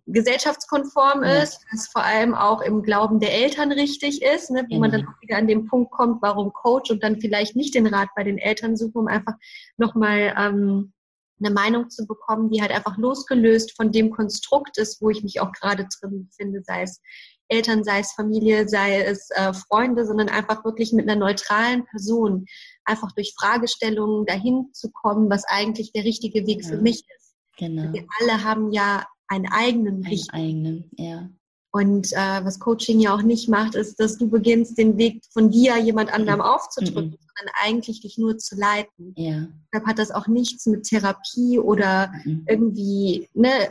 gesellschaftskonform 0.08 1.22
ja. 1.22 1.42
ist, 1.42 1.60
was 1.70 1.88
vor 1.88 2.02
allem 2.02 2.34
auch 2.34 2.62
im 2.62 2.82
Glauben 2.82 3.20
der 3.20 3.32
Eltern 3.34 3.72
richtig 3.72 4.22
ist, 4.22 4.50
ne, 4.50 4.62
wo 4.64 4.68
genau. 4.68 4.80
man 4.80 4.90
dann 4.90 5.06
auch 5.06 5.20
wieder 5.20 5.36
an 5.36 5.46
den 5.46 5.66
Punkt 5.66 5.90
kommt, 5.92 6.22
warum 6.22 6.52
Coach 6.52 6.90
und 6.90 7.02
dann 7.02 7.20
vielleicht 7.20 7.56
nicht 7.56 7.74
den 7.74 7.86
Rat 7.86 8.08
bei 8.16 8.24
den 8.24 8.38
Eltern 8.38 8.76
suchen, 8.76 9.00
um 9.02 9.06
einfach 9.06 9.34
nochmal 9.76 10.34
ähm, 10.38 10.92
eine 11.40 11.50
Meinung 11.50 11.90
zu 11.90 12.06
bekommen, 12.06 12.50
die 12.50 12.60
halt 12.60 12.72
einfach 12.72 12.96
losgelöst 12.96 13.76
von 13.76 13.92
dem 13.92 14.10
Konstrukt 14.10 14.78
ist, 14.78 15.00
wo 15.00 15.10
ich 15.10 15.22
mich 15.22 15.40
auch 15.40 15.52
gerade 15.52 15.86
drin 16.00 16.26
befinde, 16.28 16.62
sei 16.64 16.82
es 16.82 17.00
Eltern, 17.48 17.84
sei 17.84 18.00
es 18.00 18.12
Familie, 18.12 18.68
sei 18.68 19.02
es 19.02 19.30
äh, 19.30 19.52
Freunde, 19.52 20.06
sondern 20.06 20.28
einfach 20.28 20.64
wirklich 20.64 20.92
mit 20.92 21.08
einer 21.08 21.18
neutralen 21.18 21.84
Person 21.86 22.46
einfach 22.84 23.12
durch 23.12 23.34
Fragestellungen 23.38 24.26
dahin 24.26 24.70
zu 24.72 24.90
kommen, 24.90 25.30
was 25.30 25.44
eigentlich 25.46 25.92
der 25.92 26.04
richtige 26.04 26.46
Weg 26.46 26.62
ja. 26.62 26.70
für 26.70 26.78
mich 26.78 27.04
ist. 27.16 27.34
Genau. 27.58 27.92
Wir 27.92 28.06
alle 28.20 28.44
haben 28.44 28.72
ja 28.72 29.06
einen 29.28 29.46
eigenen 29.50 30.04
Einen 30.04 30.30
eigenen, 30.30 30.90
ja. 30.96 31.28
Und 31.70 32.12
äh, 32.12 32.44
was 32.44 32.60
Coaching 32.60 32.98
ja 32.98 33.14
auch 33.14 33.22
nicht 33.22 33.48
macht, 33.48 33.74
ist, 33.74 34.00
dass 34.00 34.16
du 34.16 34.28
beginnst, 34.28 34.78
den 34.78 34.96
Weg 34.96 35.22
von 35.32 35.50
dir 35.50 35.76
jemand 35.76 36.12
anderem 36.12 36.38
mhm. 36.38 36.46
aufzudrücken, 36.46 37.10
mhm. 37.10 37.18
sondern 37.36 37.54
eigentlich 37.62 38.00
dich 38.00 38.16
nur 38.16 38.38
zu 38.38 38.56
leiten. 38.56 39.12
Ja. 39.16 39.46
Deshalb 39.72 39.86
hat 39.86 39.98
das 39.98 40.10
auch 40.10 40.28
nichts 40.28 40.64
mit 40.64 40.84
Therapie 40.84 41.58
oder 41.58 42.10
mhm. 42.24 42.46
irgendwie 42.48 43.28
ne, 43.34 43.70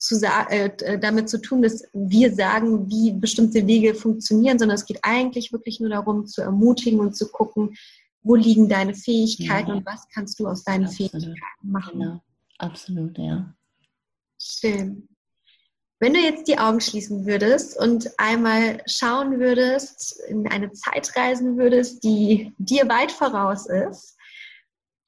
zu 0.00 0.16
äh, 0.22 0.98
damit 0.98 1.28
zu 1.28 1.40
tun, 1.40 1.60
dass 1.60 1.84
wir 1.92 2.34
sagen, 2.34 2.90
wie 2.90 3.12
bestimmte 3.12 3.66
Wege 3.66 3.94
funktionieren, 3.94 4.58
sondern 4.58 4.76
es 4.76 4.86
geht 4.86 5.00
eigentlich 5.02 5.52
wirklich 5.52 5.78
nur 5.78 5.90
darum, 5.90 6.26
zu 6.26 6.40
ermutigen 6.40 7.00
und 7.00 7.14
zu 7.14 7.30
gucken, 7.30 7.76
wo 8.22 8.34
liegen 8.34 8.68
deine 8.68 8.94
Fähigkeiten 8.94 9.68
ja. 9.68 9.74
und 9.76 9.86
was 9.86 10.08
kannst 10.12 10.40
du 10.40 10.46
aus 10.46 10.64
deinen 10.64 10.86
Absolut. 10.86 11.12
Fähigkeiten 11.12 11.70
machen. 11.70 12.00
Genau. 12.00 12.22
Absolut, 12.58 13.18
ja. 13.18 13.54
Schön. 14.40 15.06
Wenn 15.98 16.14
du 16.14 16.20
jetzt 16.20 16.48
die 16.48 16.58
Augen 16.58 16.80
schließen 16.80 17.26
würdest 17.26 17.78
und 17.78 18.10
einmal 18.18 18.82
schauen 18.86 19.38
würdest, 19.38 20.18
in 20.28 20.48
eine 20.48 20.72
Zeit 20.72 21.14
reisen 21.14 21.58
würdest, 21.58 22.02
die 22.02 22.54
dir 22.56 22.88
weit 22.88 23.12
voraus 23.12 23.66
ist, 23.66 24.16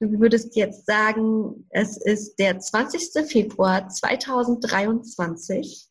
Du 0.03 0.19
würdest 0.19 0.55
jetzt 0.57 0.85
sagen, 0.85 1.65
es 1.69 1.95
ist 1.95 2.37
der 2.37 2.59
20. 2.59 3.25
Februar 3.25 3.87
2023. 3.87 5.87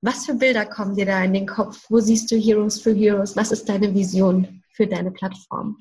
Was 0.00 0.26
für 0.26 0.34
Bilder 0.34 0.66
kommen 0.66 0.96
dir 0.96 1.06
da 1.06 1.22
in 1.22 1.32
den 1.32 1.46
Kopf? 1.46 1.86
Wo 1.88 2.00
siehst 2.00 2.32
du 2.32 2.36
Heroes 2.36 2.80
for 2.80 2.92
Heroes? 2.92 3.36
Was 3.36 3.52
ist 3.52 3.68
deine 3.68 3.94
Vision 3.94 4.64
für 4.72 4.88
deine 4.88 5.12
Plattform? 5.12 5.78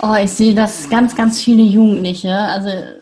Oh, 0.00 0.14
ich 0.14 0.30
sehe, 0.30 0.54
dass 0.54 0.88
ganz, 0.88 1.16
ganz 1.16 1.42
viele 1.42 1.64
Jugendliche, 1.64 2.32
also 2.32 3.00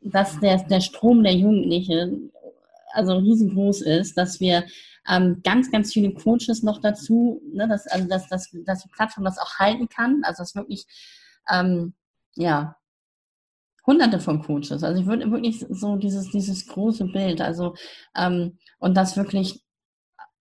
dass 0.00 0.38
der, 0.38 0.62
der 0.62 0.80
Strom 0.80 1.24
der 1.24 1.34
Jugendlichen 1.34 2.30
also 2.92 3.16
riesengroß 3.16 3.82
ist, 3.82 4.16
dass 4.16 4.38
wir 4.38 4.62
ähm, 5.08 5.40
ganz, 5.42 5.72
ganz 5.72 5.92
viele 5.92 6.14
Coaches 6.14 6.62
noch 6.62 6.80
dazu, 6.80 7.42
ne, 7.52 7.66
dass, 7.66 7.88
also 7.88 8.06
dass, 8.06 8.28
dass, 8.28 8.50
dass 8.52 8.84
die 8.84 8.90
Plattform 8.90 9.24
das 9.24 9.38
auch 9.38 9.58
halten 9.58 9.88
kann, 9.88 10.20
also 10.22 10.44
dass 10.44 10.54
wirklich 10.54 10.86
ähm, 11.50 11.94
ja, 12.36 12.76
hunderte 13.86 14.20
von 14.20 14.42
Coaches. 14.42 14.82
Also 14.82 15.00
ich 15.00 15.06
würde 15.06 15.30
wirklich 15.30 15.64
so 15.68 15.96
dieses, 15.96 16.30
dieses 16.30 16.66
große 16.66 17.06
Bild, 17.06 17.40
also 17.40 17.74
ähm, 18.16 18.58
und 18.78 18.96
das 18.96 19.16
wirklich 19.16 19.62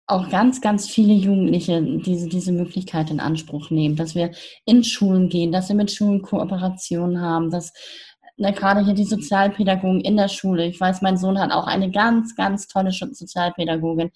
auch 0.06 0.30
ganz, 0.30 0.62
ganz 0.62 0.88
viele 0.88 1.12
Jugendliche 1.12 1.82
diese, 1.82 2.28
diese 2.28 2.52
Möglichkeit 2.52 3.10
in 3.10 3.20
Anspruch 3.20 3.70
nehmen, 3.70 3.94
dass 3.94 4.14
wir 4.14 4.30
in 4.64 4.82
Schulen 4.82 5.28
gehen, 5.28 5.52
dass 5.52 5.68
wir 5.68 5.76
mit 5.76 5.90
Schulen 5.90 6.22
Kooperationen 6.22 7.20
haben, 7.20 7.50
dass 7.50 7.72
na, 8.38 8.52
gerade 8.52 8.84
hier 8.84 8.94
die 8.94 9.04
Sozialpädagogen 9.04 10.00
in 10.00 10.16
der 10.16 10.28
Schule. 10.28 10.64
Ich 10.66 10.80
weiß, 10.80 11.02
mein 11.02 11.18
Sohn 11.18 11.38
hat 11.38 11.52
auch 11.52 11.66
eine 11.66 11.90
ganz, 11.90 12.36
ganz 12.36 12.68
tolle 12.68 12.92
Sozialpädagogin. 12.92 14.10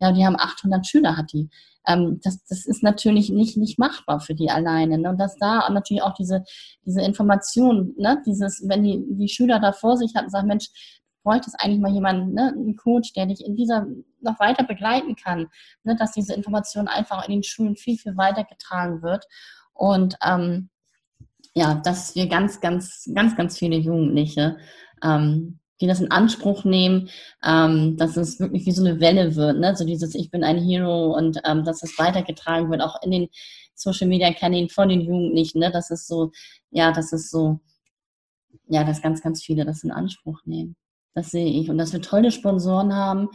Ja, 0.00 0.12
die 0.12 0.24
haben 0.24 0.36
800 0.36 0.86
Schüler, 0.86 1.16
hat 1.16 1.32
die 1.32 1.50
ähm, 1.86 2.20
das, 2.22 2.44
das 2.44 2.66
ist 2.66 2.82
natürlich 2.82 3.30
nicht, 3.30 3.56
nicht 3.56 3.78
machbar 3.78 4.20
für 4.20 4.34
die 4.34 4.50
alleine. 4.50 4.98
Ne? 4.98 5.10
Und 5.10 5.18
dass 5.18 5.36
da 5.36 5.68
natürlich 5.70 6.02
auch 6.02 6.14
diese, 6.14 6.44
diese 6.84 7.02
Information, 7.02 7.94
ne? 7.96 8.22
dieses, 8.26 8.62
wenn 8.68 8.82
die, 8.82 9.04
die 9.08 9.28
Schüler 9.28 9.60
da 9.60 9.72
vor 9.72 9.96
sich 9.96 10.14
hatten, 10.14 10.30
sagen, 10.30 10.48
Mensch, 10.48 10.68
bräuchtest 11.24 11.56
eigentlich 11.58 11.80
mal 11.80 11.92
jemanden, 11.92 12.34
ne, 12.34 12.52
einen 12.54 12.76
Coach, 12.76 13.14
der 13.14 13.26
dich 13.26 13.44
in 13.44 13.56
dieser 13.56 13.86
noch 14.20 14.38
weiter 14.38 14.62
begleiten 14.62 15.16
kann, 15.16 15.48
ne, 15.82 15.96
dass 15.96 16.12
diese 16.12 16.34
Information 16.34 16.86
einfach 16.86 17.26
in 17.26 17.32
den 17.32 17.42
Schulen 17.42 17.76
viel, 17.76 17.96
viel 17.96 18.16
weitergetragen 18.16 19.02
wird. 19.02 19.24
Und 19.72 20.16
ähm, 20.24 20.68
ja, 21.54 21.74
dass 21.76 22.14
wir 22.14 22.28
ganz, 22.28 22.60
ganz, 22.60 23.10
ganz, 23.14 23.36
ganz 23.36 23.58
viele 23.58 23.76
Jugendliche 23.76 24.58
ähm, 25.02 25.60
die 25.80 25.86
das 25.86 26.00
in 26.00 26.10
Anspruch 26.10 26.64
nehmen, 26.64 27.10
ähm, 27.44 27.96
dass 27.96 28.16
es 28.16 28.38
wirklich 28.38 28.66
wie 28.66 28.72
so 28.72 28.84
eine 28.84 29.00
Welle 29.00 29.34
wird, 29.36 29.58
ne? 29.58 29.74
so 29.76 29.84
dieses 29.84 30.14
Ich 30.14 30.30
bin 30.30 30.44
ein 30.44 30.58
Hero 30.58 31.16
und 31.16 31.40
ähm, 31.44 31.64
dass 31.64 31.82
es 31.82 31.98
weitergetragen 31.98 32.70
wird, 32.70 32.82
auch 32.82 33.02
in 33.02 33.10
den 33.10 33.28
Social 33.74 34.08
Media 34.08 34.32
Kanälen 34.32 34.68
von 34.68 34.88
den 34.88 35.00
Jugendlichen, 35.00 35.58
ne? 35.58 35.70
das 35.70 35.90
ist 35.90 36.06
so, 36.06 36.30
ja, 36.70 36.92
das 36.92 37.12
ist 37.12 37.30
so, 37.30 37.60
ja, 38.68 38.84
dass 38.84 39.02
ganz, 39.02 39.22
ganz 39.22 39.42
viele 39.42 39.64
das 39.64 39.84
in 39.84 39.90
Anspruch 39.90 40.40
nehmen. 40.44 40.76
Das 41.14 41.30
sehe 41.30 41.46
ich. 41.46 41.70
Und 41.70 41.78
dass 41.78 41.92
wir 41.92 42.02
tolle 42.02 42.32
Sponsoren 42.32 42.94
haben, 42.94 43.28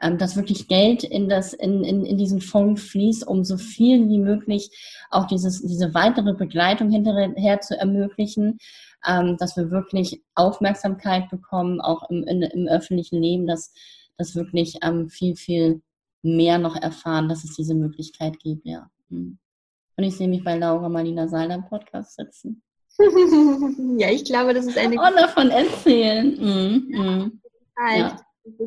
ähm, 0.00 0.16
dass 0.16 0.36
wirklich 0.36 0.68
Geld 0.68 1.04
in, 1.04 1.28
das, 1.28 1.52
in, 1.52 1.84
in, 1.84 2.04
in 2.06 2.16
diesen 2.16 2.40
Fonds 2.40 2.82
fließt, 2.82 3.26
um 3.26 3.44
so 3.44 3.58
viel 3.58 4.08
wie 4.08 4.18
möglich 4.18 4.70
auch 5.10 5.26
dieses, 5.26 5.60
diese 5.62 5.92
weitere 5.92 6.32
Begleitung 6.32 6.90
hinterher 6.90 7.60
zu 7.60 7.78
ermöglichen, 7.78 8.58
ähm, 9.06 9.36
dass 9.38 9.56
wir 9.56 9.70
wirklich 9.70 10.22
Aufmerksamkeit 10.34 11.28
bekommen, 11.28 11.80
auch 11.80 12.08
im, 12.10 12.24
in, 12.24 12.42
im 12.42 12.68
öffentlichen 12.68 13.20
Leben, 13.20 13.46
dass, 13.46 13.72
dass 14.16 14.34
wirklich 14.34 14.78
ähm, 14.82 15.10
viel, 15.10 15.36
viel 15.36 15.82
mehr 16.22 16.58
noch 16.58 16.76
erfahren, 16.76 17.28
dass 17.28 17.44
es 17.44 17.54
diese 17.54 17.74
Möglichkeit 17.74 18.38
gibt, 18.40 18.66
ja. 18.66 18.90
Hm. 19.10 19.38
Und 19.98 20.04
ich 20.04 20.16
sehe 20.16 20.28
mich 20.28 20.44
bei 20.44 20.56
Laura 20.56 20.88
Marlina 20.88 21.26
Seiler 21.28 21.54
im 21.54 21.64
Podcast 21.64 22.16
sitzen. 22.16 22.62
Ja, 23.98 24.10
ich 24.10 24.24
glaube, 24.24 24.54
das 24.54 24.66
ist 24.66 24.78
eine. 24.78 24.96
Und 24.96 25.16
davon 25.16 25.50
erzählen. 25.50 26.36
Mm, 26.38 26.96
mm. 26.96 27.40
Ja. 27.96 28.20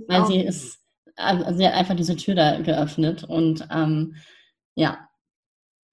Weil 0.07 0.25
sie 0.25 0.41
ist 0.41 0.79
also 1.19 1.57
sie 1.57 1.67
hat 1.67 1.73
einfach 1.73 1.95
diese 1.95 2.15
Tür 2.15 2.35
da 2.35 2.59
geöffnet 2.59 3.23
und 3.23 3.67
ähm, 3.71 4.15
ja, 4.75 5.09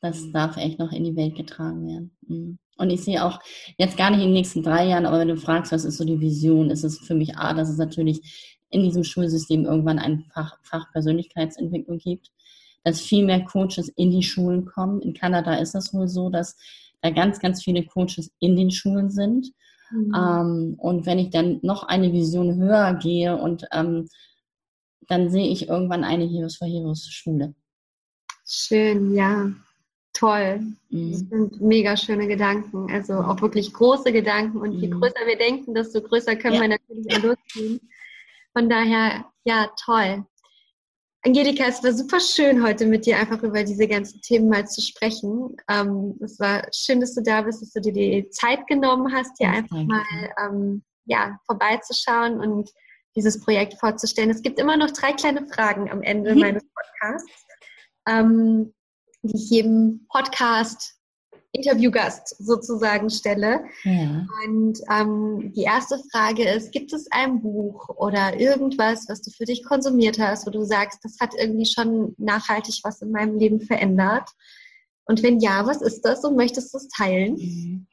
das 0.00 0.30
darf 0.32 0.56
echt 0.56 0.78
noch 0.78 0.92
in 0.92 1.04
die 1.04 1.16
Welt 1.16 1.34
getragen 1.34 1.86
werden. 1.86 2.16
Mhm. 2.26 2.58
Und 2.78 2.90
ich 2.90 3.02
sehe 3.02 3.24
auch 3.24 3.40
jetzt 3.78 3.96
gar 3.96 4.10
nicht 4.10 4.20
in 4.20 4.26
den 4.26 4.34
nächsten 4.34 4.62
drei 4.62 4.86
Jahren, 4.86 5.06
aber 5.06 5.18
wenn 5.18 5.28
du 5.28 5.36
fragst, 5.36 5.72
was 5.72 5.84
ist 5.84 5.96
so 5.96 6.04
die 6.04 6.20
Vision, 6.20 6.70
ist 6.70 6.84
es 6.84 6.98
für 6.98 7.14
mich 7.14 7.36
A, 7.36 7.54
dass 7.54 7.70
es 7.70 7.78
natürlich 7.78 8.54
in 8.68 8.82
diesem 8.82 9.02
Schulsystem 9.02 9.64
irgendwann 9.64 9.98
ein 9.98 10.26
Fach, 10.32 10.58
Fach 10.62 10.92
Persönlichkeitsentwicklung 10.92 11.98
gibt, 11.98 12.30
dass 12.84 13.00
viel 13.00 13.24
mehr 13.24 13.44
Coaches 13.44 13.88
in 13.96 14.10
die 14.10 14.22
Schulen 14.22 14.66
kommen. 14.66 15.00
In 15.00 15.14
Kanada 15.14 15.54
ist 15.54 15.74
das 15.74 15.94
wohl 15.94 16.06
so, 16.06 16.28
dass 16.28 16.56
da 17.02 17.10
ganz, 17.10 17.40
ganz 17.40 17.62
viele 17.62 17.84
Coaches 17.84 18.30
in 18.40 18.56
den 18.56 18.70
Schulen 18.70 19.10
sind. 19.10 19.52
Mhm. 19.90 20.14
Ähm, 20.14 20.74
und 20.78 21.06
wenn 21.06 21.18
ich 21.18 21.30
dann 21.30 21.60
noch 21.62 21.84
eine 21.84 22.12
Vision 22.12 22.56
höher 22.56 22.94
gehe 22.94 23.36
und 23.36 23.66
ähm, 23.72 24.08
dann 25.08 25.30
sehe 25.30 25.48
ich 25.48 25.68
irgendwann 25.68 26.04
eine 26.04 26.24
Heroes 26.24 26.56
for 26.56 26.66
Heroes 26.66 27.06
Schule. 27.06 27.54
Schön, 28.44 29.14
ja. 29.14 29.50
Toll. 30.12 30.60
Mhm. 30.88 31.12
Das 31.12 31.20
sind 31.20 31.60
mega 31.60 31.96
schöne 31.96 32.26
Gedanken. 32.26 32.90
Also 32.90 33.14
auch 33.14 33.40
wirklich 33.42 33.72
große 33.72 34.12
Gedanken. 34.12 34.58
Und 34.58 34.72
je 34.80 34.88
mhm. 34.88 35.00
größer 35.00 35.26
wir 35.26 35.36
denken, 35.36 35.74
desto 35.74 36.00
größer 36.00 36.36
können 36.36 36.54
ja. 36.54 36.62
wir 36.62 36.68
natürlich 36.68 37.12
auch 37.12 37.22
losgehen. 37.22 37.80
Von 38.52 38.68
daher, 38.68 39.26
ja, 39.44 39.68
toll. 39.84 40.24
Angelika, 41.26 41.64
es 41.64 41.82
war 41.82 41.92
super 41.92 42.20
schön, 42.20 42.62
heute 42.62 42.86
mit 42.86 43.04
dir 43.04 43.18
einfach 43.18 43.42
über 43.42 43.64
diese 43.64 43.88
ganzen 43.88 44.20
Themen 44.20 44.48
mal 44.48 44.68
zu 44.68 44.80
sprechen. 44.80 45.56
Ähm, 45.68 46.16
es 46.22 46.38
war 46.38 46.62
schön, 46.72 47.00
dass 47.00 47.16
du 47.16 47.22
da 47.22 47.42
bist, 47.42 47.60
dass 47.60 47.72
du 47.72 47.80
dir 47.80 47.92
die 47.92 48.30
Zeit 48.30 48.64
genommen 48.68 49.12
hast, 49.12 49.36
hier 49.36 49.50
einfach 49.50 49.82
mal 49.82 50.04
ähm, 50.40 50.84
ja, 51.04 51.36
vorbeizuschauen 51.44 52.38
und 52.38 52.70
dieses 53.16 53.40
Projekt 53.40 53.74
vorzustellen. 53.74 54.30
Es 54.30 54.40
gibt 54.40 54.60
immer 54.60 54.76
noch 54.76 54.92
drei 54.92 55.14
kleine 55.14 55.48
Fragen 55.48 55.90
am 55.90 56.00
Ende 56.02 56.32
mhm. 56.32 56.40
meines 56.42 56.62
Podcasts. 56.62 57.46
Ähm, 58.08 58.72
die 59.24 59.36
ich 59.36 59.50
jedem 59.50 60.06
Podcast 60.08 60.95
Interviewgast 61.52 62.36
sozusagen 62.38 63.10
stelle. 63.10 63.64
Ja. 63.84 64.26
Und 64.44 64.78
ähm, 64.90 65.52
die 65.54 65.62
erste 65.62 65.98
Frage 66.12 66.48
ist, 66.48 66.72
gibt 66.72 66.92
es 66.92 67.06
ein 67.10 67.40
Buch 67.40 67.88
oder 67.90 68.38
irgendwas, 68.38 69.08
was 69.08 69.22
du 69.22 69.30
für 69.30 69.44
dich 69.44 69.64
konsumiert 69.64 70.18
hast, 70.18 70.46
wo 70.46 70.50
du 70.50 70.64
sagst, 70.64 71.00
das 71.02 71.16
hat 71.20 71.30
irgendwie 71.38 71.66
schon 71.66 72.14
nachhaltig 72.18 72.80
was 72.82 73.02
in 73.02 73.10
meinem 73.10 73.38
Leben 73.38 73.60
verändert? 73.60 74.28
Und 75.06 75.22
wenn 75.22 75.40
ja, 75.40 75.64
was 75.66 75.82
ist 75.82 76.02
das 76.02 76.24
und 76.24 76.36
möchtest 76.36 76.74
du 76.74 76.78
es 76.78 76.88
teilen? 76.88 77.34
Mhm. 77.36 77.86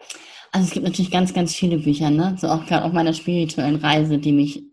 Also 0.52 0.68
es 0.68 0.74
gibt 0.74 0.86
natürlich 0.86 1.12
ganz, 1.12 1.34
ganz 1.34 1.56
viele 1.56 1.80
Bücher, 1.80 2.12
ne? 2.12 2.36
so 2.40 2.48
auch 2.48 2.66
gerade 2.68 2.86
auf 2.86 2.94
meiner 2.94 3.14
spirituellen 3.14 3.78
Reise, 3.78 4.20
die 4.20 4.32
mich 4.32 4.64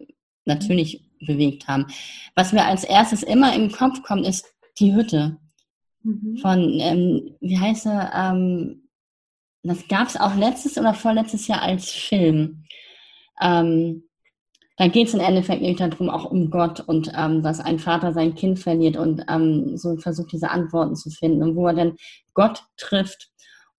natürlich 0.44 1.02
bewegt 1.26 1.68
haben. 1.68 1.86
Was 2.34 2.52
mir 2.52 2.64
als 2.64 2.84
erstes 2.84 3.22
immer 3.22 3.54
im 3.54 3.72
Kopf 3.72 4.02
kommt, 4.02 4.26
ist 4.26 4.44
die 4.78 4.94
Hütte. 4.94 5.38
Mhm. 6.03 6.38
Von, 6.38 6.59
ähm, 6.80 7.36
wie 7.40 7.59
heißt 7.59 7.86
er? 7.86 8.12
Ähm, 8.14 8.88
das 9.62 9.86
gab 9.88 10.09
es 10.09 10.18
auch 10.18 10.34
letztes 10.36 10.78
oder 10.78 10.94
vorletztes 10.94 11.46
Jahr 11.46 11.62
als 11.62 11.90
Film. 11.90 12.64
Ähm, 13.40 14.05
da 14.80 14.88
geht 14.88 15.09
es 15.09 15.14
im 15.14 15.20
Endeffekt 15.20 15.61
nämlich 15.61 15.78
darum, 15.78 16.09
auch 16.09 16.24
um 16.30 16.51
Gott 16.51 16.80
und 16.80 17.12
ähm, 17.14 17.42
dass 17.42 17.61
ein 17.61 17.78
Vater 17.78 18.14
sein 18.14 18.34
Kind 18.34 18.59
verliert 18.59 18.96
und 18.96 19.22
ähm, 19.28 19.76
so 19.76 19.98
versucht, 19.98 20.32
diese 20.32 20.51
Antworten 20.51 20.96
zu 20.96 21.11
finden 21.11 21.42
und 21.42 21.55
wo 21.55 21.66
er 21.66 21.74
dann 21.74 21.96
Gott 22.32 22.62
trifft. 22.78 23.28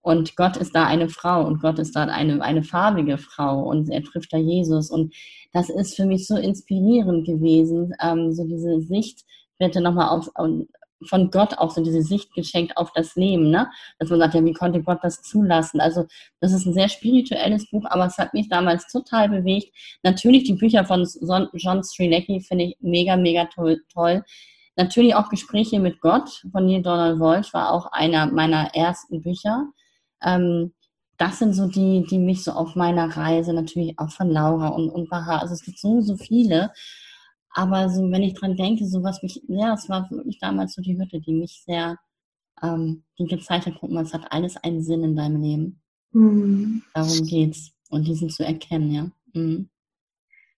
Und 0.00 0.36
Gott 0.36 0.56
ist 0.56 0.74
da 0.74 0.86
eine 0.86 1.08
Frau 1.08 1.44
und 1.44 1.60
Gott 1.60 1.78
ist 1.80 1.96
da 1.96 2.04
eine, 2.04 2.40
eine 2.42 2.62
farbige 2.62 3.18
Frau 3.18 3.62
und 3.68 3.88
er 3.90 4.02
trifft 4.02 4.32
da 4.32 4.36
Jesus. 4.36 4.90
Und 4.90 5.14
das 5.52 5.70
ist 5.70 5.96
für 5.96 6.06
mich 6.06 6.26
so 6.26 6.36
inspirierend 6.36 7.26
gewesen, 7.26 7.92
ähm, 8.00 8.32
so 8.32 8.44
diese 8.44 8.80
Sicht, 8.82 9.24
bitte 9.58 9.80
nochmal 9.80 10.08
auf, 10.08 10.28
von 11.08 11.30
Gott 11.30 11.58
auch 11.58 11.70
so 11.70 11.82
diese 11.82 12.02
Sicht 12.02 12.34
geschenkt 12.34 12.76
auf 12.76 12.92
das 12.92 13.14
Leben, 13.16 13.50
ne? 13.50 13.70
Dass 13.98 14.10
man 14.10 14.18
sagt, 14.18 14.34
ja, 14.34 14.44
wie 14.44 14.52
konnte 14.52 14.82
Gott 14.82 14.98
das 15.02 15.22
zulassen? 15.22 15.80
Also, 15.80 16.06
das 16.40 16.52
ist 16.52 16.66
ein 16.66 16.74
sehr 16.74 16.88
spirituelles 16.88 17.70
Buch, 17.70 17.84
aber 17.88 18.06
es 18.06 18.18
hat 18.18 18.34
mich 18.34 18.48
damals 18.48 18.86
total 18.90 19.28
bewegt. 19.28 19.74
Natürlich 20.02 20.44
die 20.44 20.54
Bücher 20.54 20.84
von 20.84 21.08
John 21.54 21.84
Strilecki 21.84 22.40
finde 22.40 22.64
ich 22.64 22.76
mega, 22.80 23.16
mega 23.16 23.46
toll. 23.46 24.24
Natürlich 24.76 25.14
auch 25.14 25.28
Gespräche 25.28 25.78
mit 25.80 26.00
Gott 26.00 26.42
von 26.50 26.66
Neil 26.66 26.82
Donald 26.82 27.20
Walsh 27.20 27.52
war 27.52 27.72
auch 27.72 27.92
einer 27.92 28.26
meiner 28.26 28.74
ersten 28.74 29.20
Bücher. 29.20 29.66
Ähm, 30.22 30.72
das 31.18 31.38
sind 31.38 31.52
so 31.52 31.68
die, 31.68 32.04
die 32.08 32.18
mich 32.18 32.42
so 32.42 32.52
auf 32.52 32.74
meiner 32.74 33.16
Reise, 33.16 33.52
natürlich 33.52 33.98
auch 33.98 34.10
von 34.10 34.30
Laura 34.30 34.68
und, 34.68 34.88
und 34.88 35.08
Baha, 35.10 35.38
also 35.38 35.54
es 35.54 35.62
gibt 35.62 35.78
so, 35.78 36.00
so 36.00 36.16
viele. 36.16 36.72
Aber 37.54 37.88
so, 37.90 38.10
wenn 38.10 38.22
ich 38.22 38.34
dran 38.34 38.56
denke, 38.56 38.86
so 38.86 39.02
was 39.02 39.22
mich, 39.22 39.42
ja, 39.48 39.74
es 39.74 39.88
war 39.88 40.10
wirklich 40.10 40.38
damals 40.38 40.74
so 40.74 40.82
die 40.82 40.98
Hütte, 40.98 41.20
die 41.20 41.34
mich 41.34 41.62
sehr, 41.66 41.98
ähm, 42.62 43.04
die 43.18 43.26
gezeigt 43.26 43.66
hat, 43.66 43.74
guck 43.78 43.90
mal, 43.90 44.04
es 44.04 44.14
hat 44.14 44.32
alles 44.32 44.56
einen 44.56 44.82
Sinn 44.82 45.04
in 45.04 45.16
deinem 45.16 45.42
Leben. 45.42 45.82
Mhm. 46.12 46.82
Darum 46.94 47.26
geht's. 47.26 47.72
Und 47.90 48.06
diesen 48.06 48.30
zu 48.30 48.44
erkennen, 48.44 48.90
ja. 48.90 49.10
Mhm. 49.34 49.68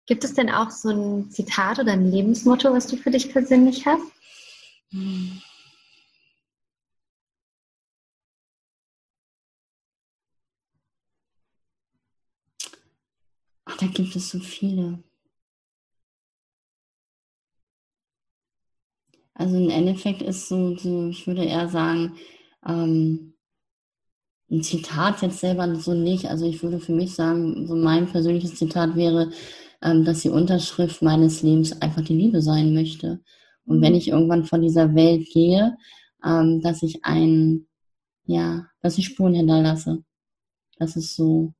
Gibt 0.06 0.24
es 0.24 0.34
denn 0.34 0.50
auch 0.50 0.70
so 0.70 0.90
ein 0.90 1.30
Zitat 1.30 1.78
oder 1.78 1.92
ein 1.92 2.10
Lebensmotto, 2.10 2.72
was 2.72 2.88
du 2.88 2.96
für 2.96 3.10
dich 3.10 3.32
persönlich 3.32 3.86
hast? 3.86 4.04
Ach, 13.64 13.76
da 13.78 13.86
gibt 13.86 14.14
es 14.16 14.28
so 14.28 14.40
viele. 14.40 15.02
Also 19.42 19.56
im 19.56 19.70
Endeffekt 19.70 20.22
ist 20.22 20.46
so, 20.48 20.76
so 20.76 21.08
ich 21.08 21.26
würde 21.26 21.44
eher 21.44 21.68
sagen, 21.68 22.14
ähm, 22.64 23.34
ein 24.48 24.62
Zitat 24.62 25.20
jetzt 25.20 25.40
selber 25.40 25.74
so 25.74 25.94
nicht. 25.94 26.26
Also 26.26 26.46
ich 26.46 26.62
würde 26.62 26.78
für 26.78 26.92
mich 26.92 27.16
sagen, 27.16 27.66
so 27.66 27.74
mein 27.74 28.06
persönliches 28.06 28.54
Zitat 28.54 28.94
wäre, 28.94 29.32
ähm, 29.82 30.04
dass 30.04 30.20
die 30.20 30.28
Unterschrift 30.28 31.02
meines 31.02 31.42
Lebens 31.42 31.72
einfach 31.82 32.04
die 32.04 32.16
Liebe 32.16 32.40
sein 32.40 32.72
möchte. 32.72 33.20
Und 33.64 33.82
wenn 33.82 33.94
mhm. 33.94 33.98
ich 33.98 34.08
irgendwann 34.08 34.44
von 34.44 34.62
dieser 34.62 34.94
Welt 34.94 35.26
gehe, 35.32 35.76
ähm, 36.24 36.60
dass 36.60 36.84
ich 36.84 37.04
ein, 37.04 37.66
ja, 38.26 38.68
dass 38.80 38.96
ich 38.96 39.06
Spuren 39.06 39.34
hinterlasse. 39.34 40.04
Das 40.78 40.94
ist 40.94 41.16
so, 41.16 41.52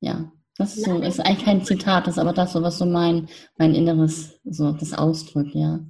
ja, 0.00 0.30
das 0.62 0.76
ist 0.76 0.84
so, 0.84 0.98
ist 0.98 1.20
eigentlich 1.20 1.44
kein 1.44 1.64
Zitat, 1.64 2.06
das 2.06 2.14
ist 2.14 2.20
aber 2.20 2.32
das, 2.32 2.52
so, 2.52 2.62
was 2.62 2.78
so 2.78 2.86
mein, 2.86 3.28
mein 3.58 3.74
Inneres, 3.74 4.38
so 4.44 4.72
das 4.72 4.92
ausdrückt, 4.92 5.54
ja. 5.54 5.80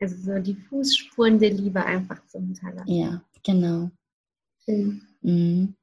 Also 0.00 0.16
so 0.16 0.38
die 0.38 0.54
Fußspuren 0.54 1.38
der 1.38 1.50
Liebe 1.50 1.82
einfach 1.84 2.24
zu 2.26 2.38
hinterlassen. 2.38 2.92
Ja, 2.92 3.22
genau. 3.42 3.90
Mhm. 4.66 5.74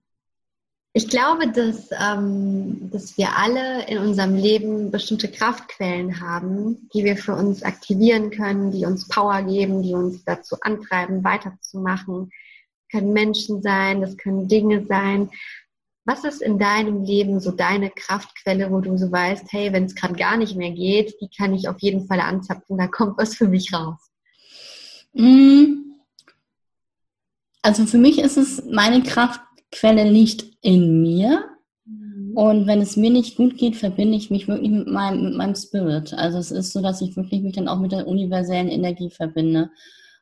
Ich 0.93 1.07
glaube, 1.07 1.47
dass, 1.47 1.89
ähm, 1.91 2.91
dass 2.91 3.17
wir 3.17 3.37
alle 3.37 3.87
in 3.87 3.97
unserem 3.97 4.35
Leben 4.35 4.91
bestimmte 4.91 5.29
Kraftquellen 5.31 6.19
haben, 6.19 6.89
die 6.93 7.05
wir 7.05 7.15
für 7.15 7.33
uns 7.33 7.63
aktivieren 7.63 8.29
können, 8.29 8.71
die 8.71 8.85
uns 8.85 9.07
Power 9.07 9.41
geben, 9.41 9.81
die 9.81 9.93
uns 9.93 10.23
dazu 10.25 10.57
antreiben, 10.61 11.23
weiterzumachen. 11.23 12.29
Das 12.29 12.99
können 12.99 13.13
Menschen 13.13 13.61
sein, 13.61 14.01
das 14.01 14.17
können 14.17 14.49
Dinge 14.49 14.85
sein. 14.85 15.29
Was 16.05 16.23
ist 16.23 16.41
in 16.41 16.57
deinem 16.57 17.03
Leben 17.03 17.39
so 17.39 17.51
deine 17.51 17.91
Kraftquelle, 17.91 18.71
wo 18.71 18.81
du 18.81 18.97
so 18.97 19.11
weißt, 19.11 19.51
hey, 19.51 19.71
wenn 19.71 19.85
es 19.85 19.95
gerade 19.95 20.15
gar 20.15 20.37
nicht 20.37 20.55
mehr 20.55 20.71
geht, 20.71 21.15
die 21.21 21.29
kann 21.29 21.53
ich 21.53 21.67
auf 21.67 21.79
jeden 21.79 22.07
Fall 22.07 22.19
anzapfen, 22.19 22.77
da 22.77 22.87
kommt 22.87 23.17
was 23.17 23.35
für 23.35 23.47
mich 23.47 23.71
raus? 23.71 23.99
Mm. 25.13 25.81
Also 27.61 27.85
für 27.85 27.99
mich 27.99 28.17
ist 28.17 28.37
es, 28.37 28.63
meine 28.65 29.03
Kraftquelle 29.03 30.11
nicht 30.11 30.57
in 30.61 31.01
mir. 31.01 31.45
Mhm. 31.85 32.35
Und 32.35 32.67
wenn 32.67 32.81
es 32.81 32.97
mir 32.97 33.11
nicht 33.11 33.35
gut 33.35 33.57
geht, 33.57 33.75
verbinde 33.75 34.17
ich 34.17 34.31
mich 34.31 34.47
wirklich 34.47 34.71
mit 34.71 34.87
meinem, 34.87 35.23
mit 35.23 35.35
meinem 35.35 35.55
Spirit. 35.55 36.13
Also 36.13 36.39
es 36.39 36.51
ist 36.51 36.73
so, 36.73 36.81
dass 36.81 37.01
ich 37.01 37.15
wirklich 37.15 37.41
mich 37.41 37.53
dann 37.53 37.67
auch 37.67 37.79
mit 37.79 37.91
der 37.91 38.07
universellen 38.07 38.69
Energie 38.69 39.11
verbinde 39.11 39.69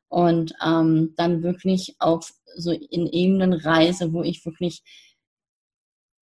und 0.10 0.54
ähm, 0.66 1.14
dann 1.16 1.44
wirklich 1.44 1.96
auch 2.00 2.22
so 2.58 2.72
in 2.72 3.08
Ebenen 3.08 3.54
reise, 3.54 4.12
wo 4.12 4.24
ich 4.24 4.44
wirklich 4.46 4.84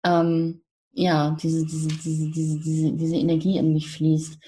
ähm, 0.04 0.62
ja, 0.92 1.36
diese, 1.42 1.64
diese, 1.66 1.88
diese, 1.88 2.30
diese, 2.30 2.60
diese, 2.60 2.92
diese 2.92 3.16
Energie 3.16 3.58
in 3.58 3.72
mich 3.72 3.90
fließt. 3.90 4.38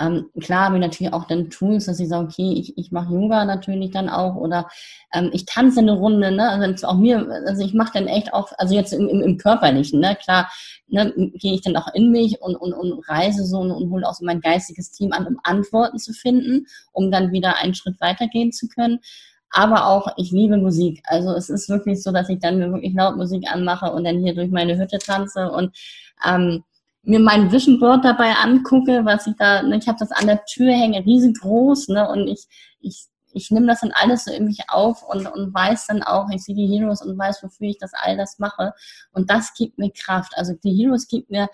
Ähm, 0.00 0.30
klar 0.40 0.66
habe 0.66 0.76
ich 0.76 0.80
natürlich 0.80 1.12
auch 1.12 1.26
dann 1.26 1.50
Tools, 1.50 1.86
dass 1.86 2.00
ich 2.00 2.08
sage, 2.08 2.24
okay, 2.24 2.54
ich, 2.54 2.76
ich 2.78 2.92
mache 2.92 3.12
Yoga 3.12 3.44
natürlich 3.44 3.90
dann 3.90 4.08
auch 4.08 4.36
oder 4.36 4.68
ähm, 5.12 5.30
ich 5.32 5.44
tanze 5.44 5.80
eine 5.80 5.92
Runde, 5.92 6.32
ne? 6.32 6.48
Also 6.48 6.86
auch 6.86 6.96
mir, 6.96 7.28
also 7.46 7.62
ich 7.64 7.74
mache 7.74 7.92
dann 7.94 8.08
echt 8.08 8.32
auch, 8.32 8.52
also 8.56 8.74
jetzt 8.74 8.92
im, 8.94 9.06
im, 9.06 9.20
im 9.20 9.36
Körperlichen, 9.36 10.00
ne? 10.00 10.16
Klar, 10.16 10.50
ne, 10.88 11.12
gehe 11.34 11.54
ich 11.54 11.60
dann 11.60 11.76
auch 11.76 11.92
in 11.94 12.10
mich 12.10 12.40
und, 12.40 12.56
und, 12.56 12.72
und 12.72 13.06
reise 13.08 13.44
so 13.44 13.58
und, 13.58 13.70
und 13.70 13.90
hole 13.90 14.08
auch 14.08 14.14
so 14.14 14.24
mein 14.24 14.40
geistiges 14.40 14.90
Team 14.92 15.12
an, 15.12 15.26
um 15.26 15.38
Antworten 15.44 15.98
zu 15.98 16.12
finden, 16.12 16.66
um 16.92 17.10
dann 17.10 17.32
wieder 17.32 17.58
einen 17.58 17.74
Schritt 17.74 18.00
weitergehen 18.00 18.50
zu 18.50 18.68
können 18.68 18.98
aber 19.52 19.86
auch 19.86 20.08
ich 20.16 20.30
liebe 20.30 20.56
Musik. 20.56 21.02
Also 21.04 21.32
es 21.34 21.48
ist 21.50 21.68
wirklich 21.68 22.02
so, 22.02 22.10
dass 22.10 22.28
ich 22.28 22.40
dann 22.40 22.58
mir 22.58 22.72
wirklich 22.72 22.94
laut 22.94 23.16
Musik 23.16 23.44
anmache 23.52 23.92
und 23.92 24.04
dann 24.04 24.20
hier 24.20 24.34
durch 24.34 24.50
meine 24.50 24.78
Hütte 24.78 24.98
tanze 24.98 25.50
und 25.50 25.76
ähm, 26.26 26.64
mir 27.04 27.18
mein 27.18 27.50
Vision 27.50 27.80
Board 27.80 28.04
dabei 28.04 28.32
angucke, 28.32 29.04
was 29.04 29.26
ich 29.26 29.34
da, 29.36 29.62
ne, 29.62 29.76
ich 29.76 29.88
habe 29.88 29.98
das 29.98 30.12
an 30.12 30.26
der 30.26 30.44
Tür 30.44 30.72
hänge, 30.72 31.04
riesengroß, 31.04 31.88
ne, 31.88 32.08
und 32.08 32.28
ich, 32.28 32.46
ich, 32.80 33.06
ich 33.34 33.50
nehme 33.50 33.66
das 33.66 33.80
dann 33.80 33.92
alles 33.92 34.24
so 34.24 34.32
in 34.32 34.46
mich 34.46 34.68
auf 34.68 35.02
und, 35.02 35.26
und 35.26 35.54
weiß 35.54 35.86
dann 35.86 36.02
auch, 36.02 36.28
ich 36.30 36.44
sehe 36.44 36.54
die 36.54 36.66
Heroes 36.66 37.02
und 37.02 37.18
weiß, 37.18 37.42
wofür 37.42 37.68
ich 37.68 37.78
das 37.78 37.92
all 37.94 38.16
das 38.16 38.38
mache. 38.38 38.72
Und 39.12 39.30
das 39.30 39.54
gibt 39.54 39.78
mir 39.78 39.90
Kraft. 39.90 40.32
Also 40.36 40.54
die 40.62 40.74
Heroes 40.74 41.08
gibt 41.08 41.30
mir 41.30 41.48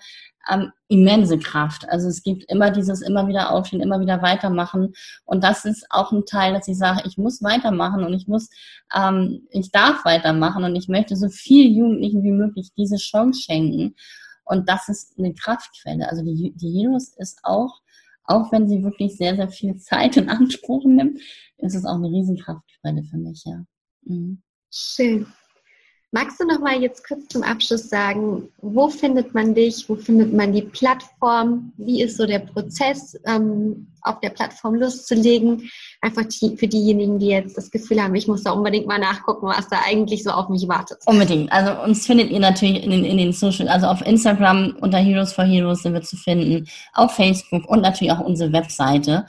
ähm, 0.49 0.71
immense 0.87 1.37
Kraft. 1.37 1.87
Also 1.89 2.07
es 2.07 2.23
gibt 2.23 2.49
immer 2.51 2.71
dieses 2.71 3.01
immer 3.01 3.27
wieder 3.27 3.51
aufstehen, 3.51 3.81
immer 3.81 3.99
wieder 3.99 4.21
weitermachen. 4.21 4.93
Und 5.25 5.43
das 5.43 5.65
ist 5.65 5.85
auch 5.89 6.11
ein 6.11 6.25
Teil, 6.25 6.53
dass 6.53 6.67
ich 6.67 6.77
sage, 6.77 7.03
ich 7.05 7.17
muss 7.17 7.43
weitermachen 7.43 8.03
und 8.03 8.13
ich 8.13 8.27
muss, 8.27 8.49
ähm, 8.95 9.47
ich 9.51 9.71
darf 9.71 10.05
weitermachen 10.05 10.63
und 10.63 10.75
ich 10.75 10.87
möchte 10.87 11.15
so 11.15 11.29
viel 11.29 11.71
Jugendlichen 11.71 12.23
wie 12.23 12.31
möglich 12.31 12.71
diese 12.75 12.97
Chance 12.97 13.41
schenken. 13.41 13.95
Und 14.43 14.67
das 14.67 14.89
ist 14.89 15.17
eine 15.19 15.33
Kraftquelle. 15.33 16.09
Also 16.09 16.23
die, 16.23 16.53
die 16.55 16.81
Heroes 16.81 17.13
ist 17.17 17.39
auch, 17.43 17.81
auch 18.29 18.51
wenn 18.51 18.69
sie 18.69 18.83
wirklich 18.83 19.17
sehr, 19.17 19.35
sehr 19.35 19.49
viel 19.49 19.75
Zeit 19.77 20.15
in 20.17 20.29
Anspruch 20.29 20.85
nimmt, 20.85 21.19
ist 21.57 21.75
es 21.75 21.85
auch 21.85 21.95
eine 21.95 22.09
Riesenkraftquelle 22.09 23.03
für 23.03 23.17
mich, 23.17 23.43
ja. 23.45 23.63
Mhm. 24.03 24.41
Schön. 24.71 25.25
Magst 26.11 26.39
du 26.39 26.45
noch 26.45 26.59
mal 26.59 26.81
jetzt 26.81 27.07
kurz 27.07 27.27
zum 27.27 27.43
Abschluss 27.43 27.89
sagen, 27.89 28.49
wo 28.61 28.89
findet 28.89 29.33
man 29.33 29.53
dich, 29.53 29.87
wo 29.89 29.95
findet 29.95 30.33
man 30.33 30.53
die 30.53 30.63
Plattform, 30.63 31.73
wie 31.77 32.01
ist 32.01 32.17
so 32.17 32.25
der 32.25 32.39
Prozess, 32.39 33.19
ähm, 33.25 33.87
auf 34.01 34.19
der 34.19 34.31
Plattform 34.31 34.75
loszulegen? 34.75 35.69
Einfach 36.01 36.23
die, 36.25 36.55
für 36.55 36.67
diejenigen, 36.67 37.19
die 37.19 37.27
jetzt 37.27 37.57
das 37.57 37.69
Gefühl 37.71 38.01
haben, 38.01 38.15
ich 38.15 38.27
muss 38.27 38.43
da 38.43 38.51
unbedingt 38.51 38.87
mal 38.87 38.99
nachgucken, 38.99 39.47
was 39.47 39.67
da 39.67 39.79
eigentlich 39.85 40.23
so 40.23 40.31
auf 40.31 40.47
mich 40.47 40.67
wartet. 40.69 40.99
Unbedingt. 41.05 41.51
Also 41.51 41.81
uns 41.83 42.05
findet 42.05 42.29
ihr 42.31 42.39
natürlich 42.39 42.83
in 42.83 42.91
den, 42.91 43.03
in 43.03 43.17
den 43.17 43.33
Social, 43.33 43.67
also 43.67 43.87
auf 43.87 44.01
Instagram 44.05 44.77
unter 44.79 44.97
Heroes 44.97 45.33
for 45.33 45.43
Heroes 45.43 45.83
sind 45.83 45.93
wir 45.93 46.01
zu 46.01 46.15
finden, 46.15 46.67
auf 46.93 47.15
Facebook 47.15 47.67
und 47.67 47.81
natürlich 47.81 48.13
auch 48.13 48.21
unsere 48.21 48.53
Webseite. 48.53 49.25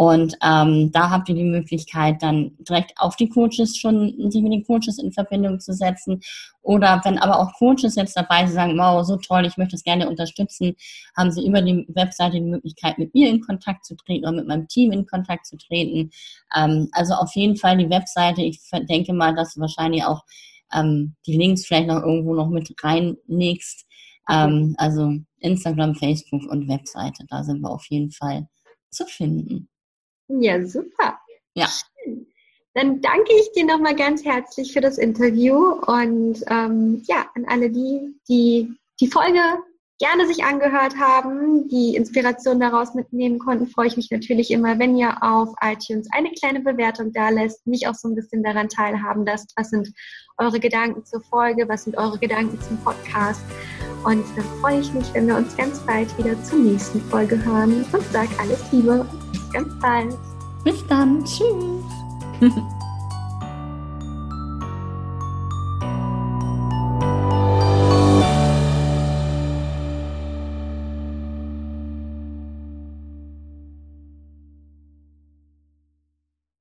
Und 0.00 0.34
ähm, 0.42 0.90
da 0.92 1.10
habt 1.10 1.28
ihr 1.28 1.34
die 1.34 1.44
Möglichkeit, 1.44 2.22
dann 2.22 2.52
direkt 2.60 2.94
auf 2.96 3.16
die 3.16 3.28
Coaches 3.28 3.76
schon, 3.76 4.30
sich 4.30 4.40
mit 4.40 4.50
den 4.50 4.64
Coaches 4.64 4.96
in 4.96 5.12
Verbindung 5.12 5.60
zu 5.60 5.74
setzen. 5.74 6.22
Oder 6.62 7.02
wenn 7.04 7.18
aber 7.18 7.38
auch 7.38 7.52
Coaches 7.58 7.96
jetzt 7.96 8.16
dabei 8.16 8.46
sind, 8.46 8.54
sagen, 8.54 8.78
wow, 8.78 9.04
so 9.04 9.16
toll, 9.16 9.44
ich 9.44 9.58
möchte 9.58 9.76
es 9.76 9.84
gerne 9.84 10.08
unterstützen, 10.08 10.74
haben 11.14 11.30
sie 11.30 11.46
über 11.46 11.60
die 11.60 11.84
Webseite 11.88 12.36
die 12.36 12.40
Möglichkeit, 12.40 12.96
mit 12.96 13.12
mir 13.12 13.28
in 13.28 13.42
Kontakt 13.42 13.84
zu 13.84 13.94
treten 13.94 14.24
oder 14.24 14.36
mit 14.36 14.46
meinem 14.46 14.66
Team 14.68 14.90
in 14.90 15.04
Kontakt 15.04 15.44
zu 15.44 15.58
treten. 15.58 16.10
Ähm, 16.56 16.88
also 16.92 17.12
auf 17.12 17.34
jeden 17.34 17.58
Fall 17.58 17.76
die 17.76 17.90
Webseite. 17.90 18.40
Ich 18.40 18.58
denke 18.88 19.12
mal, 19.12 19.34
dass 19.34 19.52
du 19.52 19.60
wahrscheinlich 19.60 20.02
auch 20.04 20.22
ähm, 20.72 21.14
die 21.26 21.36
Links 21.36 21.66
vielleicht 21.66 21.88
noch 21.88 22.02
irgendwo 22.02 22.32
noch 22.34 22.48
mit 22.48 22.72
reinlegst. 22.82 23.84
Ähm, 24.30 24.74
also 24.78 25.12
Instagram, 25.40 25.94
Facebook 25.94 26.50
und 26.50 26.68
Webseite, 26.68 27.26
da 27.28 27.44
sind 27.44 27.60
wir 27.60 27.70
auf 27.70 27.84
jeden 27.90 28.12
Fall 28.12 28.48
zu 28.90 29.04
finden. 29.04 29.69
Ja, 30.38 30.64
super. 30.66 31.18
Ja. 31.54 31.68
Dann 32.74 33.00
danke 33.00 33.32
ich 33.40 33.50
dir 33.52 33.64
nochmal 33.64 33.96
ganz 33.96 34.24
herzlich 34.24 34.72
für 34.72 34.80
das 34.80 34.96
Interview 34.96 35.72
und 35.86 36.42
ähm, 36.46 37.02
ja, 37.06 37.26
an 37.34 37.44
alle 37.48 37.70
die, 37.70 38.14
die 38.28 38.72
die 39.00 39.08
Folge 39.08 39.40
gerne 39.98 40.26
sich 40.26 40.44
angehört 40.44 40.96
haben, 40.98 41.68
die 41.68 41.94
Inspiration 41.94 42.58
daraus 42.58 42.94
mitnehmen 42.94 43.38
konnten, 43.38 43.66
freue 43.66 43.86
ich 43.86 43.96
mich 43.96 44.10
natürlich 44.10 44.50
immer, 44.50 44.78
wenn 44.78 44.96
ihr 44.96 45.22
auf 45.22 45.50
iTunes 45.62 46.08
eine 46.12 46.30
kleine 46.30 46.60
Bewertung 46.60 47.12
da 47.12 47.28
lässt, 47.28 47.66
mich 47.66 47.86
auch 47.86 47.94
so 47.94 48.08
ein 48.08 48.14
bisschen 48.14 48.42
daran 48.42 48.68
teilhaben 48.68 49.26
lasst, 49.26 49.52
was 49.56 49.70
sind 49.70 49.92
eure 50.38 50.58
Gedanken 50.58 51.04
zur 51.04 51.20
Folge, 51.20 51.68
was 51.68 51.84
sind 51.84 51.98
eure 51.98 52.18
Gedanken 52.18 52.58
zum 52.62 52.78
Podcast. 52.78 53.42
Und 54.04 54.24
dann 54.36 54.44
freue 54.60 54.80
ich 54.80 54.92
mich, 54.92 55.12
wenn 55.12 55.26
wir 55.26 55.36
uns 55.36 55.56
ganz 55.56 55.78
bald 55.80 56.16
wieder 56.18 56.40
zur 56.42 56.58
nächsten 56.58 57.00
Folge 57.02 57.42
hören 57.44 57.84
und 57.92 58.12
sage 58.12 58.30
alles 58.38 58.60
Liebe 58.72 59.00
und 59.00 59.32
bis 59.32 59.50
ganz 59.52 59.78
bald. 59.80 60.16
Bis 60.64 60.86
dann. 60.86 61.24
Tschüss. 61.24 61.84